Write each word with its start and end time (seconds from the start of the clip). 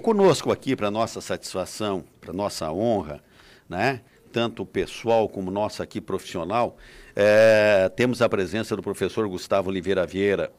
Conosco 0.00 0.50
aqui, 0.50 0.74
para 0.74 0.90
nossa 0.90 1.20
satisfação, 1.20 2.06
para 2.18 2.32
nossa 2.32 2.72
honra, 2.72 3.22
né? 3.68 4.00
tanto 4.32 4.64
pessoal 4.64 5.28
como 5.28 5.50
nossa 5.50 5.82
aqui 5.82 6.00
profissional, 6.00 6.78
é, 7.14 7.90
temos 7.94 8.22
a 8.22 8.28
presença 8.30 8.74
do 8.74 8.82
professor 8.82 9.28
Gustavo 9.28 9.68
Oliveira 9.68 10.06
Vieira, 10.06 10.50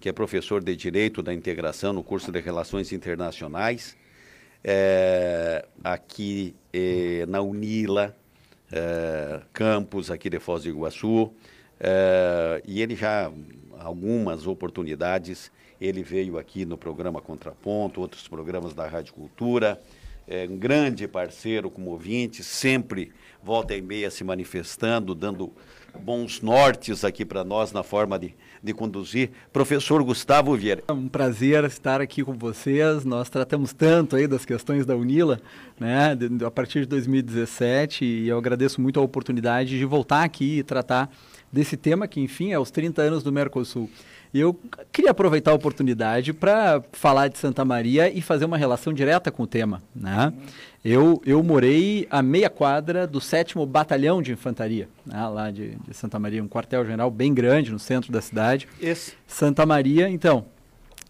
que 0.00 0.08
é 0.08 0.12
professor 0.12 0.64
de 0.64 0.74
Direito 0.74 1.22
da 1.22 1.34
Integração 1.34 1.92
no 1.92 2.02
curso 2.02 2.32
de 2.32 2.40
Relações 2.40 2.90
Internacionais, 2.90 3.98
é, 4.64 5.62
aqui 5.84 6.56
é, 6.72 7.26
na 7.28 7.42
Unila, 7.42 8.16
é, 8.72 9.42
campus 9.52 10.10
aqui 10.10 10.30
de 10.30 10.38
Foz 10.38 10.62
do 10.62 10.70
Iguaçu, 10.70 11.30
é, 11.78 12.62
e 12.66 12.80
ele 12.80 12.96
já, 12.96 13.30
algumas 13.78 14.46
oportunidades, 14.46 15.52
ele 15.80 16.02
veio 16.02 16.38
aqui 16.38 16.64
no 16.64 16.76
programa 16.76 17.20
Contraponto, 17.20 18.00
outros 18.00 18.28
programas 18.28 18.74
da 18.74 18.86
Rádio 18.86 19.14
Cultura, 19.14 19.80
é 20.32 20.46
um 20.48 20.56
grande 20.56 21.08
parceiro 21.08 21.68
como 21.68 21.90
ouvinte, 21.90 22.44
sempre 22.44 23.10
volta 23.42 23.74
e 23.74 23.82
meia 23.82 24.10
se 24.10 24.22
manifestando, 24.22 25.12
dando 25.12 25.52
bons 25.98 26.40
nortes 26.40 27.04
aqui 27.04 27.24
para 27.24 27.42
nós 27.42 27.72
na 27.72 27.82
forma 27.82 28.16
de, 28.16 28.34
de 28.62 28.72
conduzir. 28.72 29.30
Professor 29.52 30.02
Gustavo 30.04 30.54
Vieira. 30.54 30.84
É 30.86 30.92
um 30.92 31.08
prazer 31.08 31.64
estar 31.64 32.00
aqui 32.00 32.22
com 32.22 32.34
vocês. 32.34 33.04
Nós 33.04 33.28
tratamos 33.28 33.72
tanto 33.72 34.14
aí 34.14 34.28
das 34.28 34.44
questões 34.44 34.86
da 34.86 34.94
Unila, 34.94 35.40
né, 35.80 36.16
a 36.46 36.50
partir 36.50 36.80
de 36.80 36.86
2017, 36.86 38.04
e 38.04 38.28
eu 38.28 38.38
agradeço 38.38 38.80
muito 38.80 39.00
a 39.00 39.02
oportunidade 39.02 39.76
de 39.76 39.84
voltar 39.84 40.22
aqui 40.22 40.58
e 40.58 40.62
tratar 40.62 41.10
desse 41.52 41.76
tema 41.76 42.06
que, 42.06 42.20
enfim, 42.20 42.52
é 42.52 42.58
os 42.58 42.70
30 42.70 43.02
anos 43.02 43.22
do 43.24 43.32
Mercosul. 43.32 43.90
E 44.32 44.38
eu 44.40 44.58
queria 44.92 45.10
aproveitar 45.10 45.50
a 45.50 45.54
oportunidade 45.54 46.32
para 46.32 46.82
falar 46.92 47.28
de 47.28 47.36
Santa 47.36 47.64
Maria 47.64 48.08
e 48.08 48.22
fazer 48.22 48.44
uma 48.44 48.56
relação 48.56 48.92
direta 48.92 49.30
com 49.30 49.42
o 49.42 49.46
tema. 49.46 49.82
Né? 49.94 50.32
Eu, 50.84 51.20
eu 51.26 51.42
morei 51.42 52.06
a 52.10 52.22
meia 52.22 52.48
quadra 52.48 53.06
do 53.06 53.20
7 53.20 53.54
Batalhão 53.66 54.22
de 54.22 54.32
Infantaria, 54.32 54.88
né? 55.04 55.26
lá 55.26 55.50
de, 55.50 55.76
de, 55.76 55.94
Santa 55.94 56.18
Maria, 56.18 56.42
um 56.42 56.48
quartel-general 56.48 57.10
bem 57.10 57.34
grande 57.34 57.72
no 57.72 57.78
centro 57.78 58.12
da 58.12 58.20
cidade. 58.20 58.68
Esse. 58.80 59.14
Santa 59.26 59.66
Maria, 59.66 60.08
então, 60.08 60.46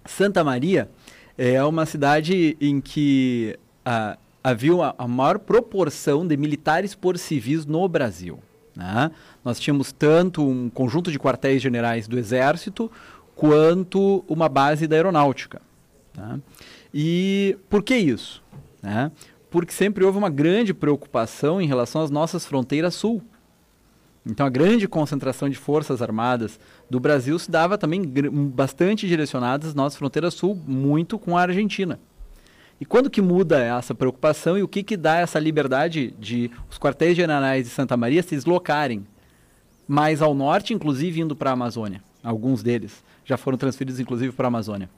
Santa 0.06 0.42
Maria 0.42 0.88
é 1.36 1.62
uma 1.62 1.84
cidade 1.84 2.56
em 2.58 2.80
que 2.80 3.58
ah, 3.84 4.16
havia 4.42 4.72
a, 4.74 4.94
a 4.98 5.08
maior 5.08 5.38
proporção 5.38 6.26
de 6.26 6.36
militares 6.38 6.94
por 6.94 7.18
civis 7.18 7.66
no 7.66 7.86
Brasil. 7.86 8.38
Né? 8.80 9.10
Nós 9.44 9.60
tínhamos 9.60 9.92
tanto 9.92 10.42
um 10.42 10.70
conjunto 10.70 11.12
de 11.12 11.18
quartéis 11.18 11.60
generais 11.60 12.08
do 12.08 12.18
Exército 12.18 12.90
quanto 13.36 14.24
uma 14.26 14.48
base 14.48 14.86
da 14.86 14.96
Aeronáutica. 14.96 15.60
Né? 16.16 16.40
E 16.92 17.58
por 17.68 17.82
que 17.82 17.94
isso? 17.94 18.42
Né? 18.82 19.12
Porque 19.50 19.70
sempre 19.70 20.02
houve 20.02 20.16
uma 20.16 20.30
grande 20.30 20.72
preocupação 20.72 21.60
em 21.60 21.66
relação 21.66 22.00
às 22.00 22.10
nossas 22.10 22.46
fronteiras 22.46 22.94
sul. 22.94 23.22
Então, 24.24 24.46
a 24.46 24.50
grande 24.50 24.88
concentração 24.88 25.50
de 25.50 25.56
forças 25.56 26.00
armadas 26.00 26.58
do 26.88 26.98
Brasil 26.98 27.38
se 27.38 27.50
dava 27.50 27.76
também 27.76 28.02
bastante 28.48 29.06
direcionadas 29.06 29.68
às 29.68 29.74
nossas 29.74 29.98
fronteiras 29.98 30.32
sul, 30.32 30.58
muito 30.66 31.18
com 31.18 31.36
a 31.36 31.42
Argentina. 31.42 31.98
E 32.80 32.86
quando 32.86 33.10
que 33.10 33.20
muda 33.20 33.62
essa 33.62 33.94
preocupação 33.94 34.56
e 34.56 34.62
o 34.62 34.68
que, 34.68 34.82
que 34.82 34.96
dá 34.96 35.16
essa 35.16 35.38
liberdade 35.38 36.14
de 36.18 36.50
os 36.70 36.78
quartéis 36.78 37.14
generais 37.14 37.64
de 37.64 37.70
Santa 37.70 37.94
Maria 37.94 38.22
se 38.22 38.34
deslocarem 38.34 39.06
mais 39.86 40.22
ao 40.22 40.34
norte, 40.34 40.72
inclusive 40.72 41.20
indo 41.20 41.36
para 41.36 41.50
a 41.50 41.52
Amazônia? 41.52 42.02
Alguns 42.22 42.62
deles 42.62 43.04
já 43.24 43.36
foram 43.36 43.58
transferidos, 43.58 44.00
inclusive, 44.00 44.32
para 44.32 44.46
a 44.46 44.48
Amazônia. 44.48 44.88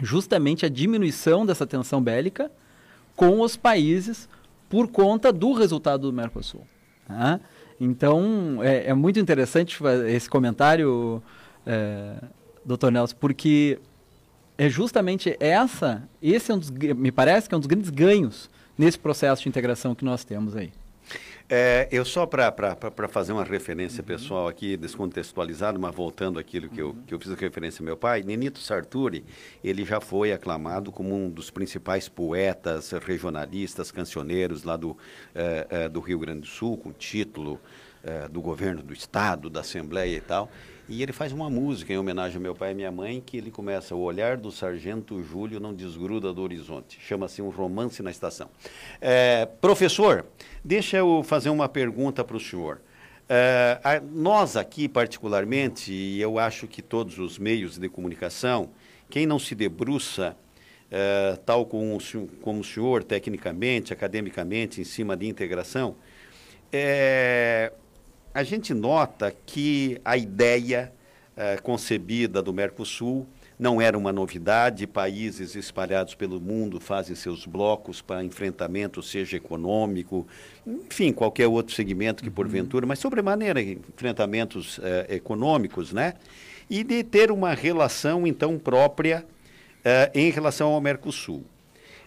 Justamente 0.00 0.64
a 0.64 0.68
diminuição 0.68 1.44
dessa 1.44 1.66
tensão 1.66 2.00
bélica 2.00 2.50
com 3.16 3.40
os 3.40 3.56
países 3.56 4.28
por 4.68 4.88
conta 4.88 5.32
do 5.32 5.52
resultado 5.52 6.02
do 6.02 6.12
Mercosul. 6.12 6.66
Tá? 7.08 7.40
Então, 7.80 8.60
é, 8.62 8.90
é, 8.90 8.94
muito 8.94 9.18
interessante 9.18 9.78
esse 10.08 10.28
comentário, 10.30 11.22
é, 11.66 12.14
doutor 12.64 12.92
Nelson, 12.92 13.16
porque 13.18 13.78
é 14.58 14.68
justamente 14.68 15.36
essa, 15.38 16.08
esse 16.22 16.50
é 16.50 16.54
um 16.54 16.58
dos, 16.58 16.70
me 16.70 17.12
parece 17.12 17.48
que 17.48 17.54
é 17.54 17.56
um 17.56 17.60
dos 17.60 17.66
grandes 17.66 17.90
ganhos 17.90 18.50
nesse 18.76 18.98
processo 18.98 19.42
de 19.42 19.48
integração 19.48 19.94
que 19.94 20.04
nós 20.04 20.24
temos 20.24 20.56
aí. 20.56 20.72
É, 21.48 21.88
eu 21.92 22.04
só 22.04 22.26
para 22.26 23.08
fazer 23.08 23.32
uma 23.32 23.44
referência 23.44 24.00
uhum. 24.00 24.06
pessoal 24.06 24.48
aqui, 24.48 24.76
descontextualizado, 24.76 25.78
mas 25.78 25.94
voltando 25.94 26.40
àquilo 26.40 26.68
que, 26.68 26.82
eu, 26.82 26.96
que 27.06 27.14
eu 27.14 27.20
fiz 27.20 27.32
referência 27.34 27.82
ao 27.82 27.86
meu 27.86 27.96
pai, 27.96 28.24
Nenito 28.24 28.58
Sarturi, 28.58 29.24
ele 29.62 29.84
já 29.84 30.00
foi 30.00 30.32
aclamado 30.32 30.90
como 30.90 31.14
um 31.14 31.30
dos 31.30 31.48
principais 31.48 32.08
poetas, 32.08 32.90
regionalistas, 32.90 33.92
cancioneiros 33.92 34.64
lá 34.64 34.76
do, 34.76 34.96
é, 35.32 35.66
é, 35.70 35.88
do 35.88 36.00
Rio 36.00 36.18
Grande 36.18 36.40
do 36.40 36.46
Sul, 36.48 36.76
com 36.76 36.90
título 36.90 37.60
é, 38.06 38.28
do 38.28 38.40
governo 38.40 38.82
do 38.82 38.92
Estado, 38.92 39.50
da 39.50 39.60
Assembleia 39.60 40.16
e 40.16 40.20
tal. 40.20 40.48
E 40.88 41.02
ele 41.02 41.12
faz 41.12 41.32
uma 41.32 41.50
música 41.50 41.92
em 41.92 41.98
homenagem 41.98 42.36
ao 42.36 42.42
meu 42.42 42.54
pai 42.54 42.70
e 42.70 42.74
minha 42.74 42.92
mãe, 42.92 43.20
que 43.24 43.36
ele 43.36 43.50
começa: 43.50 43.94
O 43.96 44.00
olhar 44.00 44.36
do 44.36 44.52
sargento 44.52 45.20
Júlio 45.20 45.58
não 45.58 45.74
desgruda 45.74 46.32
do 46.32 46.40
horizonte. 46.40 46.98
Chama-se 47.00 47.42
Um 47.42 47.48
Romance 47.48 48.00
na 48.02 48.10
Estação. 48.10 48.48
É, 49.00 49.46
professor, 49.60 50.24
deixa 50.64 50.96
eu 50.96 51.24
fazer 51.24 51.50
uma 51.50 51.68
pergunta 51.68 52.22
para 52.22 52.36
o 52.36 52.40
senhor. 52.40 52.80
É, 53.28 53.80
a, 53.82 53.98
nós 54.00 54.56
aqui, 54.56 54.88
particularmente, 54.88 55.92
e 55.92 56.20
eu 56.20 56.38
acho 56.38 56.68
que 56.68 56.80
todos 56.80 57.18
os 57.18 57.36
meios 57.36 57.76
de 57.76 57.88
comunicação, 57.88 58.70
quem 59.10 59.26
não 59.26 59.40
se 59.40 59.56
debruça 59.56 60.36
é, 60.88 61.36
tal 61.44 61.66
como 61.66 61.98
como 62.40 62.60
o 62.60 62.64
senhor, 62.64 63.02
tecnicamente, 63.02 63.92
academicamente, 63.92 64.80
em 64.80 64.84
cima 64.84 65.16
de 65.16 65.26
integração, 65.26 65.96
é, 66.72 67.72
a 68.36 68.42
gente 68.42 68.74
nota 68.74 69.34
que 69.46 69.98
a 70.04 70.14
ideia 70.14 70.92
eh, 71.34 71.56
concebida 71.62 72.42
do 72.42 72.52
Mercosul 72.52 73.26
não 73.58 73.80
era 73.80 73.96
uma 73.96 74.12
novidade, 74.12 74.86
países 74.86 75.54
espalhados 75.54 76.14
pelo 76.14 76.38
mundo 76.38 76.78
fazem 76.78 77.16
seus 77.16 77.46
blocos 77.46 78.02
para 78.02 78.22
enfrentamento, 78.22 79.02
seja 79.02 79.38
econômico, 79.38 80.26
enfim, 80.66 81.14
qualquer 81.14 81.46
outro 81.46 81.74
segmento 81.74 82.22
que 82.22 82.28
porventura, 82.28 82.84
mas 82.84 82.98
sobremaneira 82.98 83.62
enfrentamentos 83.62 84.78
eh, 84.82 85.14
econômicos, 85.14 85.94
né? 85.94 86.12
E 86.68 86.84
de 86.84 87.02
ter 87.02 87.30
uma 87.30 87.54
relação, 87.54 88.26
então, 88.26 88.58
própria 88.58 89.24
eh, 89.82 90.10
em 90.14 90.30
relação 90.30 90.72
ao 90.72 90.80
Mercosul. 90.82 91.42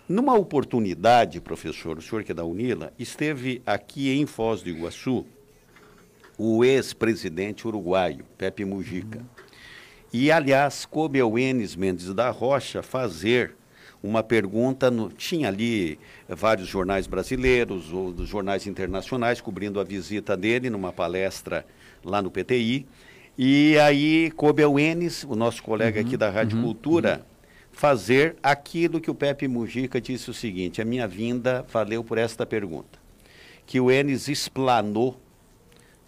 Numa 0.07 0.35
oportunidade, 0.35 1.41
professor, 1.41 1.97
o 1.97 2.01
senhor 2.03 2.23
que 2.23 2.34
é 2.34 2.35
da 2.35 2.46
UNILA, 2.46 2.94
esteve 3.00 3.63
aqui 3.66 4.16
em 4.16 4.28
Foz 4.28 4.61
do 4.61 4.69
Iguaçu, 4.69 5.25
o 6.40 6.64
ex-presidente 6.64 7.68
uruguaio, 7.68 8.24
Pepe 8.38 8.64
Mujica. 8.64 9.20
Uhum. 9.20 9.26
E, 10.14 10.32
aliás, 10.32 10.86
coube 10.86 11.20
ao 11.20 11.38
Enes 11.38 11.76
Mendes 11.76 12.14
da 12.14 12.30
Rocha 12.30 12.82
fazer 12.82 13.56
uma 14.02 14.24
pergunta, 14.24 14.90
no, 14.90 15.10
tinha 15.10 15.50
ali 15.50 16.00
vários 16.30 16.70
jornais 16.70 17.08
brasileiros, 17.08 17.92
ou 17.92 18.16
jornais 18.26 18.66
internacionais, 18.66 19.42
cobrindo 19.42 19.82
a 19.82 19.84
visita 19.84 20.38
dele 20.38 20.70
numa 20.70 20.94
palestra 20.94 21.66
lá 22.06 22.22
no 22.22 22.32
PTI. 22.32 22.88
E 23.38 23.78
aí 23.78 24.32
coube 24.32 24.64
ao 24.64 24.80
Enes, 24.80 25.26
o 25.26 25.36
nosso 25.36 25.62
colega 25.62 26.00
uhum, 26.00 26.08
aqui 26.08 26.16
da 26.16 26.30
Rádio 26.30 26.58
uhum, 26.58 26.64
Cultura, 26.64 27.18
uhum. 27.18 27.26
fazer 27.74 28.38
aquilo 28.42 29.02
que 29.02 29.12
o 29.12 29.16
Pepe 29.16 29.46
Mujica 29.46 30.00
disse 30.00 30.30
o 30.30 30.34
seguinte, 30.34 30.82
a 30.82 30.86
minha 30.86 31.06
vinda 31.06 31.66
valeu 31.70 32.02
por 32.02 32.18
esta 32.18 32.46
pergunta, 32.46 32.98
que 33.66 33.78
o 33.78 33.92
Enes 33.92 34.30
explanou 34.30 35.20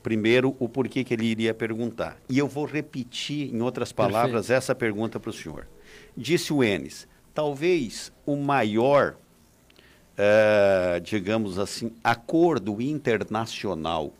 primeiro 0.01 0.55
o 0.59 0.67
porquê 0.67 1.03
que 1.03 1.13
ele 1.13 1.25
iria 1.25 1.53
perguntar. 1.53 2.17
E 2.29 2.37
eu 2.37 2.47
vou 2.47 2.65
repetir, 2.65 3.53
em 3.53 3.61
outras 3.61 3.91
palavras, 3.91 4.47
Perfeito. 4.47 4.57
essa 4.57 4.75
pergunta 4.75 5.19
para 5.19 5.29
o 5.29 5.33
senhor. 5.33 5.67
Disse 6.15 6.53
o 6.53 6.63
Enes, 6.63 7.07
talvez 7.33 8.11
o 8.25 8.35
maior, 8.35 9.15
uh, 10.17 10.99
digamos 11.01 11.59
assim, 11.59 11.91
acordo 12.03 12.81
internacional, 12.81 14.13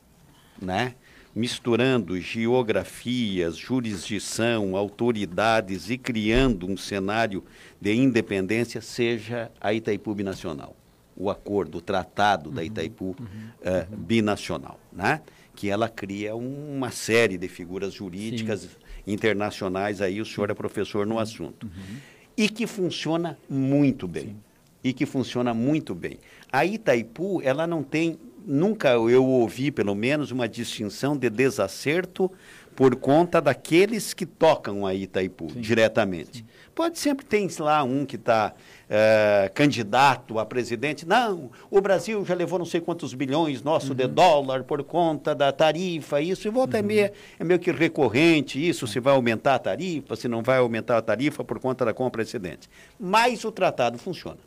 né? 0.61 0.95
misturando 1.35 2.19
geografias, 2.19 3.55
jurisdição, 3.55 4.75
autoridades 4.75 5.89
e 5.89 5.97
criando 5.97 6.67
um 6.67 6.75
cenário 6.75 7.43
de 7.79 7.93
independência, 7.93 8.81
seja 8.81 9.49
a 9.59 9.73
Itaipu 9.73 10.13
Binacional. 10.13 10.75
O 11.15 11.29
acordo, 11.29 11.77
o 11.77 11.81
tratado 11.81 12.49
uhum, 12.49 12.55
da 12.55 12.63
Itaipu 12.63 13.15
uhum, 13.17 13.25
uh, 13.61 13.95
binacional. 13.95 14.79
Né? 14.91 15.21
Que 15.55 15.69
ela 15.69 15.89
cria 15.89 16.35
uma 16.35 16.91
série 16.91 17.37
de 17.37 17.47
figuras 17.47 17.93
jurídicas 17.93 18.61
Sim. 18.61 18.69
internacionais, 19.05 20.01
aí 20.01 20.21
o 20.21 20.25
senhor 20.25 20.49
é 20.49 20.53
professor 20.53 21.05
no 21.05 21.15
uhum. 21.15 21.19
assunto. 21.19 21.65
Uhum. 21.65 21.97
E 22.37 22.49
que 22.49 22.65
funciona 22.65 23.37
muito 23.49 24.07
bem. 24.07 24.23
Sim. 24.23 24.35
E 24.83 24.93
que 24.93 25.05
funciona 25.05 25.53
muito 25.53 25.93
bem. 25.93 26.17
A 26.51 26.65
Itaipu, 26.65 27.41
ela 27.43 27.67
não 27.67 27.83
tem, 27.83 28.17
nunca 28.45 28.89
eu 28.89 29.25
ouvi, 29.25 29.71
pelo 29.71 29.93
menos, 29.93 30.31
uma 30.31 30.49
distinção 30.49 31.15
de 31.15 31.29
desacerto 31.29 32.31
por 32.75 32.95
conta 32.95 33.39
daqueles 33.41 34.13
que 34.13 34.25
tocam 34.25 34.85
a 34.85 34.95
Itaipu 34.95 35.51
Sim. 35.51 35.61
diretamente. 35.61 36.39
Sim. 36.39 36.45
Pode 36.73 36.97
sempre 36.97 37.25
ter 37.25 37.47
lá 37.59 37.83
um 37.83 38.05
que 38.05 38.15
está 38.15 38.53
é, 38.93 39.49
candidato 39.53 40.37
a 40.37 40.45
presidente. 40.45 41.07
Não, 41.07 41.49
o 41.69 41.79
Brasil 41.79 42.25
já 42.25 42.35
levou 42.35 42.59
não 42.59 42.65
sei 42.65 42.81
quantos 42.81 43.13
bilhões 43.13 43.63
nosso 43.63 43.91
uhum. 43.91 43.95
de 43.95 44.05
dólar 44.05 44.65
por 44.65 44.83
conta 44.83 45.33
da 45.33 45.49
tarifa, 45.53 46.19
isso. 46.19 46.45
E 46.45 46.51
volta 46.51 46.75
uhum. 46.75 46.79
é, 46.79 46.85
meio, 46.85 47.11
é 47.39 47.43
meio 47.45 47.57
que 47.57 47.71
recorrente 47.71 48.59
isso, 48.59 48.85
se 48.85 48.99
vai 48.99 49.13
aumentar 49.13 49.55
a 49.55 49.59
tarifa, 49.59 50.17
se 50.17 50.27
não 50.27 50.43
vai 50.43 50.57
aumentar 50.57 50.97
a 50.97 51.01
tarifa 51.01 51.41
por 51.41 51.57
conta 51.57 51.85
da 51.85 51.93
compra 51.93 52.21
excedente. 52.21 52.69
Mas 52.99 53.45
o 53.45 53.51
tratado 53.51 53.97
funciona. 53.97 54.39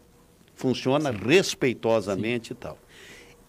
Funciona 0.55 1.11
Sim. 1.11 1.19
respeitosamente 1.25 2.49
Sim. 2.49 2.55
e 2.55 2.57
tal. 2.57 2.79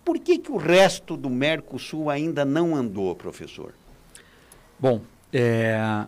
Por 0.06 0.18
que, 0.18 0.38
que 0.38 0.52
o 0.52 0.56
resto 0.56 1.18
do 1.18 1.30
Mercosul 1.30 2.10
ainda 2.10 2.46
não 2.46 2.74
andou, 2.74 3.14
professor? 3.16 3.74
Bom, 4.80 5.02
é, 5.34 6.06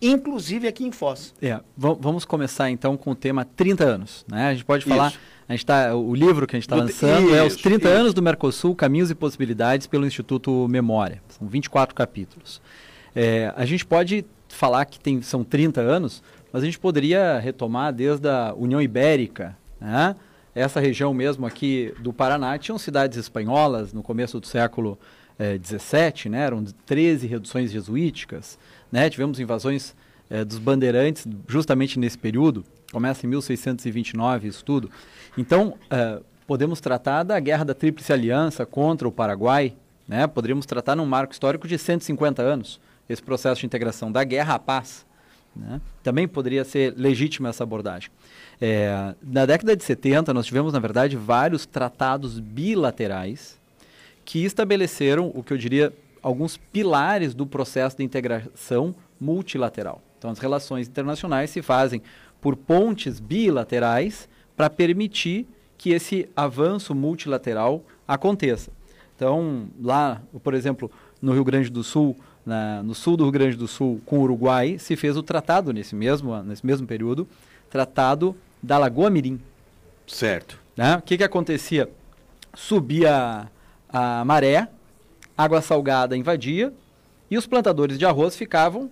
inclusive 0.00 0.68
aqui 0.68 0.84
em 0.84 0.92
Foz. 0.92 1.34
É, 1.40 1.60
vamos 1.76 2.24
começar 2.24 2.70
então 2.70 2.96
com 2.96 3.10
o 3.10 3.14
tema 3.14 3.44
30 3.44 3.84
anos. 3.84 4.24
Né? 4.28 4.48
A 4.48 4.52
gente 4.52 4.64
pode 4.64 4.84
falar, 4.84 5.08
isso. 5.08 5.18
a 5.48 5.52
gente 5.52 5.66
tá, 5.66 5.94
o 5.94 6.14
livro 6.14 6.46
que 6.46 6.56
a 6.56 6.58
gente 6.58 6.64
está 6.64 6.76
lançando 6.76 7.26
isso, 7.26 7.34
é 7.34 7.42
os 7.44 7.56
30 7.56 7.88
isso. 7.88 7.98
anos 7.98 8.14
do 8.14 8.22
Mercosul, 8.22 8.74
Caminhos 8.74 9.10
e 9.10 9.14
Possibilidades 9.14 9.86
pelo 9.86 10.06
Instituto 10.06 10.66
Memória. 10.68 11.22
São 11.28 11.46
24 11.46 11.94
capítulos. 11.94 12.60
É, 13.14 13.52
a 13.56 13.64
gente 13.64 13.84
pode 13.84 14.24
falar 14.48 14.84
que 14.84 14.98
tem, 14.98 15.20
são 15.22 15.44
30 15.44 15.80
anos, 15.80 16.22
mas 16.52 16.62
a 16.62 16.66
gente 16.66 16.78
poderia 16.78 17.38
retomar 17.38 17.92
desde 17.92 18.28
a 18.28 18.54
União 18.56 18.80
Ibérica, 18.80 19.56
né? 19.80 20.14
essa 20.54 20.80
região 20.80 21.14
mesmo 21.14 21.46
aqui 21.46 21.94
do 22.00 22.12
Paraná, 22.12 22.58
tinham 22.58 22.78
cidades 22.78 23.16
espanholas 23.16 23.92
no 23.92 24.02
começo 24.02 24.40
do 24.40 24.46
século 24.46 24.98
XVII, 25.64 26.26
eh, 26.26 26.28
né? 26.30 26.44
eram 26.44 26.64
13 26.84 27.26
reduções 27.26 27.70
jesuíticas, 27.70 28.58
né? 28.90 29.08
tivemos 29.10 29.38
invasões 29.40 29.94
eh, 30.30 30.44
dos 30.44 30.58
bandeirantes 30.58 31.26
justamente 31.46 31.98
nesse 31.98 32.18
período, 32.18 32.64
começa 32.92 33.26
em 33.26 33.28
1629 33.28 34.48
isso 34.48 34.64
tudo. 34.64 34.90
Então, 35.36 35.76
eh, 35.90 36.20
podemos 36.46 36.80
tratar 36.80 37.22
da 37.22 37.38
Guerra 37.38 37.64
da 37.64 37.74
Tríplice 37.74 38.12
Aliança 38.12 38.64
contra 38.64 39.06
o 39.06 39.12
Paraguai, 39.12 39.74
né? 40.06 40.26
poderíamos 40.26 40.66
tratar 40.66 40.96
num 40.96 41.06
marco 41.06 41.32
histórico 41.32 41.68
de 41.68 41.78
150 41.78 42.42
anos, 42.42 42.80
esse 43.08 43.22
processo 43.22 43.60
de 43.60 43.66
integração 43.66 44.10
da 44.10 44.24
guerra 44.24 44.54
à 44.54 44.58
paz. 44.58 45.06
Né? 45.54 45.80
Também 46.02 46.28
poderia 46.28 46.64
ser 46.64 46.94
legítima 46.96 47.48
essa 47.48 47.64
abordagem. 47.64 48.10
É, 48.60 49.14
na 49.22 49.44
década 49.46 49.76
de 49.76 49.84
70, 49.84 50.32
nós 50.32 50.46
tivemos, 50.46 50.72
na 50.72 50.78
verdade, 50.78 51.16
vários 51.16 51.66
tratados 51.66 52.38
bilaterais 52.38 53.58
que 54.24 54.44
estabeleceram 54.44 55.32
o 55.34 55.42
que 55.42 55.52
eu 55.52 55.58
diria 55.58 55.92
alguns 56.28 56.58
pilares 56.58 57.34
do 57.34 57.46
processo 57.46 57.96
de 57.96 58.04
integração 58.04 58.94
multilateral. 59.18 60.02
Então, 60.18 60.30
as 60.30 60.38
relações 60.38 60.86
internacionais 60.86 61.48
se 61.48 61.62
fazem 61.62 62.02
por 62.40 62.54
pontes 62.54 63.18
bilaterais 63.18 64.28
para 64.54 64.68
permitir 64.68 65.46
que 65.78 65.90
esse 65.90 66.28
avanço 66.36 66.94
multilateral 66.94 67.82
aconteça. 68.06 68.70
Então, 69.16 69.68
lá, 69.80 70.20
por 70.42 70.52
exemplo, 70.52 70.90
no 71.22 71.32
Rio 71.32 71.44
Grande 71.44 71.70
do 71.70 71.82
Sul, 71.82 72.14
na, 72.44 72.82
no 72.82 72.94
sul 72.94 73.16
do 73.16 73.24
Rio 73.24 73.32
Grande 73.32 73.56
do 73.56 73.66
Sul, 73.66 74.00
com 74.04 74.18
o 74.18 74.22
Uruguai, 74.22 74.78
se 74.78 74.96
fez 74.96 75.16
o 75.16 75.22
tratado 75.22 75.72
nesse 75.72 75.94
mesmo, 75.94 76.42
nesse 76.42 76.64
mesmo 76.64 76.86
período, 76.86 77.26
tratado 77.70 78.36
da 78.62 78.76
Lagoa 78.76 79.08
Mirim. 79.08 79.40
Certo. 80.06 80.58
Né? 80.76 80.96
O 80.96 81.02
que, 81.02 81.16
que 81.16 81.24
acontecia? 81.24 81.88
Subia 82.54 83.48
a 83.88 84.24
maré, 84.24 84.68
água 85.38 85.62
salgada 85.62 86.16
invadia 86.16 86.74
e 87.30 87.38
os 87.38 87.46
plantadores 87.46 87.96
de 87.96 88.04
arroz 88.04 88.36
ficavam, 88.36 88.90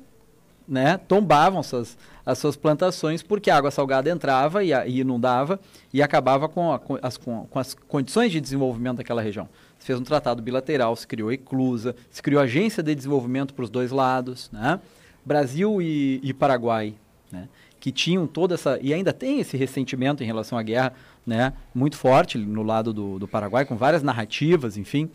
né, 0.69 0.97
tombavam 0.97 1.63
suas, 1.63 1.99
as 2.25 2.39
suas 2.39 2.57
plantações 2.57 3.23
porque 3.23 3.51
a 3.51 3.57
água 3.57 3.71
salgada 3.71 4.09
entrava 4.09 4.63
e, 4.63 4.73
e 4.73 5.01
inundava 5.01 5.59
e 5.93 6.01
acabava 6.03 6.49
com, 6.49 6.73
a, 6.73 6.79
com, 6.79 6.99
as, 7.03 7.17
com, 7.17 7.47
com, 7.47 7.59
as 7.59 7.75
condições 7.75 8.31
de 8.31 8.41
desenvolvimento 8.41 8.99
daquela 8.99 9.21
região. 9.21 9.49
Se 9.79 9.87
fez 9.87 9.99
um 9.99 10.05
tratado 10.05 10.41
bilateral, 10.41 10.95
se 10.95 11.07
criou 11.07 11.33
Eclusa, 11.33 11.97
se 12.11 12.23
criou 12.23 12.41
agência 12.41 12.83
de 12.83 12.95
desenvolvimento 12.95 13.53
para 13.53 13.65
os 13.65 13.71
dois 13.71 13.91
lados, 13.91 14.49
né? 14.53 14.81
Brasil 15.25 15.83
e, 15.83 16.21
e 16.23 16.33
Paraguai, 16.33 16.95
né? 17.31 17.49
que 17.81 17.93
tinham 17.93 18.27
toda 18.27 18.55
essa. 18.55 18.79
e 18.81 18.93
ainda 18.95 19.13
tem 19.13 19.41
esse 19.41 19.57
ressentimento 19.57 20.23
em 20.23 20.27
relação 20.27 20.57
à 20.57 20.63
guerra 20.63 20.93
né, 21.27 21.53
muito 21.75 21.97
forte 21.97 22.39
no 22.39 22.63
lado 22.63 22.93
do, 22.93 23.19
do 23.19 23.29
Paraguai, 23.29 23.65
com 23.65 23.77
várias 23.77 24.03
narrativas, 24.03 24.77
enfim. 24.77 25.11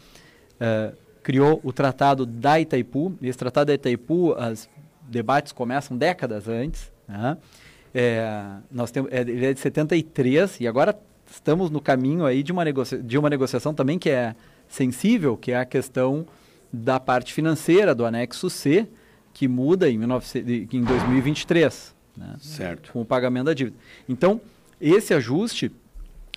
Uh, 0.60 0.96
criou 1.24 1.60
o 1.64 1.72
Tratado 1.72 2.26
da 2.26 2.60
Itaipu. 2.60 3.16
Esse 3.22 3.38
Tratado 3.38 3.68
da 3.68 3.74
Itaipu, 3.74 4.34
os 4.34 4.70
debates 5.04 5.52
começam 5.52 5.98
décadas 5.98 6.48
antes. 6.48 6.92
Né? 7.08 7.38
É, 7.94 8.48
nós 8.72 8.92
temos, 8.92 9.12
é, 9.12 9.22
ele 9.22 9.46
é 9.46 9.54
de 9.54 9.60
73 9.60 10.62
e 10.62 10.68
agora 10.68 10.98
estamos 11.30 11.70
no 11.70 11.82
caminho 11.82 12.26
aí 12.26 12.44
de 12.44 12.52
uma, 12.52 12.64
negocia 12.64 12.98
de 12.98 13.18
uma 13.18 13.30
negociação 13.30 13.74
também 13.74 14.00
que 14.00 14.10
é 14.10 14.36
sensível, 14.68 15.36
que 15.38 15.52
é 15.52 15.60
a 15.60 15.66
questão 15.66 16.26
da 16.72 17.00
parte 17.00 17.34
financeira 17.34 17.94
do 17.94 18.06
anexo 18.06 18.50
C, 18.50 18.88
que 19.34 19.48
muda 19.48 19.90
em, 19.90 20.00
19, 20.00 20.68
em 20.72 20.84
2023 20.84 21.96
né? 22.16 22.36
Certo. 22.40 22.92
Com 22.92 23.02
o 23.02 23.06
pagamento 23.06 23.46
da 23.46 23.54
dívida. 23.54 23.78
Então, 24.08 24.42
esse 24.80 25.14
ajuste, 25.14 25.72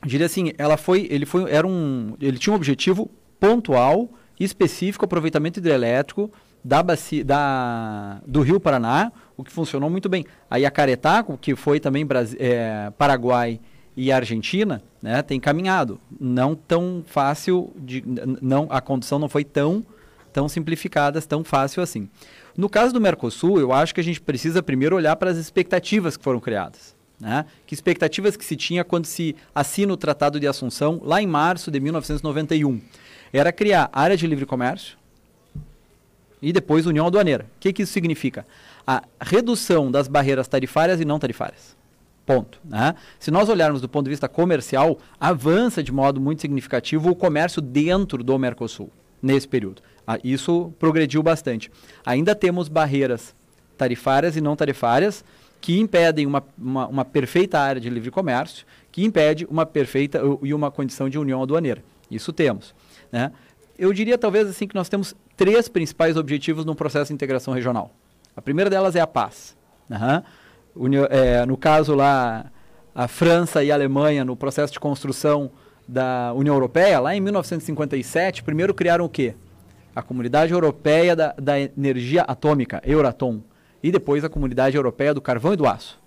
diria 0.05 0.27
assim, 0.27 0.53
ela 0.59 0.77
foi, 0.77 1.07
ele 1.11 1.27
foi, 1.27 1.51
era 1.51 1.67
um, 1.67 2.17
ele 2.21 2.39
tinha 2.39 2.53
um 2.53 2.57
objetivo 2.57 3.11
pontual, 3.39 4.09
específico, 4.39 5.05
aproveitamento 5.05 5.59
hidrelétrico 5.59 6.31
da 6.65 6.83
bacia, 6.83 7.23
da, 7.25 8.21
do 8.27 8.41
Rio 8.41 8.59
Paraná, 8.59 9.13
o 9.37 9.45
que 9.45 9.53
funcionou 9.53 9.91
muito 9.91 10.09
bem. 10.09 10.25
Aí 10.51 10.65
a 10.65 10.71
Caretaco, 10.71 11.37
que 11.37 11.55
foi 11.55 11.79
também 11.79 12.07
Brasil, 12.07 12.39
é, 12.41 12.91
Paraguai 12.97 13.61
e 13.97 14.11
Argentina, 14.11 14.83
né, 15.03 15.23
tem 15.23 15.39
caminhado. 15.39 16.01
Não 16.19 16.55
tão 16.55 17.05
fácil, 17.07 17.71
de, 17.77 18.03
não, 18.41 18.67
a 18.71 18.81
condição 18.81 19.19
não 19.19 19.29
foi 19.29 19.45
tão, 19.45 19.85
tão 20.33 20.49
simplificada, 20.49 21.21
tão 21.21 21.45
fácil 21.45 21.83
assim. 21.83 22.09
No 22.57 22.69
caso 22.69 22.95
do 22.95 23.01
Mercosul, 23.01 23.61
eu 23.61 23.73
acho 23.73 23.95
que 23.95 24.01
a 24.01 24.05
gente 24.05 24.21
precisa 24.21 24.63
primeiro 24.63 24.97
olhar 24.97 25.17
para 25.17 25.31
as 25.31 25.37
expectativas 25.37 26.17
que 26.17 26.25
foram 26.25 26.41
criadas. 26.41 26.95
Né? 27.21 27.45
Que 27.67 27.75
expectativas 27.75 28.37
que 28.37 28.45
se 28.45 28.57
tinha 28.57 28.85
quando 28.85 29.07
se 29.07 29.37
assina 29.55 29.93
o 29.93 29.97
Tratado 29.97 30.41
de 30.41 30.47
Assunção, 30.47 31.01
lá 31.05 31.21
em 31.23 31.27
março 31.27 31.71
de 31.71 31.79
1991? 31.79 32.81
Era 33.37 33.51
criar 33.51 33.91
área 33.93 34.17
de 34.17 34.29
livre 34.29 34.47
comércio 34.47 34.97
e 36.41 36.53
depois 36.53 36.87
União 36.87 37.09
Aduaneira. 37.09 37.47
O 37.57 37.59
que, 37.59 37.73
que 37.73 37.83
isso 37.83 37.93
significa? 37.93 38.47
A 38.87 39.03
redução 39.21 39.91
das 39.91 40.07
barreiras 40.07 40.47
tarifárias 40.47 41.01
e 41.01 41.05
não 41.05 41.19
tarifárias. 41.19 41.77
Ponto. 42.25 42.61
Né? 42.65 42.95
Se 43.19 43.33
nós 43.33 43.49
olharmos 43.49 43.81
do 43.81 43.89
ponto 43.89 44.05
de 44.05 44.11
vista 44.11 44.29
comercial, 44.29 45.01
avança 45.19 45.83
de 45.83 45.91
modo 45.91 46.21
muito 46.21 46.43
significativo 46.43 47.11
o 47.11 47.17
comércio 47.17 47.61
dentro 47.61 48.23
do 48.23 48.39
Mercosul 48.39 48.89
nesse 49.21 49.49
período. 49.49 49.83
Ah, 50.07 50.19
isso 50.23 50.73
progrediu 50.79 51.21
bastante. 51.21 51.73
Ainda 52.07 52.37
temos 52.37 52.69
barreiras 52.69 53.35
tarifárias 53.77 54.37
e 54.37 54.41
não 54.41 54.55
tarifárias 54.55 55.25
que 55.61 55.81
impedem 55.81 56.25
uma, 56.25 56.45
uma, 56.57 56.87
uma, 56.87 57.05
perfeita 57.05 57.59
área 57.59 57.81
de 57.81 57.91
livre 57.91 58.13
comércio, 58.13 58.65
que 58.93 59.03
impede 59.03 59.45
uma 59.51 59.67
perfeita 59.67 60.21
e 60.43 60.55
uma 60.55 60.71
condição 60.71 61.09
de 61.09 61.19
união 61.19 61.43
aduaneira. 61.43 61.83
Isso 62.11 62.33
temos. 62.33 62.75
Né? 63.15 63.31
Eu 63.79 63.93
diria 63.93 64.19
talvez 64.19 64.49
assim 64.49 64.67
que 64.67 64.75
nós 64.75 64.89
temos 64.89 65.15
três 65.37 65.69
principais 65.69 66.17
objetivos 66.17 66.65
no 66.65 66.75
processo 66.75 67.09
de 67.09 67.15
integração 67.15 67.55
regional. 67.55 67.93
A 68.37 68.43
primeira 68.43 68.69
delas 68.69 68.97
é 68.97 69.01
a 69.01 69.07
paz. 69.07 69.57
Uhum. 69.89 71.05
é, 71.09 71.47
no 71.47 71.57
caso 71.57 71.95
lá, 71.95 72.47
a 72.95 73.07
França 73.07 73.63
e 73.63 73.71
a 73.71 73.75
Alemanha, 73.75 74.25
no 74.25 74.35
processo 74.35 74.73
de 74.73 74.81
construção 74.81 75.51
da 75.87 76.33
União 76.35 76.55
Europeia, 76.55 76.99
lá 76.99 77.15
em 77.15 77.21
1957, 77.21 78.43
primeiro 78.43 78.75
criaram 78.75 79.05
o 79.05 79.09
quê? 79.09 79.35
a 79.95 80.03
Comunidade 80.03 80.53
Europeia 80.53 81.15
da, 81.15 81.35
da 81.39 81.61
Energia 81.61 82.23
Atômica, 82.23 82.83
Euratom, 82.85 83.41
e 83.83 83.93
depois 83.93 84.25
a 84.25 84.29
Comunidade 84.29 84.77
Europeia 84.77 85.15
do 85.15 85.21
Carvão 85.21 85.53
e 85.53 85.57
do 85.57 85.67
Aço. 85.67 85.99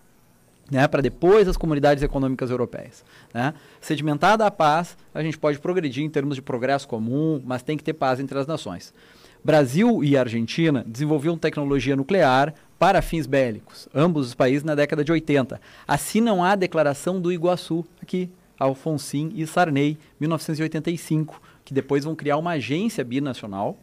Né, 0.70 0.86
para 0.86 1.02
depois 1.02 1.48
as 1.48 1.56
comunidades 1.56 2.04
econômicas 2.04 2.50
europeias. 2.50 3.06
Né? 3.34 3.54
Sedimentada 3.80 4.46
a 4.46 4.52
paz, 4.52 4.98
a 5.14 5.24
gente 5.24 5.38
pode 5.38 5.60
progredir 5.60 6.04
em 6.04 6.10
termos 6.10 6.36
de 6.36 6.42
progresso 6.42 6.86
comum, 6.86 7.42
mas 7.46 7.64
tem 7.64 7.78
que 7.78 7.84
ter 7.86 7.94
paz 7.94 8.20
entre 8.20 8.38
as 8.38 8.46
nações. 8.46 8.94
Brasil 9.42 10.04
e 10.04 10.18
Argentina 10.18 10.84
desenvolviam 10.86 11.38
tecnologia 11.38 11.96
nuclear 11.96 12.54
para 12.78 13.02
fins 13.02 13.26
bélicos, 13.26 13.88
ambos 13.96 14.28
os 14.28 14.36
países 14.36 14.64
na 14.64 14.76
década 14.76 15.06
de 15.06 15.12
80. 15.12 15.62
Assinam 15.88 16.44
a 16.44 16.54
Declaração 16.54 17.22
do 17.22 17.32
Iguaçu, 17.32 17.86
aqui, 18.02 18.30
Alfonsin 18.60 19.32
e 19.36 19.48
Sarney, 19.48 19.98
1985, 20.20 21.42
que 21.64 21.74
depois 21.74 22.04
vão 22.04 22.16
criar 22.16 22.38
uma 22.38 22.52
agência 22.52 23.04
binacional 23.04 23.78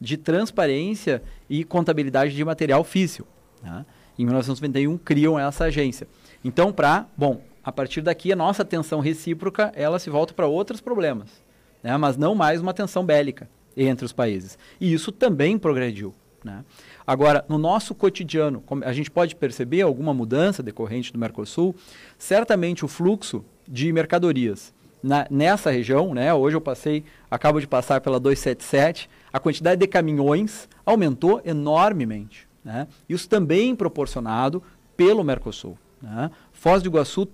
de 0.00 0.16
transparência 0.16 1.22
e 1.48 1.64
contabilidade 1.64 2.34
de 2.34 2.44
material 2.44 2.84
físico. 2.84 3.28
Né? 3.62 3.84
Em 4.18 4.24
1991 4.24 4.96
criam 4.98 5.38
essa 5.38 5.64
agência. 5.64 6.06
Então, 6.44 6.72
para, 6.72 7.06
bom, 7.16 7.40
a 7.62 7.72
partir 7.72 8.00
daqui 8.00 8.32
a 8.32 8.36
nossa 8.36 8.62
atenção 8.62 9.00
recíproca 9.00 9.72
ela 9.74 9.98
se 9.98 10.08
volta 10.08 10.32
para 10.32 10.46
outros 10.46 10.80
problemas, 10.80 11.28
né? 11.82 11.96
mas 11.96 12.16
não 12.16 12.34
mais 12.34 12.60
uma 12.60 12.72
tensão 12.72 13.04
bélica 13.04 13.48
entre 13.76 14.04
os 14.04 14.12
países. 14.12 14.58
E 14.80 14.92
isso 14.92 15.12
também 15.12 15.58
progrediu. 15.58 16.14
Né? 16.44 16.64
Agora, 17.06 17.44
no 17.48 17.58
nosso 17.58 17.94
cotidiano, 17.94 18.62
a 18.84 18.92
gente 18.92 19.10
pode 19.10 19.34
perceber 19.34 19.82
alguma 19.82 20.14
mudança 20.14 20.62
decorrente 20.62 21.12
do 21.12 21.18
Mercosul? 21.18 21.74
Certamente 22.16 22.84
o 22.84 22.88
fluxo 22.88 23.44
de 23.66 23.92
mercadorias 23.92 24.72
na, 25.02 25.26
nessa 25.30 25.70
região, 25.70 26.14
né? 26.14 26.32
Hoje 26.32 26.56
eu 26.56 26.60
passei, 26.60 27.04
acabo 27.30 27.60
de 27.60 27.66
passar 27.66 28.00
pela 28.00 28.18
277, 28.18 29.08
a 29.32 29.38
quantidade 29.38 29.80
de 29.80 29.86
caminhões 29.86 30.68
aumentou 30.84 31.40
enormemente. 31.44 32.48
Né? 32.66 32.88
Isso 33.08 33.28
também 33.28 33.76
proporcionado 33.76 34.60
pelo 34.96 35.22
Mercosul. 35.22 35.78
Né? 36.02 36.32
Foz 36.50 36.82
do 36.82 36.88
Iguaçu 36.88 37.28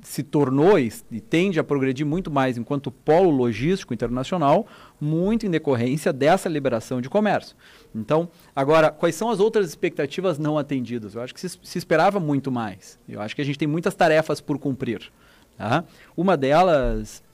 se 0.00 0.22
tornou 0.22 0.78
e, 0.78 0.88
tende 1.28 1.58
a 1.58 1.64
progredir 1.64 2.06
muito 2.06 2.30
mais 2.30 2.56
enquanto 2.56 2.92
polo 2.92 3.28
logístico 3.28 3.92
internacional, 3.92 4.64
muito 5.00 5.44
em 5.44 5.50
decorrência 5.50 6.12
dessa 6.12 6.48
liberação 6.48 7.00
de 7.00 7.10
comércio. 7.10 7.56
Então, 7.92 8.28
agora, 8.54 8.92
quais 8.92 9.16
são 9.16 9.28
as 9.28 9.40
outras 9.40 9.66
expectativas 9.66 10.38
não 10.38 10.56
atendidas? 10.56 11.16
Eu 11.16 11.22
acho 11.22 11.34
que 11.34 11.40
se, 11.40 11.58
se 11.60 11.78
esperava 11.78 12.20
muito 12.20 12.52
mais. 12.52 12.96
Eu 13.08 13.20
acho 13.20 13.34
que 13.34 13.42
a 13.42 13.44
gente 13.44 13.58
tem 13.58 13.66
muitas 13.66 13.96
tarefas 13.96 14.40
por 14.40 14.56
cumprir. 14.56 15.10
Tá? 15.58 15.82
Uma 16.16 16.36
delas 16.36 17.24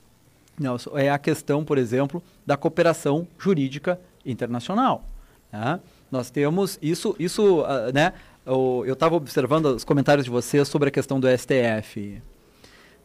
Nelson, 0.59 0.97
é 0.97 1.11
a 1.11 1.19
questão, 1.19 1.63
por 1.63 1.77
exemplo, 1.77 2.23
da 2.43 2.57
cooperação 2.57 3.27
jurídica 3.37 3.99
internacional. 4.25 5.03
Tá? 5.51 5.79
Nós 6.13 6.29
temos 6.29 6.77
isso, 6.79 7.15
isso 7.17 7.61
uh, 7.61 7.91
né? 7.91 8.13
Eu 8.45 8.85
estava 8.87 9.15
observando 9.15 9.65
os 9.65 9.83
comentários 9.83 10.25
de 10.25 10.29
vocês 10.29 10.67
sobre 10.67 10.89
a 10.89 10.91
questão 10.91 11.19
do 11.19 11.27
STF. 11.27 12.21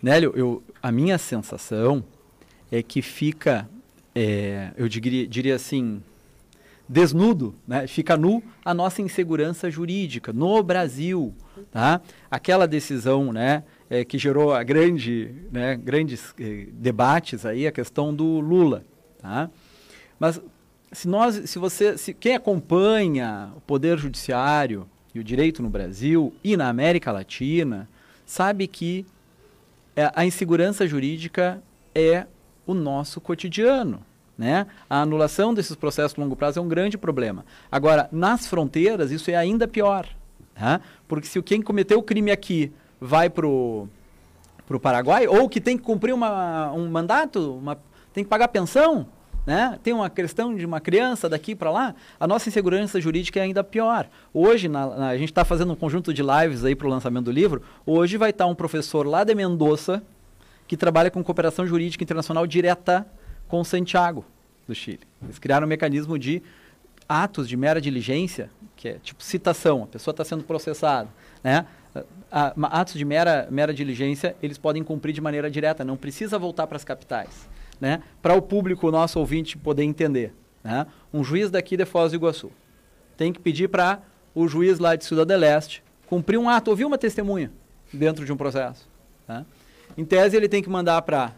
Nélio, 0.03 0.35
eu, 0.37 0.62
a 0.83 0.93
minha 0.93 1.17
sensação 1.17 2.05
é 2.71 2.83
que 2.83 3.00
fica, 3.00 3.67
é, 4.15 4.73
eu 4.77 4.87
diria, 4.91 5.27
diria 5.27 5.55
assim, 5.55 6.03
desnudo, 6.87 7.55
né? 7.67 7.87
fica 7.87 8.15
nu 8.15 8.43
a 8.62 8.75
nossa 8.75 9.00
insegurança 9.00 9.71
jurídica 9.71 10.31
no 10.31 10.62
Brasil. 10.62 11.35
Tá? 11.71 12.03
Aquela 12.31 12.69
decisão 12.69 13.33
né, 13.33 13.65
é, 13.88 14.05
que 14.05 14.19
gerou 14.19 14.53
a 14.53 14.62
grande, 14.62 15.35
né, 15.50 15.77
grandes 15.77 16.35
eh, 16.38 16.67
debates 16.73 17.47
aí, 17.47 17.67
a 17.67 17.73
questão 17.73 18.15
do 18.15 18.38
Lula. 18.38 18.85
Tá? 19.19 19.49
Mas 20.21 20.38
se 20.92 21.07
nós, 21.07 21.50
se 21.50 21.59
você, 21.59 21.99
se 21.99 22.14
quem 22.14 22.35
acompanha 22.35 23.52
o 23.57 23.61
poder 23.61 23.99
judiciário 23.99 24.88
e 25.14 25.21
o 25.21 25.25
direito 25.25 25.62
no 25.62 25.68
Brasil 25.68 26.35
e 26.42 26.57
na 26.57 26.68
América 26.68 27.12
Latina, 27.12 27.88
sabe 28.25 28.66
que 28.66 29.07
é, 29.95 30.11
a 30.14 30.25
insegurança 30.25 30.87
jurídica 30.87 31.62
é 31.95 32.26
o 32.66 32.75
nosso 32.75 33.21
cotidiano. 33.21 34.00
Né? 34.37 34.66
A 34.88 35.02
anulação 35.02 35.52
desses 35.52 35.75
processos 35.75 36.16
a 36.16 36.23
longo 36.23 36.37
prazo 36.37 36.61
é 36.61 36.62
um 36.62 36.68
grande 36.68 36.97
problema. 36.97 37.45
Agora, 37.73 38.09
nas 38.12 38.47
fronteiras, 38.47 39.11
isso 39.11 39.30
é 39.30 39.35
ainda 39.35 39.66
pior. 39.66 40.09
Tá? 40.54 40.80
Porque 41.09 41.26
se 41.26 41.42
quem 41.42 41.61
cometeu 41.61 41.99
o 41.99 42.02
crime 42.02 42.30
aqui 42.30 42.73
vai 43.00 43.28
para 43.28 43.47
o 43.47 43.88
Paraguai, 44.80 45.26
ou 45.26 45.49
que 45.49 45.61
tem 45.61 45.76
que 45.76 45.83
cumprir 45.83 46.14
uma, 46.14 46.73
um 46.73 46.88
mandato, 46.88 47.57
uma, 47.57 47.76
tem 48.12 48.23
que 48.23 48.30
pagar 48.30 48.49
pensão, 48.49 49.07
né? 49.49 49.78
Tem 49.83 49.95
uma 49.95 50.11
questão 50.11 50.55
de 50.55 50.67
uma 50.67 50.78
criança 50.78 51.26
daqui 51.26 51.55
para 51.55 51.71
lá, 51.71 51.95
a 52.21 52.26
nossa 52.26 52.50
insegurança 52.50 53.00
jurídica 53.00 53.40
é 53.40 53.45
ainda 53.45 53.64
pior. 53.64 54.07
Hoje, 54.35 54.69
na, 54.69 54.87
na, 54.95 55.09
a 55.09 55.17
gente 55.17 55.31
está 55.31 55.43
fazendo 55.43 55.73
um 55.73 55.75
conjunto 55.75 56.12
de 56.12 56.23
lives 56.23 56.67
aí 56.67 56.76
para 56.76 56.87
o 56.87 56.90
lançamento 56.90 57.25
do 57.25 57.33
livro. 57.33 57.62
Hoje 57.87 58.19
vai 58.19 58.28
estar 58.28 58.45
tá 58.45 58.50
um 58.50 58.55
professor 58.55 59.07
lá 59.07 59.25
de 59.25 59.35
Mendoza 59.35 60.02
que 60.67 60.76
trabalha 60.76 61.11
com 61.11 61.25
cooperação 61.25 61.67
jurídica 61.67 62.05
internacional 62.05 62.47
direta 62.47 63.07
com 63.49 63.64
Santiago, 63.64 64.23
do 64.67 64.75
Chile. 64.75 65.00
Eles 65.23 65.38
criaram 65.38 65.64
um 65.64 65.69
mecanismo 65.71 66.19
de 66.19 66.43
atos 67.09 67.49
de 67.49 67.57
mera 67.57 67.81
diligência, 67.81 68.50
que 68.76 68.87
é 68.87 68.93
tipo 69.02 69.23
citação, 69.23 69.85
a 69.85 69.87
pessoa 69.87 70.12
está 70.12 70.26
sendo 70.26 70.45
processada, 70.45 71.09
né? 71.43 71.64
Atos 72.31 72.93
de 72.93 73.05
mera, 73.07 73.49
mera 73.50 73.73
diligência, 73.73 74.37
eles 74.43 74.59
podem 74.59 74.85
cumprir 74.85 75.14
de 75.14 75.23
maneira 75.23 75.50
direta, 75.50 75.87
não 75.87 75.97
precisa 75.97 76.38
voltar 76.38 76.67
para 76.67 76.76
as 76.76 76.85
capitais 76.85 77.49
né, 77.80 78.02
para 78.20 78.35
o 78.35 78.42
público, 78.42 78.88
o 78.88 78.92
nosso 78.92 79.18
ouvinte, 79.18 79.56
poder 79.56 79.85
entender. 79.85 80.35
Né? 80.62 80.87
Um 81.12 81.23
juiz 81.23 81.50
daqui 81.50 81.76
de 81.76 81.85
Foz 81.85 82.12
do 82.12 82.16
Iguaçu 82.16 82.50
tem 83.18 83.32
que 83.32 83.40
pedir 83.40 83.68
para 83.68 84.00
o 84.35 84.47
juiz 84.47 84.78
lá 84.78 84.94
de 84.94 85.04
Cidade 85.04 85.37
Leste 85.37 85.82
cumprir 86.06 86.38
um 86.38 86.49
ato, 86.49 86.70
ouvir 86.70 86.85
uma 86.85 86.97
testemunha 86.97 87.52
dentro 87.92 88.25
de 88.25 88.32
um 88.32 88.37
processo. 88.37 88.88
Né? 89.26 89.44
Em 89.97 90.04
tese, 90.04 90.37
ele 90.37 90.49
tem 90.49 90.62
que 90.62 90.70
mandar 90.70 91.02
para 91.02 91.32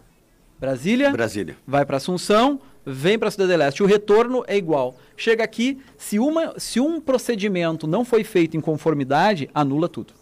Brasília, 0.60 1.10
Brasília, 1.10 1.56
vai 1.66 1.86
para 1.86 1.96
Assunção, 1.96 2.60
vem 2.84 3.18
para 3.18 3.30
Cidade 3.30 3.56
Leste. 3.56 3.82
O 3.82 3.86
retorno 3.86 4.44
é 4.46 4.56
igual. 4.56 4.94
Chega 5.16 5.42
aqui, 5.42 5.80
se, 5.96 6.18
uma, 6.18 6.58
se 6.58 6.78
um 6.78 7.00
procedimento 7.00 7.86
não 7.86 8.04
foi 8.04 8.22
feito 8.22 8.56
em 8.56 8.60
conformidade, 8.60 9.48
anula 9.54 9.88
tudo. 9.88 10.12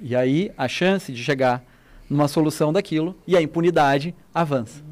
E 0.00 0.16
aí 0.16 0.50
a 0.56 0.66
chance 0.66 1.12
de 1.12 1.22
chegar 1.22 1.62
numa 2.08 2.26
solução 2.26 2.72
daquilo 2.72 3.14
e 3.26 3.36
a 3.36 3.42
impunidade 3.42 4.14
avança. 4.34 4.87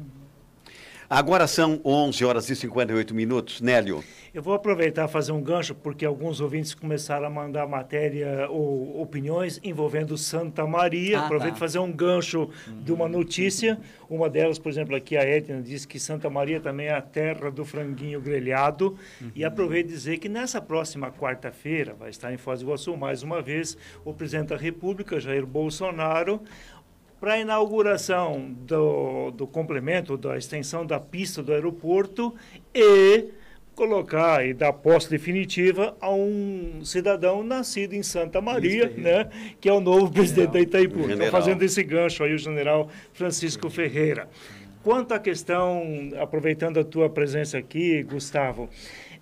Agora 1.09 1.47
são 1.47 1.79
11 1.85 2.25
horas 2.25 2.49
e 2.49 2.55
58 2.55 3.15
minutos. 3.15 3.61
Nélio. 3.61 4.03
Eu 4.33 4.43
vou 4.43 4.53
aproveitar 4.53 5.07
e 5.07 5.11
fazer 5.11 5.31
um 5.31 5.41
gancho, 5.41 5.73
porque 5.73 6.05
alguns 6.05 6.41
ouvintes 6.41 6.73
começaram 6.73 7.25
a 7.25 7.29
mandar 7.29 7.65
matéria 7.65 8.49
ou 8.49 9.01
opiniões 9.01 9.57
envolvendo 9.63 10.17
Santa 10.17 10.67
Maria. 10.67 11.21
Ah, 11.21 11.25
Aproveito 11.25 11.53
tá. 11.53 11.59
fazer 11.59 11.79
um 11.79 11.89
gancho 11.89 12.49
uhum. 12.67 12.81
de 12.83 12.91
uma 12.91 13.07
notícia. 13.07 13.79
Uma 14.09 14.29
delas, 14.29 14.59
por 14.59 14.69
exemplo, 14.69 14.97
aqui 14.97 15.15
a 15.15 15.23
Edna 15.23 15.61
diz 15.61 15.85
que 15.85 15.97
Santa 15.97 16.29
Maria 16.29 16.59
também 16.59 16.87
é 16.87 16.93
a 16.93 17.01
terra 17.01 17.49
do 17.49 17.63
franguinho 17.63 18.19
grelhado. 18.19 18.97
Uhum. 19.21 19.31
E 19.33 19.45
aproveito 19.45 19.87
dizer 19.87 20.17
que 20.17 20.27
nessa 20.27 20.61
próxima 20.61 21.09
quarta-feira 21.09 21.93
vai 21.93 22.09
estar 22.09 22.33
em 22.33 22.37
Foz 22.37 22.59
do 22.59 22.65
Iguaçu, 22.65 22.97
mais 22.97 23.23
uma 23.23 23.41
vez, 23.41 23.77
o 24.03 24.13
presidente 24.13 24.49
da 24.49 24.57
República, 24.57 25.21
Jair 25.21 25.45
Bolsonaro, 25.45 26.41
para 27.19 27.33
a 27.33 27.39
inauguração 27.39 28.55
do, 28.65 29.31
do 29.31 29.47
complemento, 29.47 30.17
da 30.17 30.37
extensão 30.37 30.85
da 30.85 30.99
pista 30.99 31.41
do 31.41 31.51
aeroporto 31.51 32.33
e 32.73 33.25
colocar 33.75 34.43
e 34.43 34.55
dar 34.55 34.73
posse 34.73 35.07
definitiva 35.07 35.95
a 36.01 36.11
um 36.11 36.81
cidadão 36.83 37.43
nascido 37.43 37.93
em 37.93 38.01
Santa 38.01 38.41
Maria, 38.41 38.91
né, 38.97 39.29
que 39.61 39.69
é 39.69 39.73
o 39.73 39.79
novo 39.79 40.11
presidente 40.11 40.51
da 40.51 40.59
Itaipu. 40.59 41.09
Estou 41.09 41.27
fazendo 41.27 41.61
esse 41.61 41.83
gancho 41.83 42.23
aí, 42.23 42.33
o 42.33 42.39
general 42.39 42.89
Francisco 43.13 43.69
Ferreira. 43.69 44.27
Quanto 44.83 45.13
à 45.13 45.19
questão, 45.19 45.83
aproveitando 46.19 46.79
a 46.79 46.83
tua 46.83 47.09
presença 47.09 47.57
aqui, 47.57 48.01
Gustavo, 48.03 48.67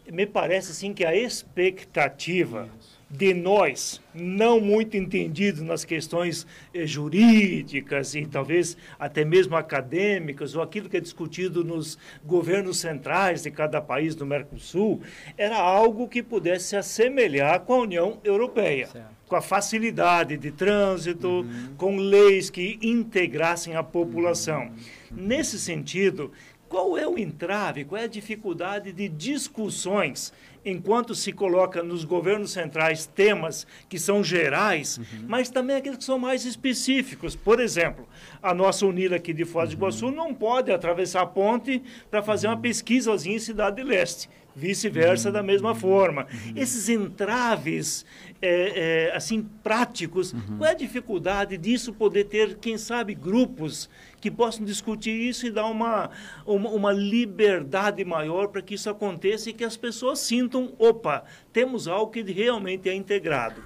me 0.10 0.26
parece 0.26 0.72
assim 0.72 0.94
que 0.94 1.04
a 1.04 1.16
expectativa 1.16 2.70
de 3.10 3.34
nós, 3.34 4.02
não 4.14 4.60
muito 4.60 4.98
entendidos 4.98 5.62
nas 5.62 5.86
questões 5.86 6.46
eh, 6.74 6.88
jurídicas 6.88 8.16
e 8.16 8.26
talvez 8.26 8.76
até 9.00 9.24
mesmo 9.24 9.56
acadêmicas, 9.56 10.56
ou 10.56 10.62
aquilo 10.62 10.90
que 10.90 10.98
é 10.98 11.00
discutido 11.00 11.64
nos 11.64 11.98
governos 12.24 12.78
centrais 12.78 13.44
de 13.44 13.52
cada 13.52 13.80
país 13.80 14.16
do 14.16 14.26
Mercosul, 14.26 15.02
era 15.38 15.58
algo 15.58 16.08
que 16.08 16.24
pudesse 16.24 16.70
se 16.70 16.76
assemelhar 16.76 17.62
com 17.62 17.74
a 17.74 17.82
União 17.82 18.20
Europeia. 18.24 18.88
Certo. 18.88 19.16
Com 19.28 19.36
a 19.36 19.42
facilidade 19.42 20.38
de 20.38 20.52
trânsito, 20.52 21.28
uhum. 21.28 21.76
com 21.78 21.98
leis 21.98 22.50
que 22.50 22.78
integrassem 22.82 23.76
a 23.76 23.84
população. 23.84 24.66
Uhum. 25.12 25.18
Nesse 25.18 25.60
sentido, 25.60 26.32
qual 26.70 26.98
é 26.98 27.08
o 27.08 27.18
entrave, 27.18 27.86
qual 27.86 28.02
é 28.02 28.06
a 28.06 28.08
dificuldade 28.08 28.92
de 28.92 29.08
discussões 29.08 30.34
enquanto 30.66 31.14
se 31.14 31.32
coloca 31.32 31.84
nos 31.84 32.04
governos 32.04 32.52
centrais 32.52 33.06
temas 33.06 33.68
que 33.88 34.00
são 34.00 34.24
gerais, 34.24 34.98
uhum. 34.98 35.26
mas 35.28 35.50
também 35.50 35.76
aqueles 35.76 36.00
que 36.00 36.04
são 36.04 36.18
mais 36.18 36.44
específicos. 36.44 37.36
Por 37.36 37.60
exemplo, 37.60 38.08
a 38.42 38.54
nossa 38.54 38.86
UNILA 38.86 39.18
aqui 39.18 39.32
de 39.32 39.46
Foz 39.46 39.70
do 39.70 39.76
Iguaçu 39.76 40.08
uhum. 40.08 40.16
não 40.16 40.34
pode 40.34 40.72
atravessar 40.72 41.22
a 41.22 41.26
ponte 41.28 41.82
para 42.10 42.24
fazer 42.24 42.48
uma 42.48 42.58
pesquisazinha 42.58 43.36
em 43.36 43.40
Cidade 43.40 43.84
Leste 43.84 44.28
vice-versa 44.56 45.32
da 45.32 45.44
mesma 45.44 45.76
forma. 45.76 46.28
Esses 46.56 46.88
entraves, 46.88 48.06
é, 48.42 49.10
é, 49.10 49.16
assim, 49.16 49.48
práticos, 49.62 50.32
uhum. 50.32 50.58
qual 50.58 50.70
é 50.70 50.72
a 50.72 50.76
dificuldade 50.76 51.58
disso 51.58 51.92
poder 51.92 52.26
ter, 52.26 52.56
quem 52.56 52.78
sabe, 52.78 53.14
grupos 53.14 53.90
que 54.26 54.32
possam 54.32 54.66
discutir 54.66 55.12
isso 55.12 55.46
e 55.46 55.52
dar 55.52 55.68
uma, 55.68 56.10
uma, 56.48 56.68
uma 56.72 56.92
liberdade 56.92 58.04
maior 58.04 58.48
para 58.48 58.60
que 58.60 58.74
isso 58.74 58.90
aconteça 58.90 59.52
e 59.52 59.54
que 59.54 59.64
as 59.64 59.78
pessoas 59.78 60.18
sintam, 60.18 60.74
opa, 60.80 61.24
temos 61.54 61.88
algo 61.88 62.12
que 62.12 62.24
realmente 62.24 62.90
é 62.90 62.96
integrado. 62.96 63.62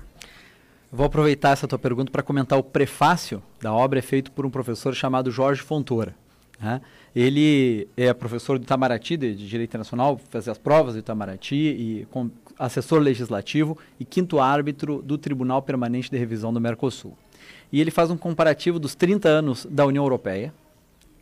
Vou 0.92 1.06
aproveitar 1.06 1.52
essa 1.52 1.66
tua 1.66 1.80
pergunta 1.80 2.12
para 2.12 2.22
comentar 2.22 2.60
o 2.60 2.64
prefácio 2.64 3.42
da 3.62 3.72
obra 3.72 4.00
é 4.00 4.02
feito 4.02 4.34
por 4.34 4.46
um 4.46 4.50
professor 4.50 4.94
chamado 4.94 5.32
Jorge 5.32 5.62
Fontoura. 5.62 6.14
Né? 6.60 6.82
Ele 7.16 7.88
é 7.96 8.14
professor 8.14 8.60
do 8.60 8.64
Itamaraty, 8.64 9.16
de, 9.16 9.36
de 9.36 9.48
Direito 9.48 9.70
Internacional, 9.70 10.20
faz 10.30 10.50
as 10.50 10.58
provas 10.58 10.96
do 10.96 11.00
Itamaraty, 11.00 11.56
e 11.56 12.08
com, 12.12 12.30
assessor 12.58 13.00
legislativo 13.00 13.78
e 13.98 14.04
quinto 14.04 14.42
árbitro 14.42 15.02
do 15.02 15.18
Tribunal 15.18 15.62
Permanente 15.62 16.12
de 16.12 16.18
Revisão 16.18 16.52
do 16.52 16.60
Mercosul. 16.60 17.18
E 17.72 17.80
ele 17.80 17.92
faz 17.92 18.10
um 18.10 18.18
comparativo 18.18 18.80
dos 18.80 18.96
30 18.96 19.30
anos 19.30 19.66
da 19.70 19.86
União 19.86 20.04
Europeia 20.04 20.54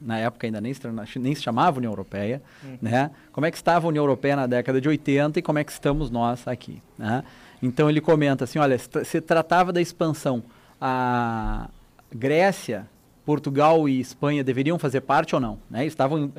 na 0.01 0.17
época 0.17 0.47
ainda 0.47 0.61
nem 0.61 0.73
se, 0.73 0.81
nem 1.19 1.35
se 1.35 1.41
chamava 1.41 1.77
União 1.77 1.91
Europeia, 1.91 2.41
uhum. 2.63 2.77
né? 2.81 3.11
Como 3.31 3.45
é 3.45 3.51
que 3.51 3.57
estava 3.57 3.87
a 3.87 3.89
União 3.89 4.03
Europeia 4.03 4.35
na 4.35 4.47
década 4.47 4.79
de 4.79 4.87
80 4.87 5.39
e 5.39 5.41
como 5.41 5.59
é 5.59 5.63
que 5.63 5.71
estamos 5.71 6.09
nós 6.09 6.47
aqui, 6.47 6.81
né? 6.97 7.23
Então 7.61 7.89
ele 7.89 7.99
comenta 7.99 8.43
assim, 8.43 8.59
olha, 8.59 8.77
se 8.77 9.21
tratava 9.21 9.73
da 9.73 9.81
expansão, 9.81 10.43
a 10.79 11.69
Grécia, 12.13 12.87
Portugal 13.25 13.89
e 13.89 13.99
Espanha 13.99 14.43
deveriam 14.43 14.77
fazer 14.77 15.01
parte 15.01 15.33
ou 15.33 15.41
não, 15.41 15.57
né? 15.69 15.85
Estavam 15.85 16.31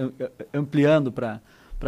ampliando 0.54 1.10
para 1.10 1.40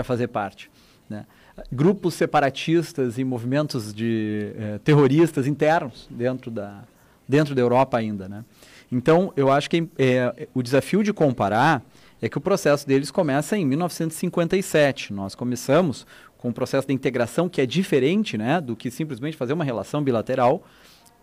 fazer 0.02 0.28
parte, 0.28 0.70
né? 1.08 1.24
Grupos 1.70 2.14
separatistas 2.14 3.18
e 3.18 3.24
movimentos 3.24 3.92
de 3.92 4.52
eh, 4.56 4.80
terroristas 4.82 5.46
internos 5.46 6.08
dentro 6.10 6.50
da 6.50 6.84
dentro 7.30 7.54
da 7.54 7.62
Europa 7.62 7.96
ainda, 7.96 8.28
né? 8.28 8.44
Então, 8.92 9.32
eu 9.36 9.50
acho 9.52 9.70
que 9.70 9.88
é, 9.96 10.48
o 10.52 10.62
desafio 10.62 11.04
de 11.04 11.12
comparar 11.12 11.82
é 12.20 12.28
que 12.28 12.36
o 12.36 12.40
processo 12.40 12.86
deles 12.86 13.10
começa 13.10 13.56
em 13.56 13.64
1957. 13.64 15.12
Nós 15.12 15.36
começamos 15.36 16.04
com 16.36 16.48
um 16.48 16.52
processo 16.52 16.88
de 16.88 16.92
integração 16.92 17.48
que 17.48 17.60
é 17.60 17.66
diferente 17.66 18.36
né, 18.36 18.60
do 18.60 18.74
que 18.74 18.90
simplesmente 18.90 19.36
fazer 19.36 19.52
uma 19.52 19.64
relação 19.64 20.02
bilateral 20.02 20.64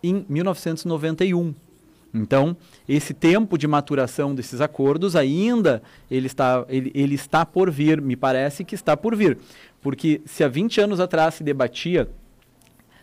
em 0.02 0.24
1991. 0.28 1.54
Então, 2.14 2.56
esse 2.88 3.12
tempo 3.12 3.58
de 3.58 3.66
maturação 3.66 4.34
desses 4.34 4.62
acordos 4.62 5.14
ainda 5.14 5.82
ele 6.10 6.26
está, 6.26 6.64
ele, 6.68 6.90
ele 6.94 7.14
está 7.14 7.44
por 7.44 7.70
vir, 7.70 8.00
me 8.00 8.16
parece 8.16 8.64
que 8.64 8.74
está 8.74 8.96
por 8.96 9.14
vir. 9.14 9.36
Porque 9.82 10.22
se 10.24 10.42
há 10.42 10.48
20 10.48 10.80
anos 10.80 11.00
atrás 11.00 11.34
se 11.34 11.44
debatia 11.44 12.08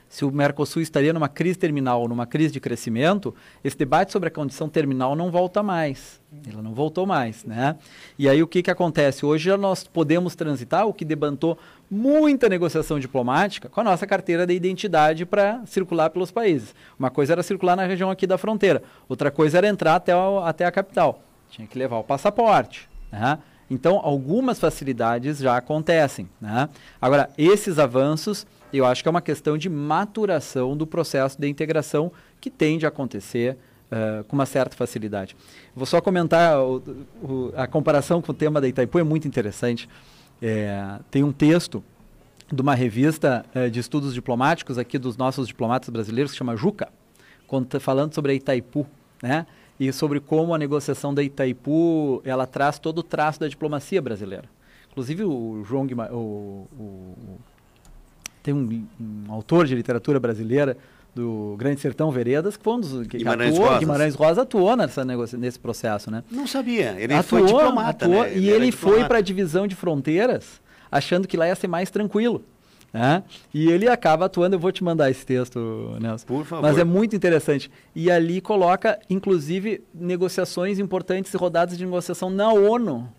se 0.08 0.24
o 0.24 0.32
Mercosul 0.32 0.82
estaria 0.82 1.12
numa 1.12 1.28
crise 1.28 1.58
terminal 1.58 2.02
ou 2.02 2.08
numa 2.08 2.26
crise 2.26 2.54
de 2.54 2.60
crescimento, 2.60 3.34
esse 3.64 3.78
debate 3.78 4.12
sobre 4.12 4.28
a 4.30 4.32
condição 4.32 4.70
terminal 4.70 5.16
não 5.16 5.32
volta 5.32 5.62
mais. 5.62 6.22
Ela 6.50 6.62
não 6.62 6.74
voltou 6.74 7.06
mais, 7.06 7.44
né? 7.44 7.76
E 8.18 8.28
aí 8.30 8.42
o 8.44 8.48
que, 8.48 8.62
que 8.62 8.72
acontece? 8.72 9.26
Hoje 9.26 9.56
nós 9.58 9.84
podemos 9.86 10.36
transitar, 10.36 10.88
o 10.88 10.94
que 10.94 11.06
debantou 11.06 11.58
muita 11.90 12.50
negociação 12.50 13.00
diplomática, 13.00 13.70
com 13.70 13.82
a 13.82 13.84
nossa 13.84 14.06
carteira 14.06 14.46
de 14.46 14.54
identidade 14.54 15.26
para 15.26 15.66
circular 15.66 16.10
pelos 16.10 16.32
países. 16.32 16.74
Uma 16.98 17.10
coisa 17.10 17.34
era 17.34 17.44
circular 17.44 17.76
na 17.76 17.86
região 17.86 18.10
aqui 18.10 18.28
da 18.28 18.38
fronteira, 18.38 18.84
outra 19.08 19.32
coisa 19.32 19.58
era 19.58 19.68
entrar 19.68 19.96
até, 19.96 20.16
o, 20.16 20.40
até 20.40 20.66
a 20.66 20.72
capital. 20.72 21.22
Tinha 21.50 21.68
que 21.68 21.78
levar 21.78 21.98
o 21.98 22.04
passaporte, 22.04 22.90
né? 23.12 23.40
Então, 23.70 24.00
algumas 24.04 24.60
facilidades 24.60 25.40
já 25.40 25.58
acontecem. 25.58 26.30
Né? 26.40 26.70
Agora, 27.02 27.30
esses 27.38 27.80
avanços 27.80 28.46
eu 28.74 28.86
acho 28.86 29.02
que 29.04 29.08
é 29.08 29.12
uma 29.12 29.22
questão 29.22 29.58
de 29.58 29.70
maturação 29.70 30.76
do 30.76 30.86
processo 30.86 31.40
de 31.40 31.48
integração 31.48 32.12
que 32.42 32.50
tende 32.50 32.86
a 32.86 32.90
acontecer 32.90 33.58
uh, 33.92 34.24
com 34.26 34.36
uma 34.36 34.46
certa 34.46 34.76
facilidade. 34.76 35.36
Vou 35.76 35.86
só 35.86 36.02
comentar 36.02 36.60
o, 36.60 36.78
o, 37.22 37.54
a 37.56 37.68
comparação 37.68 38.22
com 38.22 38.32
o 38.32 38.36
tema 38.36 38.60
da 38.60 38.68
Itaipu, 38.68 39.00
é 39.00 39.04
muito 39.04 39.28
interessante. 39.28 39.90
É, 40.42 41.00
tem 41.10 41.24
um 41.24 41.32
texto 41.32 41.84
de 42.52 42.62
uma 42.62 42.76
revista 42.76 43.46
uh, 43.56 43.70
de 43.70 43.80
estudos 43.80 44.14
diplomáticos 44.14 44.78
aqui 44.78 44.98
dos 44.98 45.18
nossos 45.18 45.48
diplomatas 45.48 45.90
brasileiros 45.90 46.32
que 46.32 46.38
chama 46.38 46.56
Juca, 46.56 46.90
falando 47.80 48.14
sobre 48.14 48.34
a 48.34 48.36
Itaipu, 48.36 48.86
né? 49.22 49.46
E 49.78 49.92
sobre 49.92 50.22
como 50.22 50.54
a 50.54 50.58
negociação 50.58 51.14
da 51.14 51.22
Itaipu 51.22 52.22
ela 52.24 52.48
traz 52.48 52.80
todo 52.80 53.00
o 53.00 53.04
traço 53.04 53.42
da 53.42 53.48
diplomacia 53.48 54.02
brasileira. 54.02 54.46
Inclusive 54.90 55.26
o 55.26 55.64
João 55.66 55.86
Guima, 55.86 56.10
o, 56.14 56.66
o 56.80 57.38
tem 58.46 58.54
um, 58.54 58.86
um, 59.02 59.32
autor 59.34 59.66
de 59.66 59.74
literatura 59.74 60.20
brasileira 60.20 60.78
do 61.16 61.56
Grande 61.58 61.80
Sertão 61.80 62.12
Veredas, 62.12 62.56
que 62.56 62.64
foi 62.64 62.74
um 62.74 62.80
dos 62.80 63.08
que 63.08 63.18
Guimarães 63.18 63.54
atuou, 63.54 63.68
Rosa. 63.68 63.80
Guimarães 63.80 64.16
Rosa 64.16 64.42
atuou 64.44 64.78
nessa 64.78 65.04
negocia, 65.04 65.40
nesse 65.40 65.60
processo, 65.60 66.12
né? 66.12 66.24
Não 66.30 66.46
sabia, 66.46 66.96
ele 67.00 67.14
atuou, 67.16 67.42
foi 67.42 67.48
diplomata, 67.48 68.06
atuou, 68.06 68.22
né? 68.24 68.32
Ele 68.34 68.46
e 68.46 68.50
ele 68.52 68.72
foi 68.72 69.04
para 69.06 69.18
a 69.18 69.22
divisão 69.22 69.66
de 69.66 69.76
fronteiras, 69.76 70.62
achando 70.92 71.28
que 71.28 71.36
lá 71.36 71.48
ia 71.48 71.56
ser 71.56 71.68
mais 71.68 71.90
tranquilo. 71.90 72.44
Né? 72.94 73.24
E 73.54 73.68
ele 73.70 73.90
acaba 73.90 74.26
atuando, 74.26 74.56
eu 74.56 74.60
vou 74.60 74.72
te 74.72 74.84
mandar 74.84 75.10
esse 75.10 75.26
texto, 75.26 75.98
Nelson. 76.00 76.26
Por 76.28 76.46
favor. 76.46 76.62
Mas 76.62 76.78
é 76.78 76.84
muito 76.84 77.16
interessante. 77.16 77.70
E 77.94 78.12
ali 78.12 78.40
coloca, 78.40 79.00
inclusive, 79.10 79.84
negociações 79.94 80.80
importantes 80.80 81.34
e 81.34 81.38
rodadas 81.38 81.78
de 81.78 81.84
negociação 81.84 82.30
na 82.30 82.54
ONU, 82.54 83.10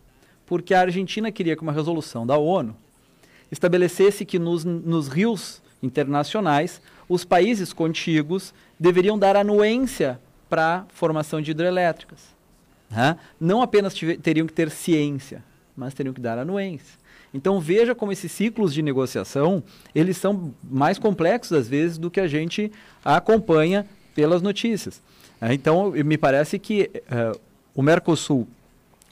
porque 0.47 0.73
a 0.73 0.81
Argentina 0.81 1.31
queria 1.33 1.57
que 1.57 1.63
uma 1.63 1.73
resolução 1.73 2.27
da 2.27 2.39
ONU 2.39 2.75
estabelecesse 3.51 4.25
que 4.25 4.39
nos, 4.39 4.65
nos 4.65 5.09
rios 5.09 5.63
internacionais 5.83 6.81
os 7.09 7.25
países 7.25 7.73
contíguos 7.73 8.53
deveriam 8.79 9.19
dar 9.19 9.37
anuência 9.37 10.21
para 10.49 10.79
a 10.79 10.85
formação 10.89 11.41
de 11.41 11.51
hidrelétricas. 11.51 12.21
Né? 12.91 13.17
Não 13.41 13.63
apenas 13.63 13.95
teriam 14.23 14.47
que 14.47 14.53
ter 14.53 14.71
ciência, 14.71 15.43
mas 15.77 15.95
teriam 15.95 16.13
que 16.13 16.21
dar 16.21 16.39
anuência. 16.39 16.99
Então 17.35 17.61
veja 17.61 17.95
como 17.95 18.13
esses 18.13 18.31
ciclos 18.33 18.73
de 18.73 18.83
negociação 18.83 19.63
eles 19.95 20.17
são 20.17 20.55
mais 20.63 20.99
complexos 20.99 21.53
às 21.57 21.69
vezes 21.69 21.99
do 21.99 22.11
que 22.11 22.21
a 22.21 22.27
gente 22.27 22.73
acompanha 23.05 23.87
pelas 24.15 24.41
notícias. 24.41 25.03
Então 25.51 25.91
me 25.91 26.17
parece 26.17 26.59
que 26.59 26.91
uh, 26.95 27.39
o 27.75 27.83
Mercosul, 27.83 28.49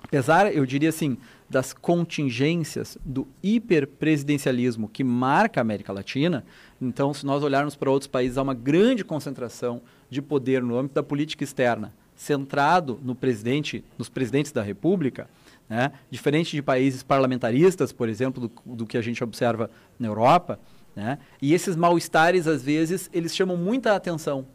apesar 0.03 0.55
eu 0.55 0.64
diria 0.64 0.88
assim 0.88 1.18
das 1.48 1.72
contingências 1.72 2.98
do 3.04 3.26
hiperpresidencialismo 3.42 4.88
que 4.88 5.04
marca 5.04 5.61
a 5.61 5.62
América 5.62 5.92
Latina, 5.92 6.44
então, 6.80 7.14
se 7.14 7.24
nós 7.24 7.42
olharmos 7.42 7.76
para 7.76 7.90
outros 7.90 8.09
países, 8.09 8.38
há 8.38 8.42
uma 8.42 8.54
grande 8.54 9.04
concentração 9.04 9.80
de 10.11 10.20
poder 10.20 10.62
no 10.62 10.76
âmbito 10.76 10.94
da 10.94 11.02
política 11.02 11.44
externa, 11.44 11.92
centrado 12.14 12.98
no 13.02 13.14
presidente, 13.14 13.85
nos 13.98 14.09
presidentes 14.09 14.52
da 14.52 14.62
República, 14.62 15.28
né? 15.68 15.92
diferente 16.11 16.54
de 16.54 16.62
países 16.62 17.02
parlamentaristas, 17.02 17.92
por 17.92 18.09
exemplo, 18.09 18.48
do, 18.48 18.74
do 18.74 18.87
que 18.87 18.96
a 18.96 19.02
gente 19.02 19.22
observa 19.22 19.70
na 19.98 20.09
Europa. 20.09 20.59
Né? 20.94 21.18
E 21.40 21.54
esses 21.54 21.74
mal-estares, 21.74 22.46
às 22.46 22.62
vezes, 22.62 23.11
eles 23.12 23.35
chamam 23.35 23.57
muita 23.57 23.94
atenção, 23.94 24.46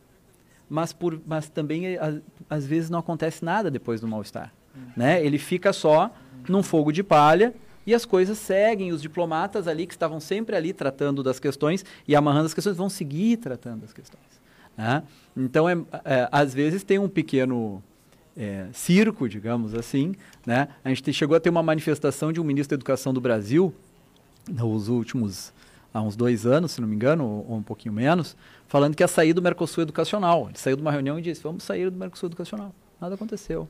mas, 0.70 0.94
por, 0.94 1.20
mas 1.26 1.50
também, 1.50 1.98
às 2.50 2.66
vezes, 2.66 2.90
não 2.90 3.00
acontece 3.00 3.44
nada 3.44 3.72
depois 3.72 4.00
do 4.00 4.08
mal-estar. 4.08 4.54
Né? 4.96 5.24
Ele 5.26 5.38
fica 5.38 5.74
só 5.74 6.14
num 6.48 6.64
fogo 6.64 6.92
de 6.92 7.04
palha 7.04 7.54
e 7.86 7.94
as 7.94 8.06
coisas 8.06 8.38
seguem. 8.38 8.92
Os 8.92 9.02
diplomatas 9.02 9.68
ali, 9.68 9.88
que 9.88 9.94
estavam 9.94 10.20
sempre 10.20 10.56
ali 10.56 10.74
tratando 10.74 11.24
das 11.24 11.40
questões 11.40 11.84
e 12.08 12.16
amarrando 12.16 12.46
as 12.46 12.54
questões, 12.54 12.78
vão 12.78 12.90
seguir 12.90 13.38
tratando 13.38 13.82
das 13.82 13.94
questões. 13.94 14.24
Né? 14.78 15.04
Então, 15.36 15.68
é, 15.68 15.78
é, 16.06 16.30
às 16.32 16.54
vezes, 16.54 16.84
tem 16.84 17.00
um 17.00 17.10
pequeno 17.10 17.84
é, 18.38 18.68
circo, 18.72 19.28
digamos 19.28 19.74
assim. 19.74 20.16
Né? 20.46 20.68
A 20.84 20.90
gente 20.90 21.12
chegou 21.14 21.36
a 21.36 21.40
ter 21.40 21.50
uma 21.50 21.64
manifestação 21.64 22.32
de 22.32 22.40
um 22.40 22.44
ministro 22.44 22.78
da 22.78 22.80
Educação 22.80 23.14
do 23.14 23.20
Brasil, 23.20 23.74
nos 24.50 24.88
últimos 24.88 25.54
há 25.94 26.02
uns 26.02 26.16
dois 26.16 26.46
anos, 26.46 26.72
se 26.72 26.82
não 26.82 26.88
me 26.88 26.96
engano, 26.96 27.26
ou, 27.26 27.46
ou 27.50 27.58
um 27.58 27.64
pouquinho 27.64 27.94
menos, 27.94 28.36
falando 28.68 28.96
que 28.96 29.04
ia 29.04 29.08
sair 29.08 29.34
do 29.34 29.42
Mercosul 29.42 29.84
Educacional. 29.84 30.48
Ele 30.48 30.58
saiu 30.58 30.76
de 30.76 30.82
uma 30.82 30.92
reunião 30.92 31.20
e 31.20 31.22
disse: 31.22 31.42
vamos 31.42 31.64
sair 31.64 31.90
do 31.90 31.98
Mercosul 31.98 32.28
Educacional. 32.30 32.74
Nada 33.02 33.16
aconteceu. 33.16 33.68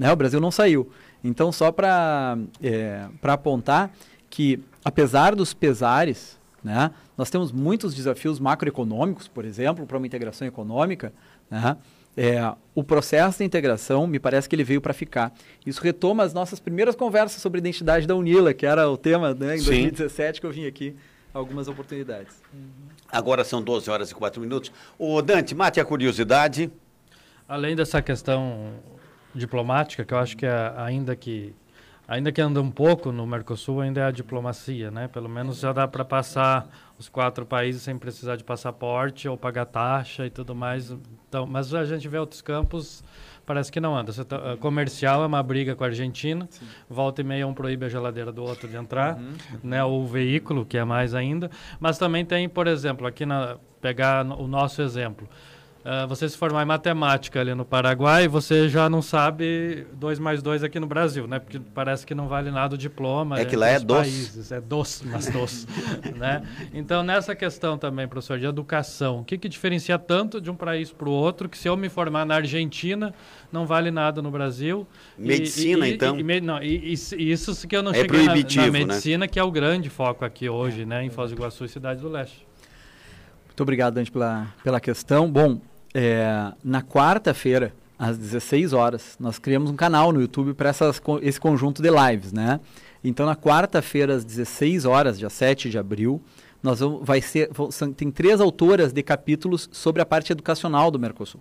Né? 0.00 0.10
O 0.10 0.16
Brasil 0.16 0.40
não 0.40 0.50
saiu. 0.50 0.90
Então, 1.22 1.52
só 1.52 1.70
para 1.70 2.38
é, 2.62 3.06
apontar 3.22 3.92
que, 4.30 4.58
apesar 4.82 5.36
dos 5.36 5.52
pesares, 5.52 6.38
né, 6.64 6.90
nós 7.18 7.28
temos 7.28 7.52
muitos 7.52 7.94
desafios 7.94 8.40
macroeconômicos, 8.40 9.28
por 9.28 9.44
exemplo, 9.44 9.84
para 9.84 9.98
uma 9.98 10.06
integração 10.06 10.48
econômica. 10.48 11.12
Né, 11.50 11.76
é, 12.16 12.50
o 12.74 12.82
processo 12.82 13.38
de 13.38 13.44
integração, 13.44 14.06
me 14.06 14.18
parece 14.18 14.48
que 14.48 14.56
ele 14.56 14.64
veio 14.64 14.80
para 14.80 14.94
ficar. 14.94 15.34
Isso 15.66 15.82
retoma 15.82 16.22
as 16.22 16.32
nossas 16.32 16.58
primeiras 16.58 16.96
conversas 16.96 17.42
sobre 17.42 17.58
identidade 17.58 18.06
da 18.06 18.16
Unila, 18.16 18.54
que 18.54 18.64
era 18.64 18.88
o 18.88 18.96
tema 18.96 19.34
né, 19.34 19.56
em 19.56 19.58
Sim. 19.58 19.66
2017 19.66 20.40
que 20.40 20.46
eu 20.46 20.50
vim 20.50 20.66
aqui 20.66 20.96
algumas 21.34 21.68
oportunidades. 21.68 22.40
Agora 23.12 23.44
são 23.44 23.62
12 23.62 23.90
horas 23.90 24.10
e 24.10 24.14
4 24.14 24.40
minutos. 24.40 24.72
O 24.98 25.20
Dante, 25.20 25.54
mate 25.54 25.78
a 25.78 25.84
curiosidade. 25.84 26.70
Além 27.46 27.76
dessa 27.76 28.00
questão 28.00 28.80
diplomática, 29.34 30.04
que 30.04 30.14
eu 30.14 30.18
acho 30.18 30.36
que 30.36 30.46
é, 30.46 30.72
ainda 30.76 31.14
que 31.14 31.54
ainda 32.10 32.32
que 32.32 32.40
anda 32.40 32.60
um 32.60 32.72
pouco 32.72 33.12
no 33.12 33.24
Mercosul, 33.24 33.80
ainda 33.80 34.00
é 34.00 34.04
a 34.04 34.10
diplomacia, 34.10 34.90
né? 34.90 35.06
Pelo 35.06 35.28
menos 35.28 35.60
já 35.60 35.72
dá 35.72 35.86
para 35.86 36.04
passar 36.04 36.68
os 36.98 37.08
quatro 37.08 37.46
países 37.46 37.82
sem 37.82 37.96
precisar 37.96 38.34
de 38.34 38.42
passaporte 38.42 39.28
ou 39.28 39.36
pagar 39.36 39.66
taxa 39.66 40.26
e 40.26 40.30
tudo 40.30 40.52
mais. 40.52 40.90
Então, 41.28 41.46
mas 41.46 41.72
a 41.72 41.84
gente 41.84 42.08
vê 42.08 42.18
outros 42.18 42.42
campos, 42.42 43.04
parece 43.46 43.70
que 43.70 43.78
não 43.78 43.96
anda. 43.96 44.12
Tá, 44.24 44.56
comercial 44.58 45.22
é 45.22 45.26
uma 45.26 45.40
briga 45.40 45.76
com 45.76 45.84
a 45.84 45.86
Argentina, 45.86 46.48
Sim. 46.50 46.66
volta 46.88 47.20
e 47.20 47.24
meia 47.24 47.46
um 47.46 47.54
proíbe 47.54 47.86
a 47.86 47.88
geladeira 47.88 48.32
do 48.32 48.42
outro 48.42 48.66
de 48.68 48.76
entrar, 48.76 49.16
uhum. 49.16 49.32
né? 49.62 49.84
Ou 49.84 50.02
o 50.02 50.06
veículo, 50.06 50.66
que 50.66 50.76
é 50.76 50.84
mais 50.84 51.14
ainda. 51.14 51.48
Mas 51.78 51.96
também 51.96 52.24
tem, 52.24 52.48
por 52.48 52.66
exemplo, 52.66 53.06
aqui 53.06 53.24
na 53.24 53.56
pegar 53.80 54.26
o 54.26 54.46
nosso 54.46 54.82
exemplo 54.82 55.28
Uh, 55.80 56.06
você 56.06 56.28
se 56.28 56.36
formar 56.36 56.62
em 56.62 56.66
matemática 56.66 57.40
ali 57.40 57.54
no 57.54 57.64
Paraguai, 57.64 58.28
você 58.28 58.68
já 58.68 58.90
não 58.90 59.00
sabe 59.00 59.86
2 59.94 60.18
mais 60.18 60.42
2 60.42 60.62
aqui 60.62 60.78
no 60.78 60.86
Brasil, 60.86 61.26
né? 61.26 61.38
Porque 61.38 61.58
parece 61.58 62.06
que 62.06 62.14
não 62.14 62.28
vale 62.28 62.50
nada 62.50 62.74
o 62.74 62.78
diploma. 62.78 63.40
É 63.40 63.46
que 63.46 63.56
lá 63.56 63.68
é 63.68 63.80
doce. 63.80 64.52
É 64.52 64.60
doce, 64.60 65.06
mas 65.06 65.30
doce. 65.30 65.66
né? 66.16 66.42
Então, 66.74 67.02
nessa 67.02 67.34
questão 67.34 67.78
também, 67.78 68.06
professor, 68.06 68.38
de 68.38 68.44
educação, 68.44 69.20
o 69.20 69.24
que, 69.24 69.38
que 69.38 69.48
diferencia 69.48 69.98
tanto 69.98 70.38
de 70.38 70.50
um 70.50 70.54
país 70.54 70.92
para 70.92 71.08
o 71.08 71.12
outro, 71.12 71.48
que 71.48 71.56
se 71.56 71.66
eu 71.66 71.78
me 71.78 71.88
formar 71.88 72.26
na 72.26 72.34
Argentina, 72.34 73.14
não 73.50 73.64
vale 73.64 73.90
nada 73.90 74.20
no 74.20 74.30
Brasil. 74.30 74.86
Medicina, 75.16 75.88
e, 75.88 75.92
e, 75.92 75.94
então? 75.94 76.20
E, 76.20 76.40
não, 76.42 76.62
e, 76.62 76.92
isso 76.92 77.66
que 77.66 77.74
eu 77.74 77.82
não 77.82 77.92
é 77.92 77.94
cheguei 77.94 78.20
na, 78.20 78.26
na, 78.26 78.34
né? 78.34 78.70
medicina, 78.84 79.18
né? 79.18 79.28
que 79.28 79.38
é 79.38 79.42
o 79.42 79.50
grande 79.50 79.88
foco 79.88 80.26
aqui 80.26 80.46
hoje, 80.46 80.84
né? 80.84 81.02
Em 81.02 81.08
Foz 81.08 81.30
do 81.30 81.38
Iguaçu 81.38 81.64
e 81.64 81.68
Cidade 81.70 82.02
do 82.02 82.08
Leste. 82.10 82.46
Muito 83.46 83.62
obrigado, 83.62 83.94
Dante, 83.94 84.12
pela, 84.12 84.46
pela 84.62 84.78
questão. 84.78 85.30
Bom, 85.30 85.60
é, 85.94 86.52
na 86.62 86.82
quarta-feira, 86.82 87.72
às 87.98 88.16
16 88.16 88.72
horas, 88.72 89.16
nós 89.20 89.38
criamos 89.38 89.70
um 89.70 89.76
canal 89.76 90.12
no 90.12 90.20
YouTube 90.20 90.54
para 90.54 90.72
esse 91.22 91.40
conjunto 91.40 91.82
de 91.82 91.90
lives, 91.90 92.32
né? 92.32 92.60
Então, 93.04 93.26
na 93.26 93.36
quarta-feira, 93.36 94.14
às 94.14 94.24
16 94.24 94.84
horas, 94.84 95.18
dia 95.18 95.30
7 95.30 95.68
de 95.70 95.78
abril, 95.78 96.20
nós 96.62 96.80
vamos, 96.80 97.04
vai 97.04 97.20
ser, 97.20 97.50
tem 97.96 98.10
três 98.10 98.40
autoras 98.40 98.92
de 98.92 99.02
capítulos 99.02 99.68
sobre 99.72 100.02
a 100.02 100.06
parte 100.06 100.32
educacional 100.32 100.90
do 100.90 100.98
Mercosul. 100.98 101.40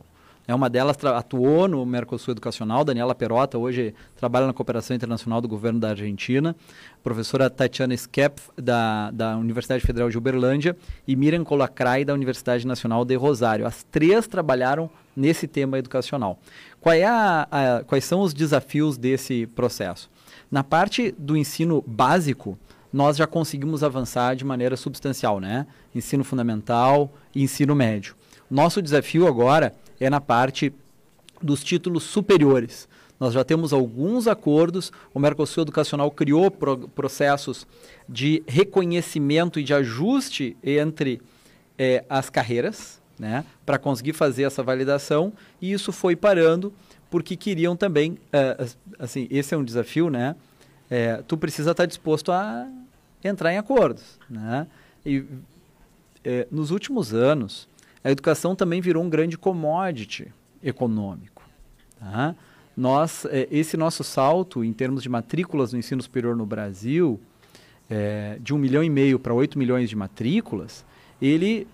É 0.50 0.56
uma 0.56 0.68
delas 0.68 0.98
atuou 1.06 1.68
no 1.68 1.86
Mercosul 1.86 2.32
Educacional, 2.32 2.84
Daniela 2.84 3.14
Perota, 3.14 3.56
hoje 3.56 3.94
trabalha 4.16 4.48
na 4.48 4.52
Cooperação 4.52 4.96
Internacional 4.96 5.40
do 5.40 5.48
Governo 5.48 5.80
da 5.80 5.90
Argentina. 5.90 6.56
Professora 7.04 7.52
Tatiana 7.52 7.94
Skepf, 7.94 8.50
da, 8.58 9.12
da 9.12 9.38
Universidade 9.38 9.86
Federal 9.86 10.10
de 10.10 10.18
Uberlândia, 10.18 10.76
e 11.08 11.16
Miriam 11.16 11.44
Colacrai, 11.44 12.04
da 12.04 12.16
Universidade 12.16 12.66
Nacional 12.66 13.06
de 13.06 13.14
Rosário. 13.14 13.64
As 13.64 13.84
três 13.84 14.26
trabalharam 14.26 14.90
nesse 15.16 15.48
tema 15.48 15.78
educacional. 15.78 16.40
É 16.84 17.06
a, 17.06 17.48
a, 17.52 17.84
quais 17.84 18.06
são 18.06 18.22
os 18.22 18.34
desafios 18.34 18.98
desse 18.98 19.46
processo? 19.46 20.10
Na 20.50 20.64
parte 20.64 21.14
do 21.16 21.38
ensino 21.38 21.84
básico, 21.86 22.58
nós 22.92 23.18
já 23.18 23.28
conseguimos 23.28 23.84
avançar 23.84 24.36
de 24.36 24.44
maneira 24.44 24.76
substancial, 24.76 25.40
né? 25.40 25.68
Ensino 25.94 26.24
fundamental 26.24 27.14
e 27.36 27.44
ensino 27.44 27.76
médio. 27.76 28.16
Nosso 28.50 28.82
desafio 28.82 29.28
agora 29.28 29.76
é 30.00 30.10
na 30.10 30.22
parte 30.22 30.74
dos 31.42 31.64
títulos 31.64 32.04
superiores. 32.04 32.88
Nós 33.20 33.34
já 33.34 33.44
temos 33.44 33.74
alguns 33.74 34.28
acordos, 34.28 34.92
o 35.14 35.20
Mercosul 35.20 35.64
Educacional 35.64 36.10
criou 36.10 36.50
pro 36.50 36.88
processos 36.90 37.68
de 38.08 38.42
reconhecimento 38.48 39.60
e 39.60 39.64
de 39.64 39.74
ajuste 39.74 40.56
entre 40.64 41.22
é, 41.78 42.04
as 42.10 42.30
carreiras, 42.30 43.02
né, 43.18 43.44
para 43.66 43.78
conseguir 43.78 44.14
fazer 44.14 44.44
essa 44.44 44.64
validação, 44.64 45.34
e 45.62 45.72
isso 45.74 45.92
foi 45.92 46.16
parando 46.16 46.74
porque 47.10 47.36
queriam 47.36 47.76
também, 47.76 48.18
é, 48.32 48.68
assim, 48.98 49.28
esse 49.30 49.54
é 49.54 49.58
um 49.58 49.64
desafio, 49.64 50.10
né, 50.10 50.36
é, 50.90 51.22
tu 51.28 51.38
precisa 51.38 51.72
estar 51.72 51.86
disposto 51.86 52.32
a 52.32 52.66
entrar 53.22 53.54
em 53.54 53.58
acordos, 53.58 54.18
né, 54.30 54.66
e 55.06 55.26
nos 56.52 56.70
últimos 56.72 57.14
anos, 57.14 57.68
a 58.04 58.12
educação 58.12 58.56
também 58.56 58.82
virou 58.82 59.04
um 59.04 59.10
grande 59.10 59.38
commodity 59.38 60.34
econômico. 60.64 61.44
Tá? 62.00 62.36
Nós, 62.76 63.26
é, 63.26 63.48
esse 63.52 63.76
nosso 63.76 64.04
salto 64.04 64.64
em 64.64 64.72
termos 64.72 65.04
de 65.04 65.10
matrículas 65.10 65.74
no 65.74 65.80
ensino 65.80 66.02
superior 66.02 66.36
no 66.36 66.46
Brasil, 66.46 67.20
é, 67.90 68.38
de 68.40 68.54
um 68.54 68.58
milhão 68.58 68.84
e 68.84 68.90
meio 68.90 69.20
para 69.20 69.34
8 69.34 69.58
milhões 69.58 69.90
de 69.90 69.96
matrículas, 69.96 70.86
ele 71.22 71.68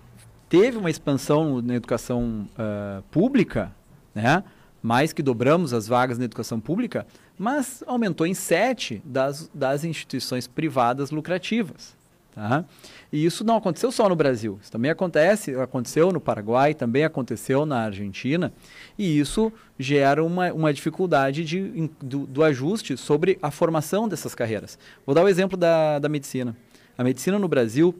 teve 0.48 0.76
uma 0.76 0.90
expansão 0.90 1.60
na 1.60 1.74
educação 1.74 2.48
uh, 2.52 3.02
pública, 3.10 3.74
né? 4.14 4.42
mais 4.82 5.12
que 5.12 5.22
dobramos 5.22 5.72
as 5.72 5.88
vagas 5.88 6.18
na 6.18 6.24
educação 6.24 6.60
pública, 6.60 7.06
mas 7.38 7.82
aumentou 7.86 8.26
em 8.26 8.34
sete 8.34 9.02
das, 9.04 9.50
das 9.52 9.84
instituições 9.84 10.46
privadas 10.46 11.10
lucrativas. 11.10 11.96
Tá? 12.36 12.66
E 13.10 13.24
isso 13.24 13.42
não 13.42 13.56
aconteceu 13.56 13.90
só 13.90 14.10
no 14.10 14.14
Brasil, 14.14 14.58
isso 14.60 14.70
também 14.70 14.90
acontece, 14.90 15.54
aconteceu 15.54 16.12
no 16.12 16.20
Paraguai, 16.20 16.74
também 16.74 17.02
aconteceu 17.02 17.64
na 17.64 17.84
Argentina, 17.84 18.52
e 18.98 19.18
isso 19.18 19.50
gera 19.78 20.22
uma, 20.22 20.52
uma 20.52 20.70
dificuldade 20.70 21.42
de, 21.42 21.90
do, 21.98 22.26
do 22.26 22.44
ajuste 22.44 22.94
sobre 22.98 23.38
a 23.40 23.50
formação 23.50 24.06
dessas 24.06 24.34
carreiras. 24.34 24.78
Vou 25.06 25.14
dar 25.14 25.24
o 25.24 25.28
exemplo 25.28 25.56
da, 25.56 25.98
da 25.98 26.10
medicina. 26.10 26.54
A 26.98 27.02
medicina 27.02 27.38
no 27.38 27.48
Brasil 27.48 27.98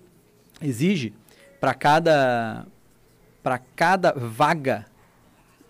exige 0.61 1.15
para 1.59 1.73
cada, 1.73 2.67
cada 3.75 4.13
vaga 4.13 4.85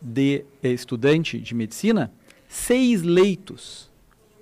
de 0.02 0.44
estudante 0.60 1.38
de 1.38 1.54
medicina 1.54 2.10
seis 2.48 3.02
leitos 3.02 3.88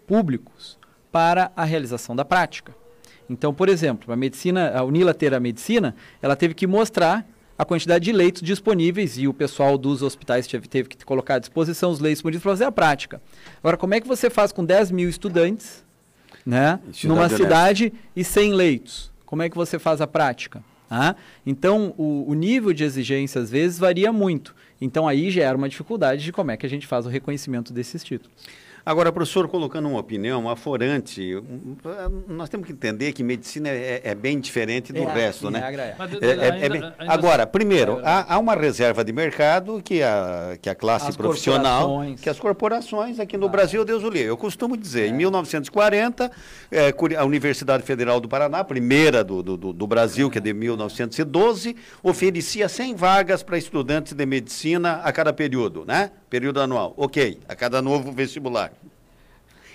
públicos 0.07 0.79
para 1.13 1.53
a 1.55 1.65
realização 1.65 2.17
da 2.17 2.25
prática. 2.25 2.75
Então, 3.29 3.55
por 3.55 3.69
exemplo, 3.69 4.13
a 4.13 4.17
medicina, 4.17 4.73
a 4.75 5.41
medicina, 5.41 5.95
ela 6.21 6.37
teve 6.37 6.55
que 6.55 6.67
mostrar 6.67 7.27
a 7.59 7.65
quantidade 7.65 8.05
de 8.05 8.13
leitos 8.13 8.43
disponíveis 8.43 9.17
e 9.17 9.29
o 9.29 9.35
pessoal 9.35 9.79
dos 9.79 10.03
hospitais 10.03 10.47
teve, 10.47 10.69
teve 10.69 10.89
que 10.89 11.05
colocar 11.05 11.37
à 11.37 11.39
disposição 11.39 11.91
os 11.91 12.01
leitos 12.01 12.19
disponíveis 12.19 12.43
para 12.43 12.53
fazer 12.53 12.65
a 12.65 12.73
prática. 12.73 13.23
Agora, 13.59 13.77
como 13.77 13.95
é 13.95 14.01
que 14.01 14.09
você 14.09 14.29
faz 14.29 14.53
com 14.53 14.65
10 14.65 14.91
mil 14.91 15.09
estudantes 15.09 15.85
né, 16.45 16.81
numa 17.05 17.29
cidade 17.29 17.93
e 18.15 18.25
100 18.25 18.53
leitos? 18.53 19.13
Como 19.25 19.43
é 19.43 19.49
que 19.49 19.57
você 19.57 19.79
faz 19.79 20.01
a 20.01 20.07
prática? 20.07 20.63
Ah? 20.91 21.17
Então, 21.47 21.95
o, 21.97 22.31
o 22.31 22.35
nível 22.35 22.73
de 22.73 22.85
exigência, 22.85 23.41
às 23.41 23.51
vezes, 23.51 23.79
varia 23.79 24.13
muito. 24.13 24.55
Então, 24.81 25.09
aí 25.09 25.31
gera 25.31 25.57
uma 25.57 25.69
dificuldade 25.69 26.23
de 26.23 26.33
como 26.33 26.51
é 26.51 26.57
que 26.57 26.67
a 26.67 26.69
gente 26.69 26.87
faz 26.87 27.07
o 27.07 27.09
reconhecimento 27.09 27.73
desses 27.73 28.05
títulos. 28.05 28.37
Agora, 28.87 29.11
professor, 29.11 29.49
colocando 29.49 29.89
uma 29.89 29.99
opinião 29.99 30.47
aforante, 30.49 31.43
nós 32.29 32.51
temos 32.51 32.67
que 32.67 32.73
entender 32.73 33.15
que 33.15 33.23
medicina 33.23 33.71
é, 33.71 34.03
é 34.05 34.15
bem 34.15 34.39
diferente 34.39 34.93
do 34.93 35.03
é, 35.03 35.13
resto, 35.13 35.51
né? 35.51 35.95
É, 36.21 36.27
é, 36.27 36.67
é 36.67 36.69
bem... 36.69 36.93
Agora, 36.99 37.47
primeiro, 37.47 38.01
há, 38.05 38.35
há, 38.35 38.39
uma 38.39 38.55
reserva 38.55 39.03
de 39.03 39.11
mercado 39.11 39.81
que 39.83 40.03
a, 40.03 40.59
que 40.61 40.69
a 40.69 40.75
classe 40.75 41.09
as 41.09 41.17
profissional, 41.17 42.03
que 42.21 42.29
as 42.29 42.39
corporações 42.39 43.19
aqui 43.19 43.39
no 43.39 43.47
ah. 43.47 43.49
Brasil, 43.49 43.87
Deus 43.87 44.03
o 44.05 44.11
livre. 44.11 44.29
Eu 44.29 44.37
costumo 44.37 44.77
dizer, 44.77 45.09
em 45.09 45.15
1940, 45.15 46.31
a 47.19 47.25
Universidade 47.25 47.83
Federal 47.85 48.21
do 48.21 48.29
Paraná, 48.29 48.59
a 48.59 48.65
primeira 48.65 49.25
do, 49.25 49.43
do, 49.43 49.73
do 49.73 49.87
Brasil, 49.87 50.31
que 50.31 50.37
é 50.37 50.41
de 50.43 50.53
1912, 50.53 51.75
oferecia 52.03 52.69
100 52.69 52.95
vagas 52.97 53.43
para 53.43 53.57
estudantes 53.57 54.13
de 54.13 54.27
medicina 54.27 55.01
a 55.03 55.11
cada 55.11 55.33
período, 55.33 55.87
né? 55.87 56.11
Período 56.35 56.61
anual. 56.61 56.95
Ok, 56.97 57.39
a 57.49 57.55
cada 57.55 57.81
novo 57.81 58.11
vestibular 58.11 58.73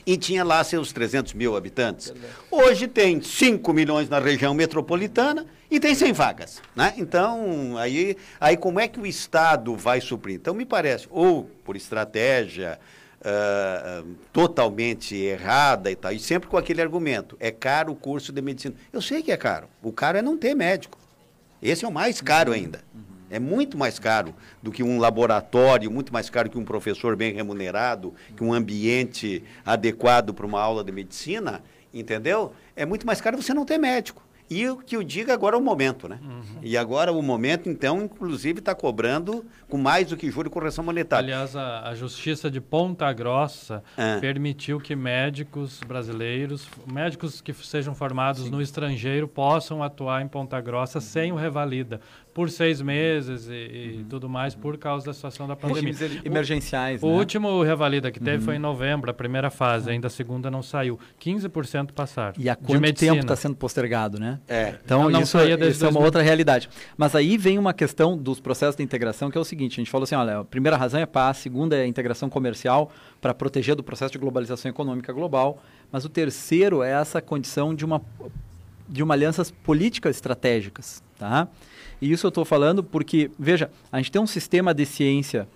e 0.05 0.17
tinha 0.17 0.43
lá 0.43 0.61
seus 0.61 0.91
300 0.91 1.33
mil 1.33 1.55
habitantes. 1.55 2.11
Hoje 2.51 2.85
tem 2.85 3.21
5 3.21 3.71
milhões 3.71 4.09
na 4.09 4.19
região 4.19 4.53
metropolitana 4.53 5.45
e 5.71 5.79
tem 5.79 5.95
100 5.95 6.11
vagas. 6.11 6.61
Né? 6.75 6.95
Então, 6.97 7.77
aí, 7.77 8.17
aí 8.41 8.57
como 8.57 8.77
é 8.77 8.89
que 8.89 8.99
o 8.99 9.07
Estado 9.07 9.73
vai 9.73 10.01
suprir? 10.01 10.35
Então, 10.35 10.53
me 10.53 10.65
parece, 10.65 11.07
ou 11.09 11.45
por 11.63 11.77
estratégia 11.77 12.77
uh, 13.21 14.05
totalmente 14.33 15.15
errada 15.15 15.89
e 15.89 15.95
tal, 15.95 16.11
e 16.11 16.19
sempre 16.19 16.49
com 16.49 16.57
aquele 16.57 16.81
argumento, 16.81 17.37
é 17.39 17.51
caro 17.51 17.93
o 17.93 17.95
curso 17.95 18.33
de 18.33 18.41
medicina. 18.41 18.75
Eu 18.91 19.01
sei 19.01 19.23
que 19.23 19.31
é 19.31 19.37
caro, 19.37 19.69
o 19.81 19.93
caro 19.93 20.17
é 20.17 20.21
não 20.21 20.37
ter 20.37 20.53
médico. 20.55 20.97
Esse 21.61 21.85
é 21.85 21.87
o 21.87 21.91
mais 21.91 22.19
caro 22.19 22.51
ainda. 22.51 22.81
É 23.29 23.39
muito 23.39 23.77
mais 23.77 23.99
caro 23.99 24.33
do 24.61 24.71
que 24.71 24.83
um 24.83 24.99
laboratório, 24.99 25.91
muito 25.91 26.11
mais 26.11 26.29
caro 26.29 26.49
que 26.49 26.57
um 26.57 26.65
professor 26.65 27.15
bem 27.15 27.33
remunerado, 27.33 28.13
que 28.35 28.43
um 28.43 28.53
ambiente 28.53 29.43
adequado 29.65 30.33
para 30.33 30.45
uma 30.45 30.61
aula 30.61 30.83
de 30.83 30.91
medicina, 30.91 31.61
entendeu? 31.93 32.53
É 32.75 32.85
muito 32.85 33.05
mais 33.05 33.21
caro 33.21 33.41
você 33.41 33.53
não 33.53 33.65
ter 33.65 33.77
médico. 33.77 34.23
E 34.49 34.67
o 34.67 34.77
que 34.77 34.95
eu 34.95 35.03
digo 35.03 35.31
agora 35.31 35.55
é 35.55 35.59
o 35.59 35.61
momento, 35.61 36.09
né? 36.09 36.17
Uhum. 36.23 36.59
E 36.63 36.75
agora 36.75 37.11
o 37.11 37.21
momento, 37.21 37.69
então, 37.69 38.01
inclusive, 38.01 38.57
está 38.59 38.73
cobrando 38.73 39.45
com 39.69 39.77
mais 39.77 40.07
do 40.07 40.17
que 40.17 40.31
juro 40.31 40.47
e 40.47 40.51
correção 40.51 40.83
monetária. 40.83 41.27
Aliás, 41.27 41.55
a, 41.55 41.87
a 41.87 41.93
Justiça 41.93 42.49
de 42.49 42.59
Ponta 42.59 43.13
Grossa 43.13 43.83
ah. 43.95 44.17
permitiu 44.19 44.79
que 44.79 44.95
médicos 44.95 45.79
brasileiros, 45.87 46.67
médicos 46.91 47.41
que 47.41 47.53
sejam 47.53 47.93
formados 47.93 48.45
Sim. 48.45 48.49
no 48.49 48.59
estrangeiro, 48.59 49.27
possam 49.27 49.83
atuar 49.83 50.23
em 50.23 50.27
Ponta 50.27 50.59
Grossa 50.59 50.97
uhum. 50.97 51.03
sem 51.03 51.31
o 51.31 51.35
revalida 51.35 52.01
por 52.33 52.49
seis 52.49 52.81
meses 52.81 53.47
e, 53.47 53.53
e 53.53 53.97
uhum. 53.97 54.05
tudo 54.09 54.29
mais 54.29 54.55
por 54.55 54.77
causa 54.77 55.05
da 55.05 55.13
situação 55.13 55.47
da 55.47 55.55
pandemia. 55.55 55.93
emergenciais, 56.23 57.01
O, 57.01 57.07
né? 57.07 57.13
o 57.13 57.17
último 57.17 57.63
revalida 57.63 58.11
que 58.11 58.19
teve 58.19 58.37
uhum. 58.37 58.43
foi 58.43 58.55
em 58.55 58.59
novembro, 58.59 59.09
a 59.09 59.13
primeira 59.13 59.49
fase, 59.49 59.89
ainda 59.89 60.07
a 60.07 60.09
segunda 60.09 60.49
não 60.49 60.61
saiu. 60.61 60.99
15% 61.19 61.91
passaram. 61.91 62.33
E 62.37 62.49
há 62.49 62.55
quanto 62.55 62.93
tempo 62.93 63.19
está 63.19 63.35
sendo 63.35 63.55
postergado, 63.55 64.19
né? 64.19 64.39
É. 64.47 64.75
Então, 64.83 65.09
não, 65.09 65.21
isso, 65.21 65.37
isso 65.39 65.85
é 65.85 65.89
uma 65.89 65.99
outra 65.99 66.21
realidade. 66.21 66.69
Mas 66.95 67.15
aí 67.15 67.37
vem 67.37 67.57
uma 67.57 67.73
questão 67.73 68.17
dos 68.17 68.39
processos 68.39 68.75
de 68.75 68.83
integração, 68.83 69.31
que 69.31 69.37
é 69.37 69.41
o 69.41 69.45
seguinte, 69.45 69.73
a 69.73 69.75
gente 69.81 69.91
falou 69.91 70.03
assim, 70.03 70.15
olha, 70.15 70.39
a 70.39 70.45
primeira 70.45 70.77
razão 70.77 70.99
é 70.99 71.05
paz, 71.05 71.37
a 71.37 71.41
segunda 71.41 71.75
é 71.75 71.81
a 71.81 71.87
integração 71.87 72.29
comercial 72.29 72.91
para 73.19 73.33
proteger 73.33 73.75
do 73.75 73.83
processo 73.83 74.11
de 74.11 74.17
globalização 74.17 74.69
econômica 74.69 75.11
global, 75.11 75.61
mas 75.91 76.05
o 76.05 76.09
terceiro 76.09 76.83
é 76.83 76.91
essa 76.91 77.21
condição 77.21 77.73
de 77.73 77.83
uma 77.83 78.01
de 78.89 79.03
uma 79.03 79.13
alianças 79.13 79.51
políticas 79.51 80.15
estratégicas, 80.15 81.03
tá? 81.17 81.47
E 82.01 82.11
isso 82.11 82.25
eu 82.25 82.29
estou 82.29 82.45
falando 82.45 82.83
porque, 82.83 83.29
veja, 83.37 83.69
a 83.91 83.97
gente 83.97 84.11
tem 84.11 84.21
um 84.21 84.27
sistema 84.27 84.73
de 84.73 84.85
ciência 84.85 85.47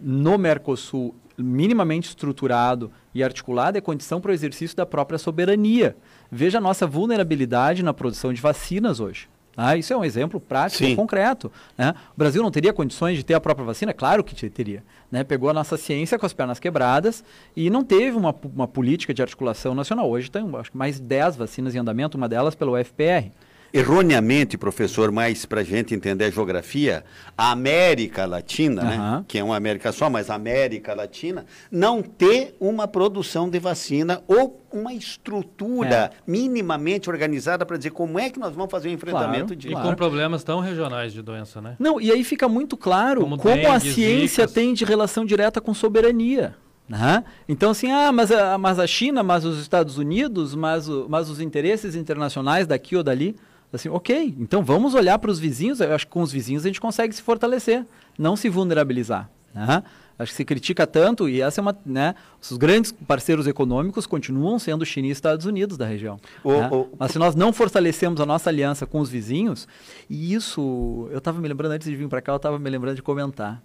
no 0.00 0.36
Mercosul 0.36 1.14
minimamente 1.36 2.08
estruturado 2.08 2.90
e 3.14 3.22
articulado 3.22 3.78
é 3.78 3.80
condição 3.80 4.20
para 4.20 4.30
o 4.30 4.34
exercício 4.34 4.76
da 4.76 4.86
própria 4.86 5.18
soberania. 5.18 5.96
Veja 6.30 6.58
a 6.58 6.60
nossa 6.60 6.86
vulnerabilidade 6.86 7.82
na 7.82 7.94
produção 7.94 8.32
de 8.32 8.40
vacinas 8.40 9.00
hoje. 9.00 9.28
Ah, 9.54 9.76
isso 9.76 9.92
é 9.92 9.96
um 9.96 10.04
exemplo 10.04 10.40
prático 10.40 10.82
e 10.82 10.96
concreto. 10.96 11.52
Né? 11.76 11.94
O 12.14 12.18
Brasil 12.18 12.42
não 12.42 12.50
teria 12.50 12.72
condições 12.72 13.18
de 13.18 13.24
ter 13.24 13.34
a 13.34 13.40
própria 13.40 13.66
vacina? 13.66 13.92
Claro 13.92 14.24
que 14.24 14.48
teria. 14.48 14.82
Né? 15.10 15.22
Pegou 15.24 15.50
a 15.50 15.52
nossa 15.52 15.76
ciência 15.76 16.18
com 16.18 16.24
as 16.24 16.32
pernas 16.32 16.58
quebradas 16.58 17.22
e 17.54 17.68
não 17.68 17.84
teve 17.84 18.16
uma, 18.16 18.34
uma 18.54 18.66
política 18.66 19.12
de 19.12 19.20
articulação 19.20 19.74
nacional. 19.74 20.08
Hoje 20.08 20.30
tem 20.30 20.42
acho, 20.56 20.70
mais 20.72 20.98
10 20.98 21.36
vacinas 21.36 21.74
em 21.74 21.78
andamento, 21.78 22.16
uma 22.16 22.28
delas 22.28 22.54
pelo 22.54 22.78
UFPR 22.78 23.30
erroneamente, 23.72 24.58
professor, 24.58 25.10
mas 25.10 25.46
para 25.46 25.62
a 25.62 25.64
gente 25.64 25.94
entender 25.94 26.26
a 26.26 26.30
geografia, 26.30 27.04
a 27.36 27.52
América 27.52 28.26
Latina, 28.26 28.82
uhum. 28.82 28.88
né, 28.88 29.24
que 29.26 29.38
é 29.38 29.44
uma 29.44 29.56
América 29.56 29.90
só, 29.92 30.10
mas 30.10 30.28
a 30.28 30.34
América 30.34 30.94
Latina, 30.94 31.46
não 31.70 32.02
ter 32.02 32.54
uma 32.60 32.86
produção 32.86 33.48
de 33.48 33.58
vacina 33.58 34.22
ou 34.28 34.62
uma 34.70 34.92
estrutura 34.92 36.10
é. 36.12 36.16
minimamente 36.26 37.08
organizada 37.08 37.64
para 37.64 37.76
dizer 37.76 37.90
como 37.90 38.18
é 38.18 38.28
que 38.28 38.38
nós 38.38 38.54
vamos 38.54 38.70
fazer 38.70 38.88
o 38.88 38.92
enfrentamento 38.92 39.46
claro, 39.46 39.56
disso. 39.56 39.78
E 39.78 39.82
com 39.82 39.94
problemas 39.94 40.44
tão 40.44 40.60
regionais 40.60 41.12
de 41.12 41.22
doença, 41.22 41.60
né? 41.60 41.76
Não, 41.78 42.00
e 42.00 42.10
aí 42.10 42.22
fica 42.24 42.48
muito 42.48 42.76
claro 42.76 43.22
como, 43.22 43.38
como 43.38 43.54
dengue, 43.54 43.66
a 43.66 43.80
ciência 43.80 44.42
zicas. 44.42 44.52
tem 44.52 44.74
de 44.74 44.84
relação 44.84 45.24
direta 45.24 45.60
com 45.60 45.72
soberania. 45.72 46.56
Né? 46.88 47.24
Então, 47.48 47.70
assim, 47.70 47.90
ah, 47.90 48.12
mas 48.12 48.30
a, 48.30 48.58
mas 48.58 48.78
a 48.78 48.86
China, 48.86 49.22
mas 49.22 49.44
os 49.44 49.58
Estados 49.58 49.96
Unidos, 49.96 50.54
mas, 50.54 50.88
o, 50.88 51.06
mas 51.08 51.30
os 51.30 51.40
interesses 51.40 51.94
internacionais 51.94 52.66
daqui 52.66 52.96
ou 52.96 53.02
dali. 53.02 53.36
Assim, 53.72 53.88
ok, 53.88 54.34
então 54.38 54.62
vamos 54.62 54.94
olhar 54.94 55.18
para 55.18 55.30
os 55.30 55.38
vizinhos. 55.38 55.80
Eu 55.80 55.94
acho 55.94 56.06
que 56.06 56.12
com 56.12 56.20
os 56.20 56.30
vizinhos 56.30 56.64
a 56.64 56.68
gente 56.68 56.80
consegue 56.80 57.14
se 57.14 57.22
fortalecer, 57.22 57.86
não 58.18 58.36
se 58.36 58.48
vulnerabilizar. 58.48 59.30
Né? 59.54 59.82
Acho 60.18 60.30
que 60.30 60.36
se 60.36 60.44
critica 60.44 60.86
tanto 60.86 61.28
e 61.28 61.40
essa 61.40 61.60
é 61.60 61.62
uma, 61.62 61.76
né, 61.84 62.14
os 62.40 62.56
grandes 62.56 62.92
parceiros 62.92 63.46
econômicos 63.46 64.06
continuam 64.06 64.58
sendo 64.58 64.84
China 64.84 65.08
e 65.08 65.10
Estados 65.10 65.46
Unidos 65.46 65.76
da 65.76 65.86
região. 65.86 66.20
O, 66.44 66.52
né? 66.52 66.68
o, 66.70 66.88
Mas 66.98 67.12
se 67.12 67.18
nós 67.18 67.34
não 67.34 67.52
fortalecemos 67.52 68.20
a 68.20 68.26
nossa 68.26 68.50
aliança 68.50 68.86
com 68.86 69.00
os 69.00 69.08
vizinhos, 69.08 69.66
e 70.08 70.34
isso, 70.34 71.08
eu 71.10 71.18
estava 71.18 71.40
me 71.40 71.48
lembrando 71.48 71.72
antes 71.72 71.88
de 71.88 71.96
vir 71.96 72.08
para 72.08 72.20
cá, 72.20 72.32
eu 72.32 72.36
estava 72.36 72.58
me 72.58 72.70
lembrando 72.70 72.96
de 72.96 73.02
comentar. 73.02 73.62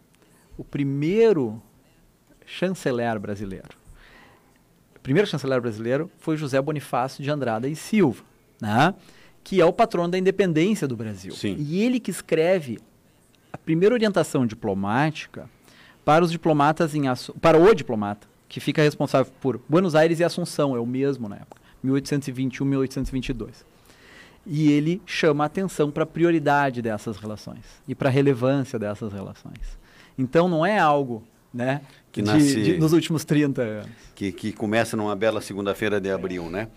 O 0.57 0.63
primeiro 0.63 1.61
chanceler 2.45 3.19
brasileiro, 3.19 3.77
o 4.95 4.99
primeiro 5.01 5.27
chanceler 5.27 5.61
brasileiro 5.61 6.09
foi 6.17 6.37
José 6.37 6.61
Bonifácio 6.61 7.23
de 7.23 7.29
Andrada 7.29 7.67
e 7.67 7.75
Silva, 7.75 8.23
né? 8.59 8.93
Que 9.47 9.61
é 9.61 9.65
o 9.65 9.71
patrono 9.71 10.09
da 10.09 10.17
independência 10.17 10.85
do 10.85 10.97
Brasil. 10.97 11.31
Sim. 11.31 11.55
E 11.57 11.81
ele 11.81 12.01
que 12.01 12.11
escreve 12.11 12.79
a 13.51 13.57
primeira 13.57 13.95
orientação 13.95 14.45
diplomática 14.45 15.49
para 16.03 16.21
os 16.21 16.29
diplomatas 16.29 16.93
em 16.93 17.03
para 17.39 17.57
o 17.57 17.73
diplomata, 17.73 18.27
que 18.49 18.59
fica 18.59 18.81
responsável 18.81 19.31
por 19.39 19.61
Buenos 19.69 19.95
Aires 19.95 20.19
e 20.19 20.23
Assunção, 20.25 20.75
é 20.75 20.79
o 20.81 20.85
mesmo 20.85 21.29
na 21.29 21.37
época, 21.37 21.61
1821, 21.81 22.65
1822. 22.65 23.65
E 24.45 24.69
ele 24.69 25.01
chama 25.05 25.45
a 25.45 25.47
atenção 25.47 25.91
para 25.91 26.03
a 26.03 26.05
prioridade 26.05 26.81
dessas 26.81 27.15
relações 27.15 27.63
e 27.87 27.95
para 27.95 28.09
a 28.09 28.11
relevância 28.11 28.77
dessas 28.77 29.13
relações. 29.13 29.79
Então 30.17 30.49
não 30.49 30.65
é 30.65 30.77
algo 30.77 31.23
né, 31.53 31.79
que 32.11 32.21
de, 32.21 32.27
nasce, 32.27 32.61
de, 32.61 32.77
nos 32.77 32.91
últimos 32.91 33.23
30 33.23 33.61
anos. 33.61 33.91
Que, 34.13 34.29
que 34.33 34.51
começa 34.51 34.97
numa 34.97 35.15
bela 35.15 35.39
segunda-feira 35.39 36.01
de 36.01 36.11
abril, 36.11 36.49
né? 36.49 36.67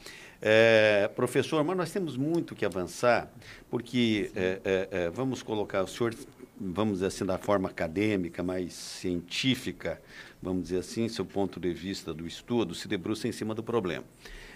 É, 0.42 1.08
professor, 1.14 1.62
mas 1.62 1.76
nós 1.76 1.92
temos 1.92 2.16
muito 2.16 2.54
que 2.54 2.64
avançar, 2.64 3.30
porque 3.68 4.30
é, 4.34 4.60
é, 4.64 4.88
é, 4.90 5.10
vamos 5.10 5.42
colocar 5.42 5.82
o 5.82 5.86
senhor, 5.86 6.14
vamos 6.58 6.94
dizer 6.94 7.06
assim, 7.06 7.26
da 7.26 7.36
forma 7.36 7.68
acadêmica, 7.68 8.42
mais 8.42 8.72
científica, 8.72 10.00
vamos 10.42 10.64
dizer 10.64 10.78
assim, 10.78 11.08
seu 11.08 11.26
ponto 11.26 11.60
de 11.60 11.72
vista 11.74 12.14
do 12.14 12.26
estudo, 12.26 12.74
se 12.74 12.88
debruça 12.88 13.28
em 13.28 13.32
cima 13.32 13.54
do 13.54 13.62
problema. 13.62 14.04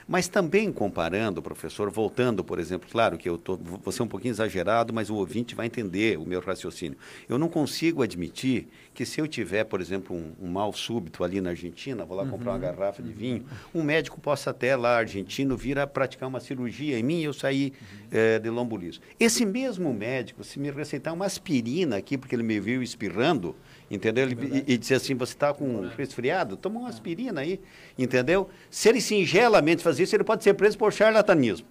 Mas 0.07 0.29
também 0.29 0.71
comparando, 0.73 1.43
professor, 1.43 1.91
voltando, 1.91 2.45
por 2.45 2.59
exemplo, 2.59 2.89
claro 2.91 3.17
que 3.17 3.29
eu 3.29 3.39
tô, 3.39 3.57
vou 3.57 3.93
ser 3.93 4.03
um 4.03 4.09
pouquinho 4.09 4.33
exagerado, 4.33 4.93
mas 4.93 5.09
o 5.09 5.15
ouvinte 5.15 5.55
vai 5.55 5.67
entender 5.67 6.19
o 6.19 6.27
meu 6.27 6.41
raciocínio. 6.41 6.99
Eu 7.29 7.39
não 7.39 7.49
consigo 7.49 8.03
admitir 8.03 8.69
que 8.93 9.07
se 9.07 9.21
eu 9.21 9.27
tiver, 9.27 9.65
por 9.65 9.81
exemplo, 9.81 10.15
um, 10.15 10.33
um 10.41 10.49
mal 10.49 10.73
súbito 10.73 11.25
ali 11.25 11.41
na 11.41 11.51
Argentina, 11.51 12.05
vou 12.05 12.17
lá 12.17 12.23
uhum. 12.23 12.31
comprar 12.31 12.53
uma 12.53 12.59
garrafa 12.59 13.03
de 13.03 13.13
vinho, 13.13 13.45
um 13.75 13.83
médico 13.83 14.21
possa 14.21 14.51
até 14.51 14.77
lá, 14.77 14.99
argentino, 14.99 15.57
vir 15.57 15.79
a 15.79 15.87
praticar 15.87 16.29
uma 16.29 16.41
cirurgia 16.41 16.99
em 16.99 17.03
mim 17.03 17.21
e 17.21 17.25
eu 17.25 17.33
sair 17.33 17.73
uhum. 17.73 17.99
é, 18.13 18.39
de 18.39 18.51
lombo 18.51 18.77
liso. 18.77 19.01
Esse 19.19 19.45
mesmo 19.47 19.93
médico, 19.93 20.45
se 20.45 20.59
me 20.59 20.71
receitar 20.71 21.15
uma 21.15 21.27
aspirina 21.27 21.97
aqui, 21.97 22.19
porque 22.19 22.35
ele 22.35 22.43
me 22.43 22.61
viu 22.61 22.83
espirrando, 22.83 23.57
entendeu? 23.91 24.25
Ele, 24.25 24.65
e, 24.67 24.75
e 24.75 24.79
dizer 24.79 24.97
assim, 24.97 25.15
você 25.15 25.33
está 25.33 25.53
com 25.53 25.89
resfriado? 25.97 26.57
Toma 26.57 26.81
uma 26.81 26.89
aspirina 26.89 27.41
aí, 27.41 27.61
entendeu? 27.99 28.49
Se 28.71 28.89
ele 28.89 29.01
singelamente 29.01 29.83
fazer 29.83 30.03
isso, 30.03 30.17
ele 30.17 30.25
pode 30.25 30.45
ser 30.45 30.55
preso 30.55 30.79
por 30.79 30.93
charlatanismo. 30.93 31.67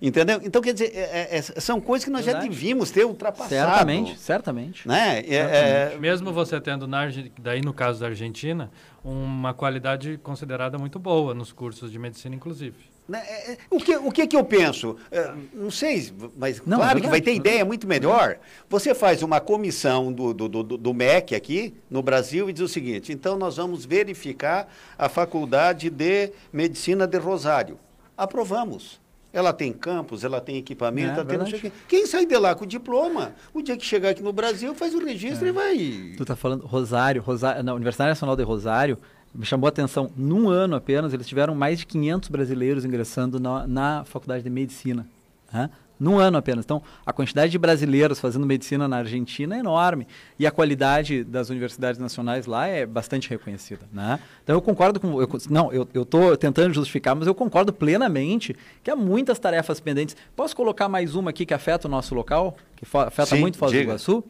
Entendeu? 0.00 0.40
Então, 0.42 0.60
quer 0.60 0.72
dizer, 0.72 0.90
é, 0.94 1.28
é, 1.30 1.38
é 1.38 1.42
são 1.42 1.80
coisas 1.80 2.04
que 2.04 2.10
nós 2.10 2.24
Verdade. 2.24 2.46
já 2.46 2.50
devíamos 2.50 2.90
ter 2.90 3.04
ultrapassado. 3.04 3.50
Certamente, 3.50 4.18
certamente. 4.18 4.88
Né? 4.88 5.20
É, 5.20 5.48
certamente. 5.48 6.00
Mesmo 6.00 6.32
você 6.32 6.60
tendo, 6.60 6.88
na, 6.88 7.02
daí 7.38 7.60
no 7.60 7.72
caso 7.72 8.00
da 8.00 8.06
Argentina, 8.06 8.70
uma 9.04 9.54
qualidade 9.54 10.18
considerada 10.22 10.76
muito 10.76 10.98
boa 10.98 11.34
nos 11.34 11.52
cursos 11.52 11.92
de 11.92 11.98
medicina, 11.98 12.34
inclusive. 12.34 12.91
Né? 13.08 13.20
É, 13.26 13.52
é, 13.52 13.58
o 13.68 13.78
que, 13.78 13.96
o 13.96 14.12
que, 14.12 14.26
que 14.26 14.36
eu 14.36 14.44
penso? 14.44 14.96
É, 15.10 15.32
não 15.52 15.70
sei, 15.70 16.12
mas 16.36 16.62
não, 16.64 16.78
claro 16.78 16.98
é 16.98 17.00
que 17.02 17.08
vai 17.08 17.20
ter 17.20 17.34
ideia 17.34 17.64
muito 17.64 17.86
melhor. 17.86 18.38
Você 18.70 18.94
faz 18.94 19.22
uma 19.22 19.40
comissão 19.40 20.12
do, 20.12 20.32
do, 20.32 20.48
do, 20.48 20.62
do, 20.62 20.94
MEC 20.94 21.34
aqui 21.34 21.74
no 21.90 22.02
Brasil 22.02 22.48
e 22.48 22.52
diz 22.52 22.62
o 22.62 22.68
seguinte: 22.68 23.12
então 23.12 23.36
nós 23.36 23.56
vamos 23.56 23.84
verificar 23.84 24.68
a 24.96 25.08
Faculdade 25.08 25.90
de 25.90 26.32
Medicina 26.52 27.06
de 27.06 27.18
Rosário. 27.18 27.78
Aprovamos. 28.16 29.00
Ela 29.32 29.52
tem 29.52 29.72
campus, 29.72 30.24
ela 30.24 30.42
tem 30.42 30.58
equipamento, 30.58 31.20
é, 31.20 31.34
ela 31.34 31.44
tem 31.46 31.72
Quem 31.88 32.06
sai 32.06 32.26
de 32.26 32.36
lá 32.36 32.54
com 32.54 32.64
o 32.64 32.66
diploma, 32.66 33.34
o 33.54 33.62
dia 33.62 33.78
que 33.78 33.84
chegar 33.84 34.10
aqui 34.10 34.22
no 34.22 34.32
Brasil, 34.32 34.74
faz 34.74 34.94
o 34.94 35.02
registro 35.02 35.46
é. 35.46 35.48
e 35.48 35.52
vai. 35.52 35.76
Tu 36.16 36.22
está 36.22 36.36
falando 36.36 36.66
Rosário, 36.66 37.22
Rosário, 37.22 37.62
na 37.62 37.72
Universidade 37.72 38.10
Nacional 38.10 38.36
de 38.36 38.42
Rosário, 38.42 38.98
me 39.34 39.46
chamou 39.46 39.66
a 39.66 39.70
atenção, 39.70 40.10
num 40.16 40.48
ano 40.48 40.76
apenas, 40.76 41.14
eles 41.14 41.26
tiveram 41.26 41.54
mais 41.54 41.78
de 41.78 41.86
500 41.86 42.28
brasileiros 42.28 42.84
ingressando 42.84 43.40
na, 43.40 43.66
na 43.66 44.04
faculdade 44.04 44.42
de 44.44 44.50
medicina. 44.50 45.06
Né? 45.52 45.70
Num 45.98 46.18
ano 46.18 46.36
apenas. 46.36 46.64
Então, 46.64 46.82
a 47.06 47.12
quantidade 47.12 47.52
de 47.52 47.58
brasileiros 47.58 48.18
fazendo 48.18 48.44
medicina 48.44 48.88
na 48.88 48.98
Argentina 48.98 49.54
é 49.54 49.60
enorme. 49.60 50.06
E 50.36 50.46
a 50.46 50.50
qualidade 50.50 51.22
das 51.22 51.48
universidades 51.48 52.00
nacionais 52.00 52.44
lá 52.44 52.66
é 52.66 52.84
bastante 52.84 53.30
reconhecida. 53.30 53.82
Né? 53.92 54.18
Então, 54.42 54.56
eu 54.56 54.60
concordo 54.60 54.98
com. 54.98 55.20
Eu, 55.20 55.28
não, 55.48 55.72
eu 55.72 56.02
estou 56.02 56.36
tentando 56.36 56.74
justificar, 56.74 57.14
mas 57.14 57.26
eu 57.26 57.34
concordo 57.34 57.72
plenamente 57.72 58.56
que 58.82 58.90
há 58.90 58.96
muitas 58.96 59.38
tarefas 59.38 59.78
pendentes. 59.78 60.16
Posso 60.34 60.56
colocar 60.56 60.88
mais 60.88 61.14
uma 61.14 61.30
aqui 61.30 61.46
que 61.46 61.54
afeta 61.54 61.86
o 61.86 61.90
nosso 61.90 62.14
local? 62.14 62.56
Que 62.76 62.84
afeta 62.84 63.36
Sim, 63.36 63.40
muito 63.40 63.56
Foz 63.56 63.70
do 63.70 63.78
Iguaçu? 63.78 64.24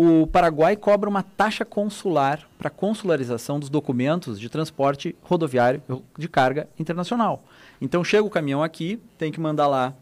O 0.00 0.28
Paraguai 0.28 0.76
cobra 0.76 1.10
uma 1.10 1.24
taxa 1.24 1.64
consular 1.64 2.48
para 2.56 2.70
consularização 2.70 3.58
dos 3.58 3.68
documentos 3.68 4.38
de 4.38 4.48
transporte 4.48 5.16
rodoviário 5.20 5.82
de 6.16 6.28
carga 6.28 6.68
internacional. 6.78 7.42
Então 7.80 8.04
chega 8.04 8.22
o 8.22 8.30
caminhão 8.30 8.62
aqui, 8.62 9.00
tem 9.18 9.32
que 9.32 9.40
mandar 9.40 9.66
lá 9.66 9.92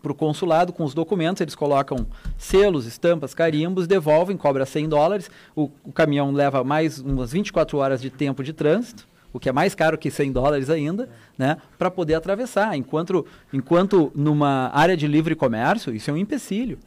para 0.00 0.12
o 0.12 0.14
consulado 0.14 0.72
com 0.72 0.84
os 0.84 0.94
documentos, 0.94 1.40
eles 1.40 1.56
colocam 1.56 2.06
selos, 2.38 2.86
estampas, 2.86 3.34
carimbos, 3.34 3.88
devolvem, 3.88 4.36
cobra 4.36 4.64
100 4.64 4.88
dólares, 4.88 5.28
o, 5.56 5.68
o 5.82 5.90
caminhão 5.90 6.30
leva 6.30 6.62
mais 6.62 7.00
umas 7.00 7.32
24 7.32 7.76
horas 7.76 8.00
de 8.00 8.10
tempo 8.10 8.44
de 8.44 8.52
trânsito, 8.52 9.04
o 9.32 9.40
que 9.40 9.48
é 9.48 9.52
mais 9.52 9.74
caro 9.74 9.98
que 9.98 10.12
100 10.12 10.30
dólares 10.30 10.70
ainda, 10.70 11.08
né, 11.36 11.56
para 11.76 11.90
poder 11.90 12.14
atravessar. 12.14 12.76
Enquanto, 12.76 13.26
enquanto 13.52 14.12
numa 14.14 14.70
área 14.72 14.96
de 14.96 15.08
livre 15.08 15.34
comércio, 15.34 15.92
isso 15.92 16.08
é 16.08 16.14
um 16.14 16.18
empecilho. 16.18 16.78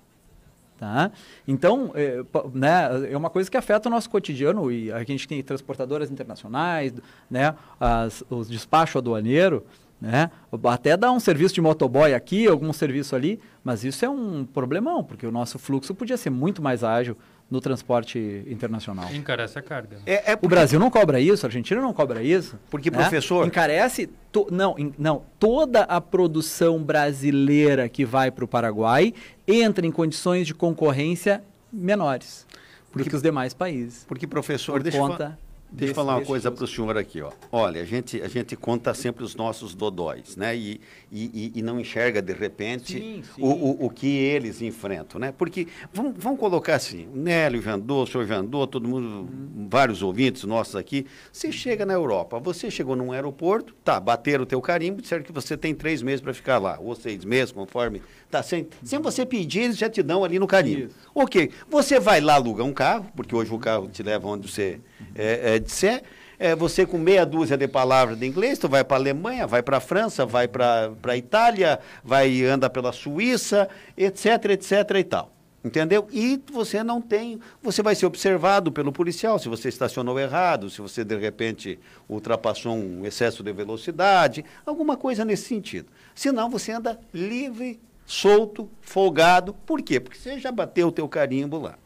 Tá? 0.77 1.11
Então, 1.47 1.91
é, 1.95 2.23
né, 2.53 3.09
é 3.11 3.17
uma 3.17 3.31
coisa 3.31 3.49
que 3.49 3.57
afeta 3.57 3.89
o 3.89 3.91
nosso 3.91 4.07
cotidiano 4.11 4.71
e 4.71 4.91
a 4.91 5.03
gente 5.03 5.27
tem 5.27 5.41
transportadoras 5.41 6.11
internacionais, 6.11 6.93
né, 7.27 7.55
as, 7.79 8.23
os 8.29 8.47
despachos 8.47 8.97
aduaneiro, 8.97 9.65
né, 9.99 10.29
até 10.65 10.95
dá 10.95 11.11
um 11.11 11.19
serviço 11.19 11.55
de 11.55 11.61
motoboy 11.61 12.13
aqui, 12.13 12.47
algum 12.47 12.71
serviço 12.71 13.15
ali, 13.15 13.39
mas 13.63 13.83
isso 13.83 14.05
é 14.05 14.09
um 14.09 14.45
problemão, 14.45 15.03
porque 15.03 15.25
o 15.25 15.31
nosso 15.31 15.57
fluxo 15.57 15.95
podia 15.95 16.15
ser 16.15 16.29
muito 16.29 16.61
mais 16.61 16.83
ágil 16.83 17.17
no 17.49 17.61
transporte 17.61 18.43
internacional. 18.47 19.13
Encarece 19.13 19.57
a 19.57 19.61
carga. 19.61 19.97
É, 20.05 20.31
é 20.31 20.35
porque... 20.35 20.45
O 20.45 20.49
Brasil 20.49 20.79
não 20.79 20.89
cobra 20.89 21.19
isso, 21.19 21.45
a 21.45 21.47
Argentina 21.47 21.81
não 21.81 21.93
cobra 21.93 22.21
isso. 22.21 22.59
Porque, 22.69 22.91
né? 22.91 22.97
professor... 22.97 23.47
Encarece, 23.47 24.09
to... 24.31 24.47
não, 24.51 24.77
in... 24.77 24.93
não, 24.97 25.23
toda 25.39 25.83
a 25.83 26.01
produção 26.01 26.83
brasileira 26.83 27.87
que 27.87 28.03
vai 28.03 28.31
para 28.31 28.43
o 28.43 28.47
Paraguai 28.47 29.13
entra 29.47 29.85
em 29.85 29.91
condições 29.91 30.45
de 30.45 30.53
concorrência 30.53 31.41
menores 31.71 32.45
porque, 32.91 33.03
do 33.03 33.09
que 33.11 33.15
os 33.15 33.21
demais 33.21 33.53
países. 33.53 34.05
Porque, 34.07 34.27
professor, 34.27 34.81
deixa 34.81 34.97
conta 34.97 35.37
Deixa 35.69 35.91
eu 35.91 35.95
falar 35.95 36.15
uma 36.15 36.25
coisa 36.25 36.49
para 36.49 36.63
o 36.63 36.67
senhor 36.67 36.97
aqui, 36.97 37.21
ó. 37.21 37.31
Olha, 37.51 37.81
a 37.81 37.85
gente, 37.85 38.21
a 38.21 38.27
gente 38.27 38.55
conta 38.55 38.93
sempre 38.93 39.23
os 39.23 39.35
nossos 39.35 39.75
dodóis, 39.75 40.37
né? 40.37 40.55
E, 40.55 40.79
e, 41.11 41.51
e 41.55 41.61
não 41.61 41.79
enxerga, 41.79 42.21
de 42.21 42.33
repente, 42.33 42.93
sim, 42.93 43.23
sim. 43.35 43.41
O, 43.41 43.47
o, 43.47 43.85
o, 43.85 43.89
que 43.89 44.07
eles 44.07 44.61
enfrentam, 44.61 45.19
né? 45.19 45.33
Porque, 45.37 45.67
vamos, 45.93 46.13
vamos 46.17 46.39
colocar 46.39 46.75
assim, 46.75 47.07
o 47.13 47.17
Nélio 47.17 47.61
Jandô, 47.61 48.03
o 48.03 48.07
senhor 48.07 48.25
Jandô, 48.25 48.65
todo 48.65 48.87
mundo, 48.87 49.05
uhum. 49.07 49.67
vários 49.69 50.01
ouvintes 50.01 50.43
nossos 50.45 50.75
aqui, 50.75 51.05
você 51.31 51.51
chega 51.51 51.85
na 51.85 51.93
Europa, 51.93 52.39
você 52.39 52.71
chegou 52.71 52.95
num 52.95 53.11
aeroporto, 53.11 53.75
tá, 53.83 53.99
bateram 53.99 54.43
o 54.43 54.47
teu 54.47 54.61
carimbo, 54.61 55.01
disseram 55.01 55.23
que 55.23 55.33
você 55.33 55.57
tem 55.57 55.75
três 55.75 56.01
meses 56.01 56.21
para 56.21 56.33
ficar 56.33 56.59
lá, 56.59 56.79
ou 56.79 56.95
seis 56.95 57.25
meses, 57.25 57.51
conforme, 57.51 58.01
tá, 58.31 58.41
sem, 58.41 58.67
sem 58.83 58.99
você 58.99 59.25
pedir, 59.25 59.63
eles 59.63 59.77
já 59.77 59.89
te 59.89 60.01
dão 60.01 60.23
ali 60.23 60.39
no 60.39 60.47
carimbo. 60.47 60.85
Isso. 60.85 60.95
Ok, 61.13 61.51
você 61.69 61.99
vai 61.99 62.21
lá 62.21 62.35
alugar 62.35 62.65
um 62.65 62.73
carro, 62.73 63.07
porque 63.15 63.35
hoje 63.35 63.53
o 63.53 63.59
carro 63.59 63.89
te 63.89 64.01
leva 64.01 64.27
onde 64.27 64.49
você 64.49 64.79
é, 65.15 65.55
é, 65.55 65.59
disser, 65.59 66.03
é, 66.39 66.55
você 66.55 66.85
com 66.85 66.97
meia 66.97 67.25
dúzia 67.25 67.57
de 67.57 67.67
palavras 67.67 68.17
de 68.19 68.25
inglês, 68.25 68.59
tu 68.59 68.69
vai 68.69 68.83
para 68.83 68.97
a 68.97 68.99
Alemanha, 68.99 69.47
vai 69.47 69.63
para 69.63 69.77
a 69.77 69.79
França, 69.81 70.25
vai 70.25 70.47
para 70.47 70.91
a 71.03 71.17
Itália, 71.17 71.79
vai 72.03 72.43
anda 72.43 72.69
pela 72.69 72.91
Suíça, 72.91 73.67
etc, 73.97 74.45
etc 74.51 74.73
e 74.99 75.03
tal. 75.03 75.31
Entendeu? 75.63 76.07
E 76.13 76.41
você 76.53 76.83
não 76.83 77.01
tem, 77.01 77.41
você 77.61 77.81
vai 77.81 77.95
ser 77.95 78.05
observado 78.05 78.71
pelo 78.71 78.91
policial 78.91 79.37
se 79.39 79.49
você 79.49 79.67
estacionou 79.67 80.17
errado, 80.19 80.69
se 80.69 80.79
você 80.79 81.03
de 81.03 81.17
repente 81.17 81.77
ultrapassou 82.07 82.75
um 82.75 83.05
excesso 83.05 83.43
de 83.43 83.51
velocidade, 83.51 84.45
alguma 84.65 84.95
coisa 84.95 85.25
nesse 85.25 85.43
sentido. 85.43 85.87
Senão 86.15 86.49
você 86.49 86.71
anda 86.71 86.99
livre, 87.13 87.79
solto, 88.05 88.69
folgado. 88.81 89.53
Por 89.65 89.81
quê? 89.81 89.99
Porque 89.99 90.17
você 90.17 90.39
já 90.39 90.51
bateu 90.51 90.87
o 90.87 90.91
teu 90.91 91.09
carimbo 91.09 91.59
lá. 91.59 91.77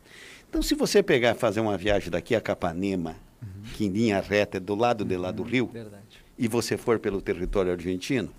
Então, 0.52 0.62
se 0.62 0.76
você 0.76 1.02
pegar 1.02 1.34
fazer 1.34 1.62
uma 1.62 1.78
viagem 1.78 2.12
daqui 2.12 2.36
a 2.36 2.42
Capanema, 2.42 3.16
uhum. 3.42 3.72
que 3.74 3.86
em 3.86 3.88
linha 3.88 4.20
reta 4.20 4.58
é 4.58 4.60
do 4.60 4.76
lado 4.76 5.06
de 5.06 5.16
lá 5.16 5.32
do 5.32 5.44
uhum. 5.44 5.48
rio, 5.48 5.68
Verdade. 5.68 6.04
e 6.38 6.46
você 6.46 6.76
for 6.76 7.00
pelo 7.00 7.22
território 7.22 7.72
argentino, 7.72 8.30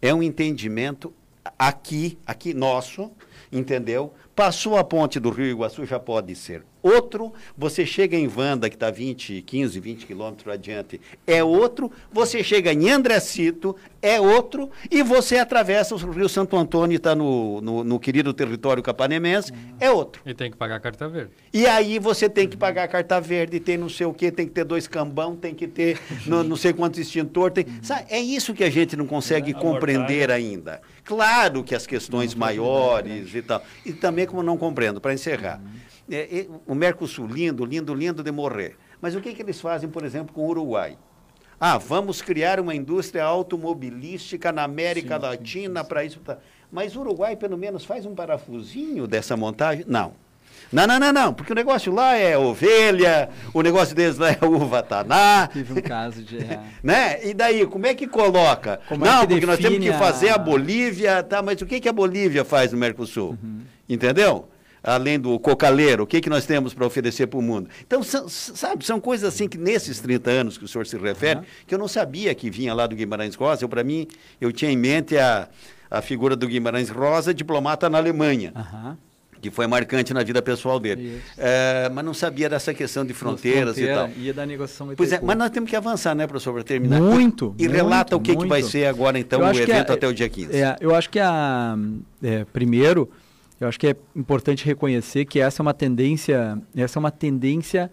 é 0.00 0.14
um 0.14 0.22
entendimento 0.22 1.12
aqui, 1.58 2.16
aqui 2.26 2.54
nosso, 2.54 3.12
entendeu? 3.52 4.14
Passou 4.34 4.78
a 4.78 4.82
ponte 4.82 5.20
do 5.20 5.28
Rio 5.28 5.44
Iguaçu, 5.44 5.84
já 5.84 6.00
pode 6.00 6.34
ser 6.36 6.64
outro. 6.88 7.32
Você 7.56 7.84
chega 7.84 8.16
em 8.16 8.26
Vanda, 8.26 8.68
que 8.68 8.76
está 8.76 8.90
20, 8.90 9.42
15, 9.42 9.80
20 9.80 10.06
quilômetros 10.06 10.52
adiante, 10.52 11.00
é 11.26 11.42
outro. 11.42 11.90
Você 12.12 12.42
chega 12.42 12.72
em 12.72 12.88
Andrecito, 12.90 13.76
é 14.00 14.20
outro. 14.20 14.70
E 14.90 15.02
você 15.02 15.38
atravessa 15.38 15.94
o 15.94 16.10
Rio 16.10 16.28
Santo 16.28 16.56
Antônio 16.56 16.94
e 16.94 16.96
está 16.96 17.14
no, 17.14 17.60
no, 17.60 17.84
no, 17.84 18.00
querido 18.00 18.32
território 18.32 18.82
capanemense, 18.82 19.52
uhum. 19.52 19.76
é 19.80 19.90
outro. 19.90 20.22
E 20.24 20.34
tem 20.34 20.50
que 20.50 20.56
pagar 20.56 20.76
a 20.76 20.80
carta 20.80 21.08
verde. 21.08 21.30
E 21.52 21.66
aí 21.66 21.98
você 21.98 22.28
tem 22.28 22.48
que 22.48 22.56
pagar 22.56 22.84
a 22.84 22.88
carta 22.88 23.20
verde, 23.20 23.60
tem 23.60 23.76
não 23.76 23.88
sei 23.88 24.06
o 24.06 24.14
quê, 24.14 24.30
tem 24.30 24.46
que 24.46 24.52
ter 24.52 24.64
dois 24.64 24.86
cambão, 24.86 25.36
tem 25.36 25.54
que 25.54 25.66
ter 25.66 25.98
no, 26.26 26.42
não 26.42 26.56
sei 26.56 26.72
quantos 26.72 26.98
extintor. 27.00 27.50
Tem, 27.50 27.64
uhum. 27.64 27.78
sabe, 27.82 28.06
é 28.10 28.20
isso 28.20 28.54
que 28.54 28.64
a 28.64 28.70
gente 28.70 28.96
não 28.96 29.06
consegue 29.06 29.50
é, 29.50 29.54
compreender 29.54 30.30
ainda. 30.30 30.80
Claro 31.04 31.64
que 31.64 31.74
as 31.74 31.86
questões 31.86 32.34
maiores 32.34 33.34
e 33.34 33.42
tal. 33.42 33.62
E 33.84 33.92
também 33.92 34.26
como 34.26 34.42
não 34.42 34.56
compreendo, 34.56 35.00
para 35.00 35.14
encerrar. 35.14 35.60
É, 36.10 36.46
o 36.66 36.74
Mercosul, 36.74 37.26
lindo, 37.26 37.64
lindo, 37.64 37.94
lindo 37.94 38.22
de 38.22 38.30
morrer. 38.30 38.76
Mas 39.00 39.14
o 39.14 39.20
que, 39.20 39.34
que 39.34 39.42
eles 39.42 39.60
fazem, 39.60 39.88
por 39.88 40.04
exemplo, 40.04 40.34
com 40.34 40.42
o 40.42 40.48
Uruguai? 40.48 40.96
Ah, 41.60 41.76
vamos 41.76 42.22
criar 42.22 42.60
uma 42.60 42.74
indústria 42.74 43.24
automobilística 43.24 44.52
na 44.52 44.62
América 44.62 45.16
sim, 45.16 45.22
Latina 45.22 45.84
para 45.84 46.04
isso. 46.04 46.20
Mas 46.70 46.94
o 46.94 47.00
Uruguai, 47.00 47.34
pelo 47.36 47.58
menos, 47.58 47.84
faz 47.84 48.06
um 48.06 48.14
parafusinho 48.14 49.06
dessa 49.06 49.36
montagem? 49.36 49.84
Não. 49.88 50.12
Não, 50.70 50.86
não, 50.86 50.98
não, 50.98 51.12
não, 51.12 51.34
porque 51.34 51.52
o 51.52 51.54
negócio 51.54 51.92
lá 51.92 52.14
é 52.14 52.36
ovelha, 52.36 53.30
o 53.54 53.62
negócio 53.62 53.96
deles 53.96 54.18
lá 54.18 54.30
é 54.30 54.38
uva 54.44 54.82
taná. 54.82 55.48
Tive 55.50 55.78
um 55.78 55.82
caso 55.82 56.22
de. 56.22 56.38
É. 56.38 56.60
né? 56.82 57.26
E 57.26 57.32
daí, 57.32 57.66
como 57.66 57.86
é 57.86 57.94
que 57.94 58.06
coloca? 58.06 58.78
Como 58.86 59.04
é 59.04 59.08
não, 59.08 59.22
é 59.22 59.26
que 59.26 59.28
porque 59.28 59.46
nós 59.46 59.58
temos 59.58 59.78
que 59.78 59.92
fazer 59.94 60.28
a... 60.28 60.34
a 60.34 60.38
Bolívia, 60.38 61.22
tá? 61.22 61.40
Mas 61.40 61.62
o 61.62 61.66
que, 61.66 61.80
que 61.80 61.88
a 61.88 61.92
Bolívia 61.92 62.44
faz 62.44 62.72
no 62.72 62.78
Mercosul? 62.78 63.38
Uhum. 63.42 63.62
Entendeu? 63.88 64.48
Além 64.82 65.18
do 65.18 65.38
cocaleiro, 65.38 66.04
o 66.04 66.06
que, 66.06 66.20
que 66.20 66.30
nós 66.30 66.46
temos 66.46 66.74
para 66.74 66.86
oferecer 66.86 67.26
para 67.26 67.38
o 67.38 67.42
mundo? 67.42 67.68
Então, 67.86 68.02
são, 68.02 68.28
sabe, 68.28 68.84
são 68.84 69.00
coisas 69.00 69.34
assim 69.34 69.48
que 69.48 69.58
nesses 69.58 70.00
30 70.00 70.30
anos 70.30 70.58
que 70.58 70.64
o 70.64 70.68
senhor 70.68 70.86
se 70.86 70.96
refere, 70.96 71.40
uhum. 71.40 71.46
que 71.66 71.74
eu 71.74 71.78
não 71.78 71.88
sabia 71.88 72.34
que 72.34 72.50
vinha 72.50 72.72
lá 72.74 72.86
do 72.86 72.94
Guimarães 72.94 73.34
Rosa. 73.34 73.64
Eu, 73.64 73.68
para 73.68 73.84
mim, 73.84 74.06
eu 74.40 74.52
tinha 74.52 74.70
em 74.70 74.76
mente 74.76 75.16
a, 75.16 75.48
a 75.90 76.02
figura 76.02 76.36
do 76.36 76.46
Guimarães 76.46 76.90
Rosa, 76.90 77.32
diplomata 77.34 77.88
na 77.88 77.98
Alemanha. 77.98 78.52
Uhum. 78.54 78.96
Que 79.40 79.52
foi 79.52 79.68
marcante 79.68 80.12
na 80.12 80.24
vida 80.24 80.42
pessoal 80.42 80.80
dele. 80.80 81.22
É, 81.36 81.88
mas 81.94 82.04
não 82.04 82.12
sabia 82.12 82.48
dessa 82.48 82.74
questão 82.74 83.04
de 83.04 83.14
fronteiras 83.14 83.76
Fronteira, 83.76 83.92
e 83.92 84.14
tal. 84.14 84.22
Ia 84.24 84.34
da 84.34 84.44
negociação 84.44 84.92
Pois 84.96 85.12
é, 85.12 85.20
mas 85.22 85.36
nós 85.36 85.50
temos 85.50 85.70
que 85.70 85.76
avançar, 85.76 86.12
né, 86.12 86.26
professor, 86.26 86.52
para 86.52 86.64
terminar. 86.64 87.00
Muito. 87.00 87.54
E, 87.56 87.68
muito, 87.68 87.76
relata 87.76 88.16
o 88.16 88.20
que, 88.20 88.34
que 88.34 88.46
vai 88.46 88.64
ser 88.64 88.86
agora, 88.86 89.16
então, 89.16 89.40
o 89.40 89.50
evento 89.50 89.90
a, 89.90 89.94
até 89.94 90.08
o 90.08 90.12
dia 90.12 90.28
15. 90.28 90.56
É, 90.56 90.76
eu 90.80 90.92
acho 90.92 91.08
que 91.08 91.20
a. 91.20 91.76
É, 92.20 92.44
primeiro 92.52 93.08
eu 93.60 93.66
acho 93.68 93.78
que 93.78 93.88
é 93.88 93.96
importante 94.14 94.64
reconhecer 94.64 95.24
que 95.24 95.40
essa 95.40 95.60
é 95.60 95.62
uma 95.62 95.74
tendência, 95.74 96.60
essa 96.76 96.98
é 96.98 97.00
uma 97.00 97.10
tendência 97.10 97.90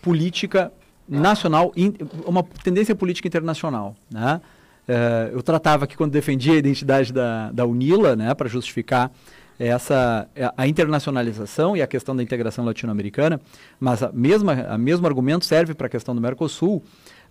política 0.00 0.72
nacional, 1.08 1.72
uma 2.24 2.42
tendência 2.62 2.94
política 2.94 3.26
internacional, 3.26 3.96
né? 4.10 4.40
Uh, 4.88 5.34
eu 5.34 5.42
tratava 5.42 5.84
aqui 5.84 5.96
quando 5.96 6.12
defendia 6.12 6.54
a 6.54 6.56
identidade 6.56 7.12
da, 7.12 7.52
da 7.52 7.66
UNILA, 7.66 8.16
né, 8.16 8.32
para 8.32 8.48
justificar 8.48 9.10
essa 9.58 10.26
a 10.56 10.66
internacionalização 10.66 11.76
e 11.76 11.82
a 11.82 11.86
questão 11.86 12.16
da 12.16 12.22
integração 12.22 12.64
latino-americana, 12.64 13.38
mas 13.78 14.02
a 14.02 14.10
mesma 14.12 14.52
a 14.66 14.78
mesmo 14.78 15.06
argumento 15.06 15.44
serve 15.44 15.74
para 15.74 15.88
a 15.88 15.90
questão 15.90 16.14
do 16.14 16.20
Mercosul. 16.20 16.82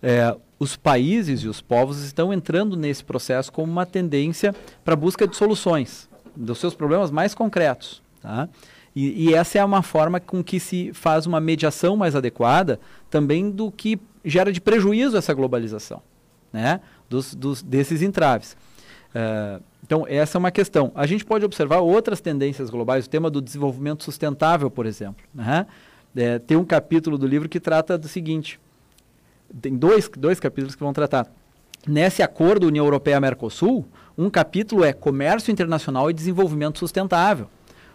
É, 0.04 0.36
os 0.60 0.76
países 0.76 1.42
e 1.42 1.48
os 1.48 1.62
povos 1.62 2.04
estão 2.04 2.32
entrando 2.32 2.76
nesse 2.76 3.04
processo 3.04 3.52
como 3.52 3.72
uma 3.72 3.86
tendência 3.86 4.54
para 4.86 4.96
busca 4.96 5.28
de 5.28 5.36
soluções 5.36 6.08
dos 6.38 6.60
seus 6.60 6.74
problemas 6.76 7.12
mais 7.12 7.34
concretos. 7.34 8.02
Tá? 8.22 8.48
E, 8.96 9.28
e, 9.28 9.34
essa 9.34 9.60
é 9.60 9.64
uma 9.64 9.82
forma 9.82 10.20
com 10.20 10.44
que 10.44 10.60
se 10.60 10.92
faz 10.94 11.26
uma 11.26 11.40
mediação 11.40 11.96
mais 11.96 12.16
adequada 12.16 12.80
também 13.10 13.52
do 13.52 13.72
que 13.72 14.00
gera 14.26 14.52
de 14.52 14.60
prejuízo 14.60 15.16
essa 15.18 15.34
globalização, 15.34 16.02
né? 16.52 16.82
dos, 17.10 17.34
dos 17.36 17.62
desses 17.62 18.02
entraves. 18.02 18.58
Uh, 19.10 19.62
então, 19.84 20.06
essa 20.08 20.38
é 20.38 20.40
uma 20.40 20.52
questão. 20.52 20.92
A 20.94 21.06
gente 21.06 21.24
pode 21.24 21.46
observar 21.46 21.80
outras 21.80 22.20
tendências 22.20 22.70
globais, 22.70 23.06
o 23.06 23.10
tema 23.10 23.30
do 23.30 23.42
desenvolvimento 23.42 24.04
sustentável, 24.04 24.70
por 24.70 24.86
exemplo. 24.86 25.24
Né? 25.34 25.66
É, 26.16 26.40
tem 26.40 26.58
um 26.58 26.66
capítulo 26.66 27.18
do 27.18 27.26
livro 27.26 27.48
que 27.48 27.60
trata 27.60 27.98
do 27.98 28.08
seguinte: 28.08 28.60
tem 29.62 29.76
dois, 29.76 30.10
dois 30.18 30.40
capítulos 30.40 30.76
que 30.76 30.84
vão 30.84 30.92
tratar. 30.92 31.28
Nesse 31.88 32.22
acordo 32.22 32.68
União 32.68 32.84
Europeia-Mercosul, 32.84 33.86
um 34.18 34.30
capítulo 34.30 34.84
é 34.84 34.92
Comércio 34.92 35.52
Internacional 35.52 36.10
e 36.10 36.14
Desenvolvimento 36.14 36.80
Sustentável. 36.80 37.48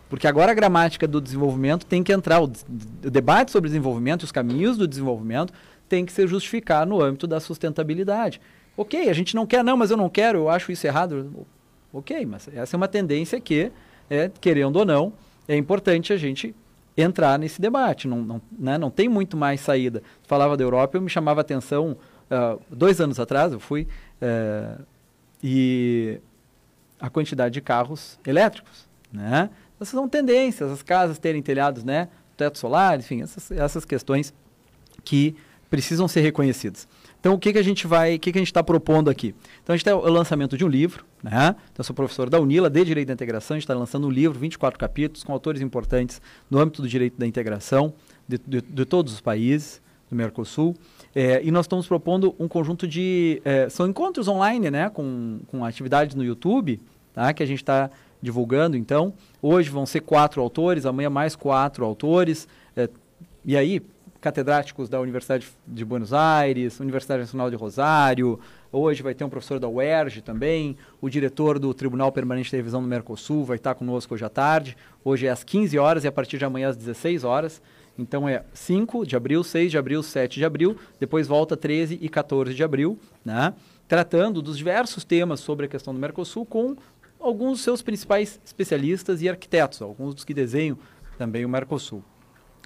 Porque 0.08 0.26
agora 0.26 0.52
a 0.52 0.54
gramática 0.54 1.08
do 1.08 1.20
desenvolvimento 1.20 1.87
tem 1.87 2.02
que 2.02 2.12
entrar, 2.12 2.40
o, 2.40 2.44
o 2.44 3.11
debate 3.11 3.50
sobre 3.50 3.68
desenvolvimento, 3.68 4.22
os 4.22 4.30
caminhos 4.30 4.76
do 4.76 4.87
desenvolvimento, 4.87 5.52
tem 5.88 6.04
que 6.04 6.12
se 6.12 6.26
justificar 6.26 6.87
no 6.87 7.02
âmbito 7.02 7.26
da 7.26 7.40
sustentabilidade. 7.40 8.40
Ok, 8.76 9.08
a 9.08 9.12
gente 9.12 9.35
não 9.35 9.46
quer, 9.46 9.64
não, 9.64 9.76
mas 9.76 9.90
eu 9.90 9.96
não 9.96 10.08
quero, 10.08 10.38
eu 10.38 10.48
acho 10.48 10.70
isso 10.70 10.87
errado. 10.87 11.46
Ok, 11.92 12.24
mas 12.24 12.48
essa 12.54 12.76
é 12.76 12.78
uma 12.78 12.88
tendência 12.88 13.40
que, 13.40 13.72
é, 14.08 14.30
querendo 14.40 14.76
ou 14.76 14.85
não, 14.85 15.12
é 15.48 15.56
importante 15.56 16.12
a 16.12 16.16
gente 16.16 16.54
entrar 16.96 17.38
nesse 17.38 17.61
debate. 17.61 18.06
Não, 18.06 18.22
não, 18.22 18.42
né, 18.58 18.78
não 18.78 18.90
tem 18.90 19.08
muito 19.08 19.37
mais 19.37 19.61
saída. 19.61 20.02
Falava 20.26 20.56
da 20.56 20.64
Europa, 20.64 20.96
eu 20.96 21.02
me 21.02 21.11
chamava 21.11 21.40
a 21.40 21.42
atenção, 21.42 21.96
uh, 22.30 22.61
dois 22.70 23.00
anos 23.00 23.18
atrás, 23.18 23.52
eu 23.52 23.61
fui 23.61 23.88
uh, 24.20 24.82
e 25.42 26.20
a 27.00 27.11
quantidade 27.11 27.55
de 27.55 27.61
carros 27.61 28.18
elétricos, 28.26 28.88
né? 29.12 29.50
Essas 29.76 29.88
são 29.88 30.09
tendências, 30.09 30.70
as 30.70 30.83
casas 30.83 31.18
terem 31.18 31.42
telhados, 31.42 31.83
né? 31.83 32.09
Teto 32.37 32.59
solar, 32.59 32.98
enfim, 32.98 33.22
essas, 33.22 33.50
essas 33.50 33.85
questões 33.85 34.33
que 35.05 35.35
precisam 35.68 36.07
ser 36.07 36.20
reconhecidas. 36.20 36.87
Então, 37.18 37.35
o 37.35 37.38
que, 37.38 37.52
que 37.52 37.59
a 37.59 37.62
gente 37.62 37.87
vai, 37.87 38.16
o 38.16 38.20
que, 38.20 38.31
que 38.31 38.38
a 38.38 38.40
gente 38.40 38.48
está 38.48 38.62
propondo 38.62 39.09
aqui? 39.09 39.35
Então, 39.62 39.72
a 39.72 39.76
gente 39.76 39.85
tem 39.85 39.92
o 39.92 40.00
lançamento 40.09 40.57
de 40.57 40.64
um 40.64 40.68
livro, 40.68 41.05
né? 41.22 41.57
Então, 41.72 41.78
eu 41.78 41.85
sou 41.85 41.94
professor 41.94 42.28
da 42.28 42.38
UNILA, 42.38 42.68
de 42.68 42.85
Direito 42.85 43.09
da 43.09 43.14
Integração, 43.14 43.55
a 43.55 43.59
gente 43.59 43.64
está 43.64 43.74
lançando 43.74 44.07
um 44.07 44.11
livro, 44.11 44.38
24 44.38 44.78
capítulos, 44.78 45.24
com 45.24 45.33
autores 45.33 45.62
importantes 45.62 46.20
no 46.50 46.59
âmbito 46.59 46.83
do 46.83 46.88
direito 46.88 47.18
da 47.18 47.26
integração 47.26 47.94
de, 48.28 48.38
de, 48.38 48.61
de 48.61 48.85
todos 48.85 49.12
os 49.12 49.20
países 49.20 49.81
do 50.11 50.16
Mercosul. 50.16 50.76
É, 51.14 51.40
e 51.44 51.51
nós 51.51 51.64
estamos 51.66 51.87
propondo 51.87 52.35
um 52.38 52.48
conjunto 52.48 52.87
de. 52.87 53.40
É, 53.44 53.68
são 53.68 53.87
encontros 53.87 54.29
online, 54.29 54.70
né? 54.70 54.88
Com, 54.88 55.40
com 55.46 55.64
atividades 55.64 56.14
no 56.14 56.25
YouTube, 56.25 56.81
tá? 57.12 57.33
Que 57.33 57.42
a 57.42 57.46
gente 57.46 57.62
está 57.62 57.90
divulgando. 58.20 58.77
Então, 58.77 59.12
hoje 59.40 59.68
vão 59.68 59.85
ser 59.85 60.01
quatro 60.01 60.40
autores, 60.40 60.87
amanhã 60.87 61.11
mais 61.11 61.37
quatro 61.37 61.85
autores. 61.85 62.48
É, 62.77 62.88
e 63.44 63.57
aí, 63.57 63.83
catedráticos 64.22 64.88
da 64.88 65.01
Universidade 65.01 65.48
de 65.66 65.85
Buenos 65.85 66.14
Aires, 66.14 66.81
Universidade 66.81 67.22
Nacional 67.22 67.51
de 67.51 67.57
Rosário. 67.57 68.38
Hoje 68.70 69.03
vai 69.03 69.14
ter 69.14 69.25
um 69.25 69.29
professor 69.29 69.59
da 69.59 69.68
UERJ 69.68 70.22
também. 70.22 70.77
O 71.01 71.11
diretor 71.11 71.59
do 71.59 71.75
Tribunal 71.75 72.11
Permanente 72.11 72.48
de 72.48 72.57
Revisão 72.57 72.81
do 72.81 72.88
Mercosul 72.88 73.44
vai 73.44 73.57
estar 73.57 73.75
conosco 73.75 74.14
hoje 74.14 74.25
à 74.25 74.31
tarde. 74.31 74.77
Hoje 75.05 75.27
é 75.27 75.31
às 75.31 75.44
15 75.44 75.79
horas 75.79 76.05
e 76.05 76.09
a 76.09 76.13
partir 76.13 76.38
de 76.38 76.44
amanhã 76.44 76.69
às 76.71 76.77
16 76.77 77.25
horas. 77.25 77.60
Então 77.99 78.29
é 78.29 78.45
5 78.55 79.07
de 79.07 79.17
abril, 79.17 79.45
6 79.45 79.71
de 79.71 79.79
abril, 79.79 80.03
7 80.03 80.35
de 80.35 80.45
abril, 80.45 80.77
depois 80.99 81.27
volta 81.27 81.57
13 81.57 81.99
e 82.01 82.09
14 82.09 82.55
de 82.55 82.65
abril, 82.65 82.99
né? 83.25 83.55
tratando 83.87 84.40
dos 84.40 84.57
diversos 84.57 85.05
temas 85.05 85.40
sobre 85.40 85.67
a 85.67 85.69
questão 85.69 85.93
do 85.93 86.01
Mercosul 86.01 86.47
com 86.47 86.77
alguns 87.21 87.53
dos 87.53 87.61
seus 87.61 87.83
principais 87.83 88.40
especialistas 88.45 89.23
e 89.23 89.29
arquitetos, 89.29 89.83
alguns 89.83 90.15
dos 90.15 90.25
que 90.25 90.35
desenham 90.35 90.79
também 91.19 91.45
o 91.45 91.49
Mercosul. 91.49 92.03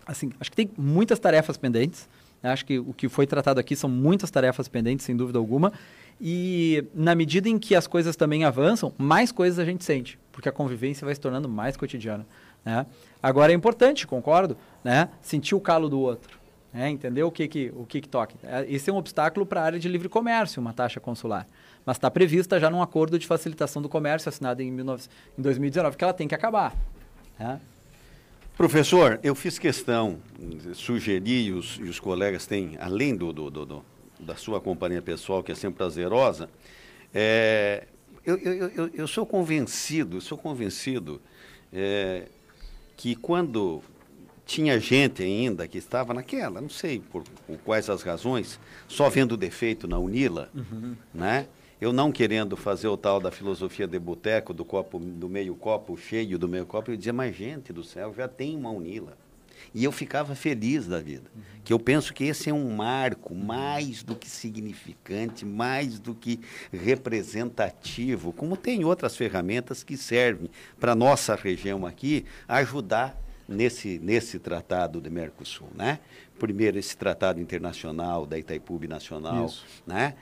Assim, 0.07 0.31
acho 0.39 0.51
que 0.51 0.57
tem 0.57 0.71
muitas 0.79 1.19
tarefas 1.19 1.57
pendentes, 1.57 2.09
acho 2.43 2.65
que 2.65 2.79
o 2.79 2.93
que 2.93 3.09
foi 3.09 3.27
tratado 3.27 3.59
aqui 3.59 3.75
são 3.75 3.91
muitas 3.91 4.31
tarefas 4.31 4.69
pendentes, 4.69 5.05
sem 5.05 5.17
dúvida 5.17 5.39
alguma, 5.39 5.73
e 6.21 6.85
na 6.95 7.15
medida 7.15 7.49
em 7.49 7.59
que 7.59 7.75
as 7.75 7.87
coisas 7.87 8.15
também 8.15 8.45
avançam, 8.45 8.93
mais 8.97 9.33
coisas 9.33 9.59
a 9.59 9.65
gente 9.65 9.85
sente, 9.85 10.19
porque 10.31 10.49
a 10.49 10.53
convivência 10.53 11.05
vai 11.05 11.15
se 11.15 11.21
tornando 11.21 11.49
mais 11.49 11.77
cotidiana. 11.77 12.27
Né? 12.67 12.85
Agora 13.23 13.53
é 13.53 13.55
importante, 13.55 14.09
concordo, 14.09 14.59
né? 14.83 15.09
sentir 15.23 15.55
o 15.55 15.61
calo 15.61 15.89
do 15.89 16.01
outro. 16.01 16.37
Né? 16.75 16.91
Entender 16.91 17.23
o 17.23 17.31
que, 17.31 17.47
que, 17.47 17.73
o 17.77 17.87
que, 17.87 18.01
que 18.01 18.09
toca. 18.09 18.35
É, 18.43 18.67
esse 18.69 18.91
é 18.91 18.93
um 18.93 18.97
obstáculo 18.97 19.47
para 19.47 19.61
a 19.61 19.65
área 19.65 19.79
de 19.79 19.89
livre 19.89 20.09
comércio, 20.09 20.61
uma 20.61 20.73
taxa 20.73 20.99
consular. 20.99 21.47
Mas 21.87 21.97
está 21.97 22.11
prevista 22.11 22.59
já 22.59 22.69
num 22.69 22.83
acordo 22.83 23.17
de 23.17 23.27
facilitação 23.27 23.81
do 23.81 23.89
comércio 23.89 24.29
assinado 24.29 24.61
em, 24.61 24.75
19, 24.75 25.05
em 25.39 25.43
2019, 25.43 25.97
que 25.97 26.03
ela 26.03 26.13
tem 26.13 26.27
que 26.27 26.35
acabar. 26.35 26.75
Né? 27.39 27.61
Professor, 28.57 29.21
eu 29.23 29.35
fiz 29.35 29.59
questão, 29.59 30.19
sugeri, 30.75 31.47
e 31.47 31.53
os, 31.53 31.79
e 31.79 31.85
os 31.85 32.01
colegas 32.01 32.47
têm, 32.47 32.77
além 32.81 33.15
do, 33.15 33.33
do, 33.33 33.49
do, 33.51 33.85
da 34.19 34.35
sua 34.35 34.61
companhia 34.61 35.01
pessoal, 35.01 35.43
que 35.43 35.53
é 35.53 35.55
sempre 35.55 35.77
prazerosa, 35.77 36.49
é, 37.15 37.87
eu, 38.25 38.37
eu, 38.39 38.69
eu, 38.71 38.91
eu, 38.93 39.07
sou 39.07 39.25
convencido, 39.25 40.21
sou 40.21 40.37
convencido 40.37 41.21
é, 41.73 42.25
que 42.97 43.15
quando 43.15 43.83
tinha 44.45 44.79
gente 44.79 45.23
ainda 45.23 45.67
que 45.67 45.79
estava 45.79 46.15
naquela, 46.15 46.61
não 46.61 46.69
sei 46.69 47.01
por, 47.01 47.25
por 47.47 47.59
quais 47.59 47.91
as 47.91 48.03
razões, 48.03 48.61
só 48.87 49.09
vendo 49.09 49.37
defeito 49.37 49.89
na 49.89 49.99
Unila, 49.99 50.49
uhum. 50.55 50.95
né? 51.13 51.47
eu 51.81 51.93
não 51.93 52.11
querendo 52.11 52.57
fazer 52.57 52.89
o 52.89 52.97
tal 52.97 53.21
da 53.21 53.31
filosofia 53.31 53.87
de 53.87 53.99
boteco, 53.99 54.55
do 54.55 54.65
copo 54.65 54.99
do 54.99 55.29
meio 55.29 55.55
copo 55.55 55.97
cheio, 55.97 56.39
do 56.39 56.49
meio 56.49 56.65
copo, 56.65 56.91
eu 56.91 56.97
dizia, 56.97 57.13
mas 57.13 57.37
gente 57.37 57.73
do 57.73 57.85
céu, 57.85 58.15
já 58.17 58.27
tem 58.27 58.57
uma 58.57 58.71
unila. 58.71 59.17
E 59.77 59.85
eu 59.85 59.93
ficava 59.93 60.35
feliz 60.35 60.87
da 60.87 60.99
vida. 60.99 61.31
Uhum. 61.37 61.43
Que 61.63 61.71
eu 61.71 61.79
penso 61.79 62.15
que 62.15 62.25
esse 62.25 62.49
é 62.49 62.55
um 62.55 62.75
marco 62.75 63.35
mais 63.35 64.03
do 64.03 64.17
que 64.17 64.27
significante, 64.27 65.45
mais 65.45 65.99
do 65.99 66.15
que 66.15 66.41
representativo, 66.73 68.33
como 68.33 68.57
tem 68.57 68.87
outras 68.87 69.15
ferramentas 69.15 69.85
que 69.85 69.95
servem 69.99 70.49
para 70.81 70.93
a 70.93 70.95
nossa 70.95 71.35
região 71.35 71.85
aqui 71.85 72.25
ajudar 72.49 73.23
nesse, 73.49 73.99
nesse 73.99 74.39
tratado 74.39 75.01
de 75.01 75.11
Mercosul, 75.11 75.69
né? 75.75 76.01
primeiro 76.37 76.79
esse 76.79 76.97
tratado 76.97 77.41
internacional 77.41 78.27
da 78.27 78.39
Itaipu 78.39 78.81
Nacional, 78.89 79.47
Isso. 79.47 79.65
né? 79.87 80.15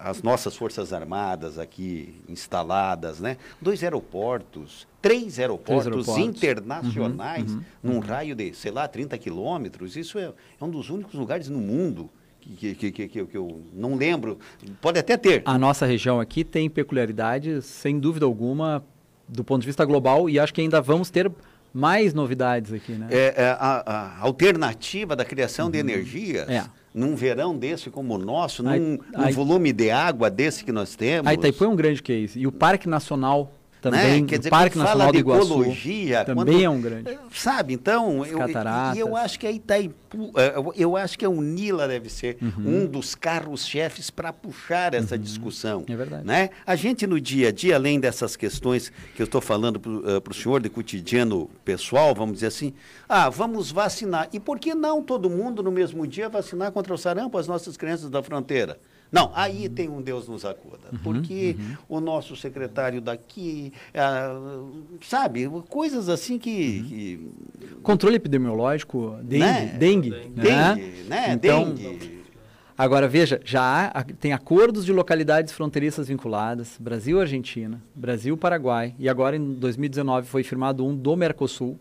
As 0.00 0.22
nossas 0.22 0.56
forças 0.56 0.92
armadas 0.92 1.58
aqui 1.58 2.14
instaladas, 2.28 3.20
né? 3.20 3.36
Dois 3.60 3.82
aeroportos, 3.82 4.86
três 5.00 5.38
aeroportos, 5.38 5.84
três 5.84 6.08
aeroportos. 6.08 6.18
internacionais, 6.18 7.50
uhum, 7.50 7.58
uhum, 7.58 7.64
num 7.82 7.94
uhum. 7.94 8.00
raio 8.00 8.34
de, 8.34 8.52
sei 8.52 8.70
lá, 8.70 8.86
30 8.86 9.16
quilômetros. 9.18 9.96
Isso 9.96 10.18
é, 10.18 10.32
é, 10.60 10.64
um 10.64 10.70
dos 10.70 10.90
únicos 10.90 11.14
lugares 11.14 11.48
no 11.48 11.60
mundo 11.60 12.10
que, 12.40 12.74
que, 12.74 12.90
que, 12.90 13.08
que, 13.08 13.36
eu 13.36 13.62
não 13.72 13.94
lembro. 13.94 14.38
Pode 14.80 14.98
até 14.98 15.16
ter. 15.16 15.42
A 15.44 15.56
nossa 15.56 15.86
região 15.86 16.20
aqui 16.20 16.44
tem 16.44 16.68
peculiaridades, 16.68 17.64
sem 17.64 17.98
dúvida 17.98 18.26
alguma, 18.26 18.84
do 19.28 19.44
ponto 19.44 19.60
de 19.60 19.66
vista 19.66 19.84
global, 19.84 20.28
e 20.28 20.38
acho 20.38 20.52
que 20.52 20.60
ainda 20.60 20.80
vamos 20.80 21.10
ter 21.10 21.30
mais 21.72 22.12
novidades 22.14 22.72
aqui, 22.72 22.92
né? 22.92 23.06
É, 23.10 23.34
é 23.36 23.56
a, 23.58 23.82
a, 23.86 24.20
alternativa 24.20 25.14
da 25.14 25.24
criação 25.24 25.66
uhum. 25.66 25.72
de 25.72 25.78
energias. 25.78 26.48
É. 26.48 26.64
Num 26.92 27.14
verão 27.14 27.56
desse 27.56 27.88
como 27.88 28.14
o 28.14 28.18
nosso, 28.18 28.64
num, 28.64 28.98
a, 29.14 29.26
num 29.26 29.32
volume 29.32 29.72
de 29.72 29.92
água 29.92 30.28
desse 30.28 30.64
que 30.64 30.72
nós 30.72 30.96
temos. 30.96 31.28
A 31.28 31.34
Itaipu 31.34 31.64
é 31.64 31.68
um 31.68 31.76
grande 31.76 32.02
case. 32.02 32.40
E 32.40 32.48
o 32.48 32.52
Parque 32.52 32.88
Nacional 32.88 33.52
também, 33.80 34.22
né? 34.22 34.28
Quer 34.28 34.38
dizer, 34.38 34.50
Parque 34.50 34.78
Nacional 34.78 35.10
do 35.12 35.18
Iguaçu 35.18 35.44
ecologia, 35.44 36.24
também 36.24 36.44
quando, 36.44 36.62
é 36.62 36.68
um 36.68 36.80
grande. 36.80 37.18
Sabe, 37.32 37.74
então, 37.74 38.24
eu, 38.26 38.38
e 38.94 38.98
eu 38.98 39.16
acho 39.16 39.38
que 39.38 39.46
a 39.46 39.50
Itaipu, 39.50 40.32
é, 40.36 40.54
eu 40.76 40.96
acho 40.96 41.18
que 41.18 41.24
a 41.24 41.30
Unila 41.30 41.88
deve 41.88 42.08
ser 42.10 42.36
uhum. 42.40 42.82
um 42.82 42.86
dos 42.86 43.14
carros-chefes 43.14 44.10
para 44.10 44.32
puxar 44.32 44.94
essa 44.94 45.14
uhum. 45.14 45.20
discussão. 45.20 45.84
É 45.88 45.96
verdade. 45.96 46.26
Né? 46.26 46.50
A 46.66 46.76
gente 46.76 47.06
no 47.06 47.20
dia 47.20 47.48
a 47.48 47.52
dia, 47.52 47.76
além 47.76 47.98
dessas 47.98 48.36
questões 48.36 48.92
que 49.14 49.22
eu 49.22 49.24
estou 49.24 49.40
falando 49.40 49.80
para 49.80 49.90
o 49.90 50.18
uh, 50.18 50.34
senhor 50.34 50.60
de 50.60 50.68
cotidiano 50.68 51.48
pessoal, 51.64 52.14
vamos 52.14 52.34
dizer 52.34 52.48
assim, 52.48 52.74
ah, 53.08 53.28
vamos 53.28 53.70
vacinar. 53.70 54.28
E 54.32 54.38
por 54.38 54.58
que 54.58 54.74
não 54.74 55.02
todo 55.02 55.30
mundo 55.30 55.62
no 55.62 55.70
mesmo 55.70 56.06
dia 56.06 56.28
vacinar 56.28 56.72
contra 56.72 56.92
o 56.92 56.98
sarampo 56.98 57.38
as 57.38 57.48
nossas 57.48 57.76
crianças 57.76 58.10
da 58.10 58.22
fronteira? 58.22 58.78
Não, 59.12 59.32
aí 59.34 59.68
tem 59.68 59.88
um 59.88 60.00
Deus 60.00 60.28
nos 60.28 60.44
acuda. 60.44 60.88
Uhum, 60.92 60.98
porque 61.02 61.56
uhum. 61.58 61.76
o 61.96 62.00
nosso 62.00 62.36
secretário 62.36 63.00
daqui, 63.00 63.72
ah, 63.94 64.38
sabe, 65.02 65.48
coisas 65.68 66.08
assim 66.08 66.38
que, 66.38 66.80
uhum. 66.80 66.88
que, 66.88 67.80
Controle 67.82 68.16
epidemiológico, 68.16 69.16
dengue. 69.22 69.38
Né? 69.38 69.76
Dengue, 69.78 70.10
dengue, 70.10 70.42
né? 70.42 71.06
né? 71.08 71.32
Então, 71.32 71.72
dengue. 71.74 72.20
Agora, 72.80 73.06
veja, 73.06 73.38
já 73.44 73.88
há, 73.88 74.02
tem 74.02 74.32
acordos 74.32 74.86
de 74.86 74.92
localidades 74.92 75.52
fronteiriças 75.52 76.08
vinculadas, 76.08 76.78
Brasil-Argentina, 76.80 77.78
Brasil-Paraguai, 77.94 78.94
e 78.98 79.06
agora 79.06 79.36
em 79.36 79.52
2019 79.52 80.26
foi 80.26 80.42
firmado 80.42 80.86
um 80.86 80.96
do 80.96 81.14
Mercosul, 81.14 81.78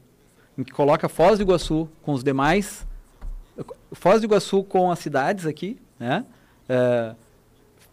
em 0.57 0.63
que 0.63 0.73
coloca 0.73 1.07
Foz 1.07 1.37
do 1.37 1.43
Iguaçu 1.43 1.87
com 2.01 2.11
os 2.11 2.21
demais, 2.21 2.85
Foz 3.93 4.19
do 4.19 4.25
Iguaçu 4.25 4.61
com 4.61 4.91
as 4.91 4.99
cidades 4.99 5.45
aqui, 5.45 5.77
né? 5.97 6.25
Uh, 6.69 7.15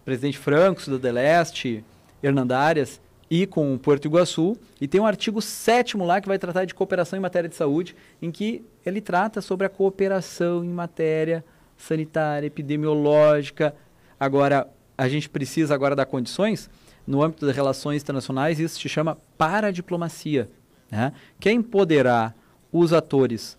presidente 0.05 0.39
Franco, 0.39 0.83
Cidade 0.83 1.11
Leste, 1.11 1.85
Hernandárias 2.23 3.01
e 3.31 3.47
com 3.47 3.77
Porto 3.79 4.05
Iguaçu. 4.05 4.57
E 4.81 4.87
tem 4.87 5.01
um 5.01 5.07
artigo 5.07 5.43
7 5.43 5.97
lá 5.97 6.21
que 6.21 6.29
vai 6.29 6.39
tratar 6.39 6.65
de 6.65 6.75
cooperação 6.75 7.19
em 7.19 7.23
matéria 7.23 7.49
de 7.49 7.57
saúde, 7.57 7.97
em 8.21 8.31
que 8.31 8.65
ele 8.85 9.01
trata 9.01 9.41
sobre 9.41 9.67
a 9.67 9.71
cooperação 9.71 10.65
em 10.65 10.69
matéria 10.69 11.45
sanitária, 11.77 12.47
epidemiológica. 12.47 13.75
Agora, 14.19 14.69
a 14.97 15.09
gente 15.09 15.29
precisa 15.29 15.75
agora 15.75 15.97
dar 15.97 16.07
condições 16.07 16.71
no 17.07 17.23
âmbito 17.23 17.47
das 17.47 17.55
relações 17.55 18.03
internacionais, 18.03 18.59
isso 18.59 18.81
se 18.81 18.89
chama 18.89 19.17
paradiplomacia, 19.39 20.51
né? 20.91 21.13
que 21.39 21.49
é 21.49 21.53
empoderar 21.53 22.35
os 22.73 22.93
atores, 22.93 23.57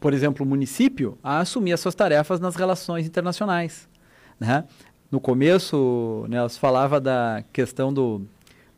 por 0.00 0.12
exemplo, 0.12 0.44
o 0.44 0.48
município, 0.48 1.16
a 1.22 1.38
assumir 1.38 1.72
as 1.72 1.80
suas 1.80 1.94
tarefas 1.94 2.40
nas 2.40 2.56
relações 2.56 3.06
internacionais. 3.06 3.88
Né? 4.42 4.64
No 5.10 5.20
começo, 5.20 6.26
né, 6.28 6.38
falava 6.48 7.00
da 7.00 7.44
questão 7.52 7.92
do, 7.92 8.22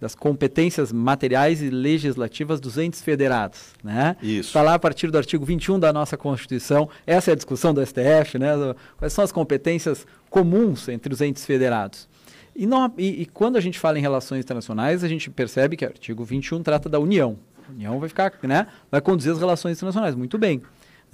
das 0.01 0.15
competências 0.15 0.93
materiais 0.93 1.63
e 1.63 1.71
legislativas 1.71 2.61
dos 2.61 2.77
entes 2.77 3.01
federados. 3.01 3.73
Né? 3.83 4.15
Isso. 4.23 4.49
Está 4.49 4.61
lá 4.61 4.75
a 4.75 4.79
partir 4.79 5.11
do 5.11 5.17
artigo 5.17 5.45
21 5.45 5.79
da 5.79 5.93
nossa 5.93 6.17
Constituição. 6.17 6.89
Essa 7.07 7.31
é 7.31 7.33
a 7.33 7.35
discussão 7.35 7.73
do 7.73 7.85
STF. 7.85 8.39
Né? 8.39 8.51
Quais 8.99 9.13
são 9.15 9.25
as 9.25 9.33
competências 9.33 10.07
comuns 10.29 10.89
entre 10.89 11.13
os 11.13 11.23
entes 11.23 11.47
federados? 11.47 12.07
E, 12.55 12.67
não, 12.67 12.93
e, 12.99 13.23
e, 13.23 13.27
quando 13.27 13.57
a 13.57 13.61
gente 13.61 13.79
fala 13.79 13.99
em 13.99 14.03
relações 14.03 14.45
internacionais, 14.45 15.03
a 15.03 15.09
gente 15.09 15.31
percebe 15.31 15.77
que 15.77 15.85
o 15.85 15.89
artigo 15.89 16.23
21 16.23 16.63
trata 16.63 16.89
da 16.89 17.01
União. 17.01 17.37
A 17.67 17.73
União 17.73 17.99
vai 17.99 18.09
ficar, 18.09 18.33
né, 18.43 18.67
vai 18.91 19.01
conduzir 19.01 19.33
as 19.33 19.39
relações 19.39 19.77
internacionais. 19.77 20.15
Muito 20.15 20.39
bem. 20.39 20.63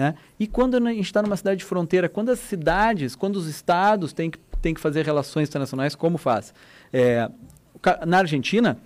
Né? 0.01 0.15
E 0.39 0.47
quando 0.47 0.79
a 0.79 0.81
gente 0.81 1.05
está 1.05 1.21
numa 1.21 1.37
cidade 1.37 1.59
de 1.59 1.65
fronteira, 1.67 2.09
quando 2.09 2.31
as 2.31 2.39
cidades, 2.39 3.15
quando 3.15 3.37
os 3.37 3.47
estados 3.47 4.15
têm 4.15 4.31
que, 4.31 4.39
têm 4.63 4.73
que 4.73 4.81
fazer 4.81 5.05
relações 5.05 5.47
internacionais, 5.47 5.95
como 5.95 6.17
faz? 6.17 6.55
É, 6.91 7.31
na 8.07 8.17
Argentina, 8.17 8.79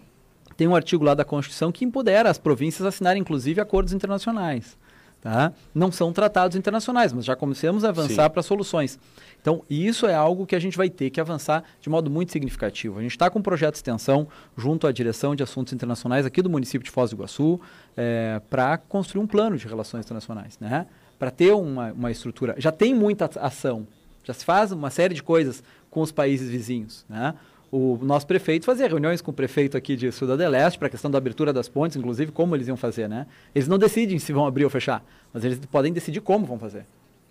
tem 0.56 0.66
um 0.66 0.74
artigo 0.74 1.04
lá 1.04 1.14
da 1.14 1.24
Constituição 1.24 1.70
que 1.70 1.84
empodera 1.84 2.28
as 2.28 2.36
províncias 2.36 2.84
a 2.84 2.88
assinarem, 2.88 3.20
inclusive, 3.20 3.60
acordos 3.60 3.92
internacionais. 3.92 4.76
Tá? 5.24 5.54
Não 5.74 5.90
são 5.90 6.12
tratados 6.12 6.54
internacionais, 6.54 7.10
mas 7.10 7.24
já 7.24 7.34
começamos 7.34 7.82
a 7.82 7.88
avançar 7.88 8.28
para 8.28 8.42
soluções. 8.42 8.98
Então, 9.40 9.64
isso 9.70 10.06
é 10.06 10.14
algo 10.14 10.44
que 10.46 10.54
a 10.54 10.58
gente 10.58 10.76
vai 10.76 10.90
ter 10.90 11.08
que 11.08 11.18
avançar 11.18 11.64
de 11.80 11.88
modo 11.88 12.10
muito 12.10 12.30
significativo. 12.30 12.98
A 12.98 13.02
gente 13.02 13.12
está 13.12 13.30
com 13.30 13.38
um 13.38 13.42
projeto 13.42 13.72
de 13.72 13.78
extensão 13.78 14.28
junto 14.54 14.86
à 14.86 14.92
direção 14.92 15.34
de 15.34 15.42
assuntos 15.42 15.72
internacionais 15.72 16.26
aqui 16.26 16.42
do 16.42 16.50
município 16.50 16.84
de 16.84 16.90
Foz 16.90 17.08
do 17.08 17.16
Iguaçu 17.16 17.58
é, 17.96 18.42
para 18.50 18.76
construir 18.76 19.22
um 19.22 19.26
plano 19.26 19.56
de 19.56 19.66
relações 19.66 20.04
internacionais. 20.04 20.58
Né? 20.58 20.86
Para 21.24 21.30
ter 21.30 21.54
uma, 21.54 21.90
uma 21.92 22.10
estrutura. 22.10 22.54
Já 22.58 22.70
tem 22.70 22.94
muita 22.94 23.30
ação, 23.40 23.86
já 24.22 24.34
se 24.34 24.44
faz 24.44 24.72
uma 24.72 24.90
série 24.90 25.14
de 25.14 25.22
coisas 25.22 25.64
com 25.90 26.02
os 26.02 26.12
países 26.12 26.50
vizinhos. 26.50 27.06
Né? 27.08 27.34
O 27.72 27.98
nosso 28.02 28.26
prefeito 28.26 28.66
fazia 28.66 28.86
reuniões 28.86 29.22
com 29.22 29.30
o 29.30 29.34
prefeito 29.34 29.74
aqui 29.74 29.96
de 29.96 30.12
Cidade 30.12 30.46
Leste 30.46 30.78
para 30.78 30.88
a 30.88 30.90
questão 30.90 31.10
da 31.10 31.16
abertura 31.16 31.50
das 31.50 31.66
pontes, 31.66 31.96
inclusive 31.96 32.30
como 32.30 32.54
eles 32.54 32.68
iam 32.68 32.76
fazer. 32.76 33.08
Né? 33.08 33.26
Eles 33.54 33.66
não 33.66 33.78
decidem 33.78 34.18
se 34.18 34.34
vão 34.34 34.46
abrir 34.46 34.64
ou 34.64 34.70
fechar, 34.70 35.02
mas 35.32 35.46
eles 35.46 35.58
podem 35.64 35.94
decidir 35.94 36.20
como 36.20 36.44
vão 36.44 36.58
fazer. 36.58 36.84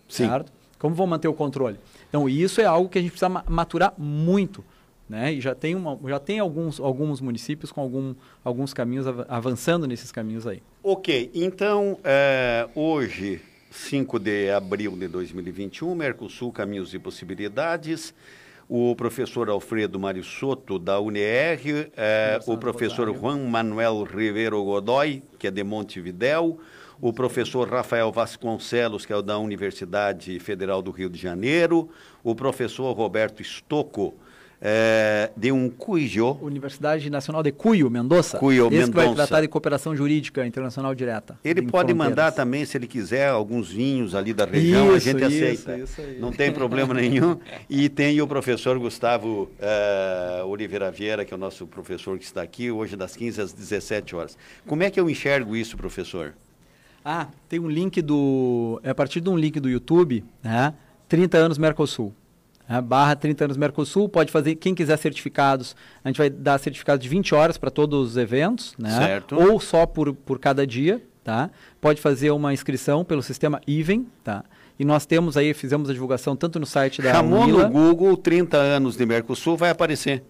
Sim. 0.10 0.28
Certo? 0.28 0.52
Como 0.80 0.96
vão 0.96 1.06
manter 1.06 1.28
o 1.28 1.34
controle. 1.36 1.80
Então, 2.10 2.28
isso 2.28 2.60
é 2.62 2.66
algo 2.66 2.90
que 2.90 2.98
a 2.98 3.02
gente 3.02 3.12
precisa 3.12 3.30
maturar 3.30 3.94
muito 3.96 4.64
Né? 5.08 5.34
E 5.34 5.40
já 5.40 5.54
tem, 5.54 5.76
uma, 5.76 6.00
já 6.08 6.18
tem 6.18 6.40
alguns, 6.40 6.80
alguns 6.80 7.22
municípios 7.22 7.72
com 7.72 7.80
algum, 7.80 8.16
alguns 8.44 8.74
caminhos 8.74 9.06
avançando 9.30 9.86
nesses 9.86 10.12
caminhos 10.12 10.48
aí. 10.48 10.64
Ok, 10.82 11.30
então 11.36 12.00
é, 12.04 12.68
hoje, 12.74 13.40
5 13.74 14.20
de 14.20 14.52
abril 14.52 14.96
de 14.96 15.08
2021, 15.08 15.96
Mercosul 15.96 16.52
Caminhos 16.52 16.94
e 16.94 17.00
Possibilidades, 17.00 18.14
o 18.70 18.96
professor 18.96 19.50
Alfredo 19.50 20.00
Mário 20.00 20.24
Soto, 20.24 20.78
da 20.78 21.00
UNR, 21.00 21.92
é, 21.98 22.40
o 22.46 22.56
professor 22.56 23.12
Juan 23.12 23.40
Manuel 23.50 24.04
Rivero 24.04 24.64
Godoy, 24.64 25.24
que 25.40 25.48
é 25.48 25.52
de 25.52 25.64
Montevidéu, 25.64 26.60
o 27.02 27.12
professor 27.12 27.68
Rafael 27.68 28.12
Vasconcelos, 28.12 29.08
que 29.08 29.12
é 29.12 29.20
da 29.24 29.40
Universidade 29.40 30.40
Federal 30.40 30.80
do 30.84 30.92
Rio 30.92 31.10
de 31.10 31.20
Janeiro, 31.20 31.90
o 32.24 32.36
professor 32.36 32.94
Roberto 32.94 33.42
Stocco, 33.44 34.14
é, 34.66 35.30
de 35.36 35.52
um 35.52 35.70
Cuijo. 35.70 36.38
Universidade 36.42 37.10
Nacional 37.10 37.44
de 37.44 37.52
Cuyo, 37.52 37.92
Mendoza. 37.92 38.38
Cuyo, 38.38 38.68
Esse 38.68 38.78
Mendonça. 38.78 39.06
vai 39.08 39.16
tratar 39.16 39.42
de 39.42 39.50
cooperação 39.50 39.94
jurídica 39.94 40.46
internacional 40.46 40.96
direta. 40.96 41.38
Ele 41.44 41.64
pode 41.64 41.90
fronteiras. 41.90 41.98
mandar 41.98 42.32
também, 42.32 42.64
se 42.64 42.78
ele 42.78 42.88
quiser, 42.88 43.28
alguns 43.28 43.70
vinhos 43.70 44.16
ali 44.16 44.34
da 44.34 44.46
região, 44.46 44.96
isso, 44.96 44.96
a 44.96 45.00
gente 45.00 45.18
isso, 45.26 45.66
aceita. 45.66 45.78
Isso, 45.78 46.02
Não 46.18 46.32
tem 46.32 46.50
problema 46.54 46.94
nenhum. 46.94 47.38
E 47.70 47.90
tem 47.90 48.22
o 48.22 48.28
professor 48.28 48.80
Gustavo 48.80 49.50
uh, 49.60 50.48
Oliveira 50.48 50.90
Vieira, 50.90 51.26
que 51.26 51.34
é 51.34 51.38
o 51.38 51.40
nosso 51.40 51.68
professor 51.68 52.18
que 52.18 52.24
está 52.24 52.42
aqui, 52.42 52.72
hoje 52.72 52.96
das 52.96 53.18
15 53.18 53.42
às 53.42 53.52
17 53.52 54.16
horas. 54.16 54.38
Como 54.66 54.82
é 54.82 54.90
que 54.90 54.98
eu 54.98 55.10
enxergo 55.10 55.58
isso, 55.58 55.76
professor? 55.76 56.34
Ah, 57.04 57.28
tem 57.50 57.60
um 57.60 57.68
link 57.68 58.02
do. 58.02 58.80
É 58.82 58.92
a 58.92 58.96
partir 58.96 59.20
de 59.20 59.30
um 59.30 59.38
link 59.38 59.60
do 59.60 59.70
YouTube, 59.70 60.24
né? 60.42 60.74
30 61.10 61.38
anos 61.38 61.58
Mercosul. 61.58 62.14
É, 62.68 62.80
barra 62.80 63.16
30 63.16 63.46
anos 63.46 63.58
Mercosul, 63.58 64.08
pode 64.08 64.32
fazer, 64.32 64.56
quem 64.56 64.74
quiser 64.74 64.98
certificados, 64.98 65.76
a 66.04 66.08
gente 66.08 66.18
vai 66.18 66.30
dar 66.30 66.58
certificado 66.58 67.02
de 67.02 67.10
20 67.10 67.36
horas 67.36 67.58
para 67.58 67.70
todos 67.70 68.12
os 68.12 68.18
eventos, 68.18 68.74
né? 68.78 68.90
Certo. 68.90 69.36
Ou 69.36 69.60
só 69.60 69.86
por, 69.86 70.14
por 70.14 70.40
cada 70.40 70.66
dia, 70.66 71.04
tá? 71.24 71.50
Pode 71.82 72.00
fazer 72.00 72.32
uma 72.32 72.54
inscrição 72.54 73.04
pelo 73.04 73.22
sistema 73.22 73.60
Even, 73.68 74.06
tá? 74.24 74.46
E 74.80 74.86
nós 74.86 75.06
temos 75.06 75.36
aí, 75.38 75.54
fizemos 75.54 75.90
a 75.90 75.94
divulgação 75.94 76.36
tanto 76.36 76.60
no 76.60 76.66
site 76.66 77.02
da 77.02 77.12
Chamou 77.12 77.44
Unila... 77.44 77.68
no 77.68 77.74
Google 77.74 78.18
30 78.18 78.58
anos 78.58 78.96
de 78.96 79.06
Mercosul, 79.06 79.58
vai 79.58 79.70
aparecer. 79.70 80.24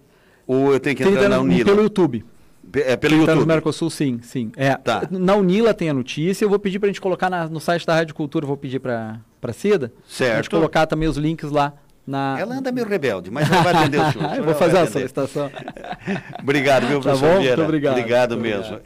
Ou 0.46 0.72
eu 0.72 0.80
tenho 0.80 0.96
que 0.96 1.02
entrar 1.04 1.28
na 1.28 1.40
Unila? 1.40 1.64
Pelo 1.64 1.82
YouTube. 1.82 2.24
É 2.72 2.96
pelo 2.96 3.16
YouTube. 3.16 3.40
no 3.40 3.46
Mercosul, 3.46 3.90
sim, 3.90 4.18
sim. 4.22 4.50
É, 4.56 4.74
tá. 4.74 5.06
Na 5.10 5.36
Unila 5.36 5.72
tem 5.72 5.88
a 5.88 5.94
notícia, 5.94 6.44
eu 6.44 6.48
vou 6.48 6.58
pedir 6.58 6.78
para 6.78 6.88
a 6.88 6.90
gente 6.92 7.00
colocar 7.00 7.30
na, 7.30 7.46
no 7.46 7.60
site 7.60 7.86
da 7.86 7.94
Rádio 7.94 8.14
Cultura, 8.14 8.46
vou 8.46 8.56
pedir 8.56 8.80
para 8.80 9.20
a 9.40 9.52
Cida. 9.52 9.92
Certo. 10.08 10.32
A 10.32 10.36
gente 10.36 10.50
colocar 10.50 10.86
também 10.86 11.08
os 11.08 11.16
links 11.16 11.50
lá 11.50 11.72
na... 12.06 12.36
Ela 12.38 12.56
anda 12.56 12.70
meio 12.70 12.86
rebelde, 12.86 13.30
mas 13.30 13.50
ela 13.50 13.62
vai 13.62 13.74
atender 13.74 14.00
o 14.00 14.12
senhor. 14.12 14.34
eu 14.36 14.44
vou 14.44 14.54
fazer 14.54 14.78
a 14.78 14.86
solicitação. 14.86 15.50
obrigado, 16.42 16.86
viu, 16.86 17.00
professor 17.00 17.26
tá 17.26 17.34
bom? 17.34 17.40
Vieira. 17.40 17.56
Muito 17.56 17.68
obrigado. 17.68 17.98
Obrigado 17.98 18.36
mesmo. 18.36 18.58
Obrigado. 18.60 18.82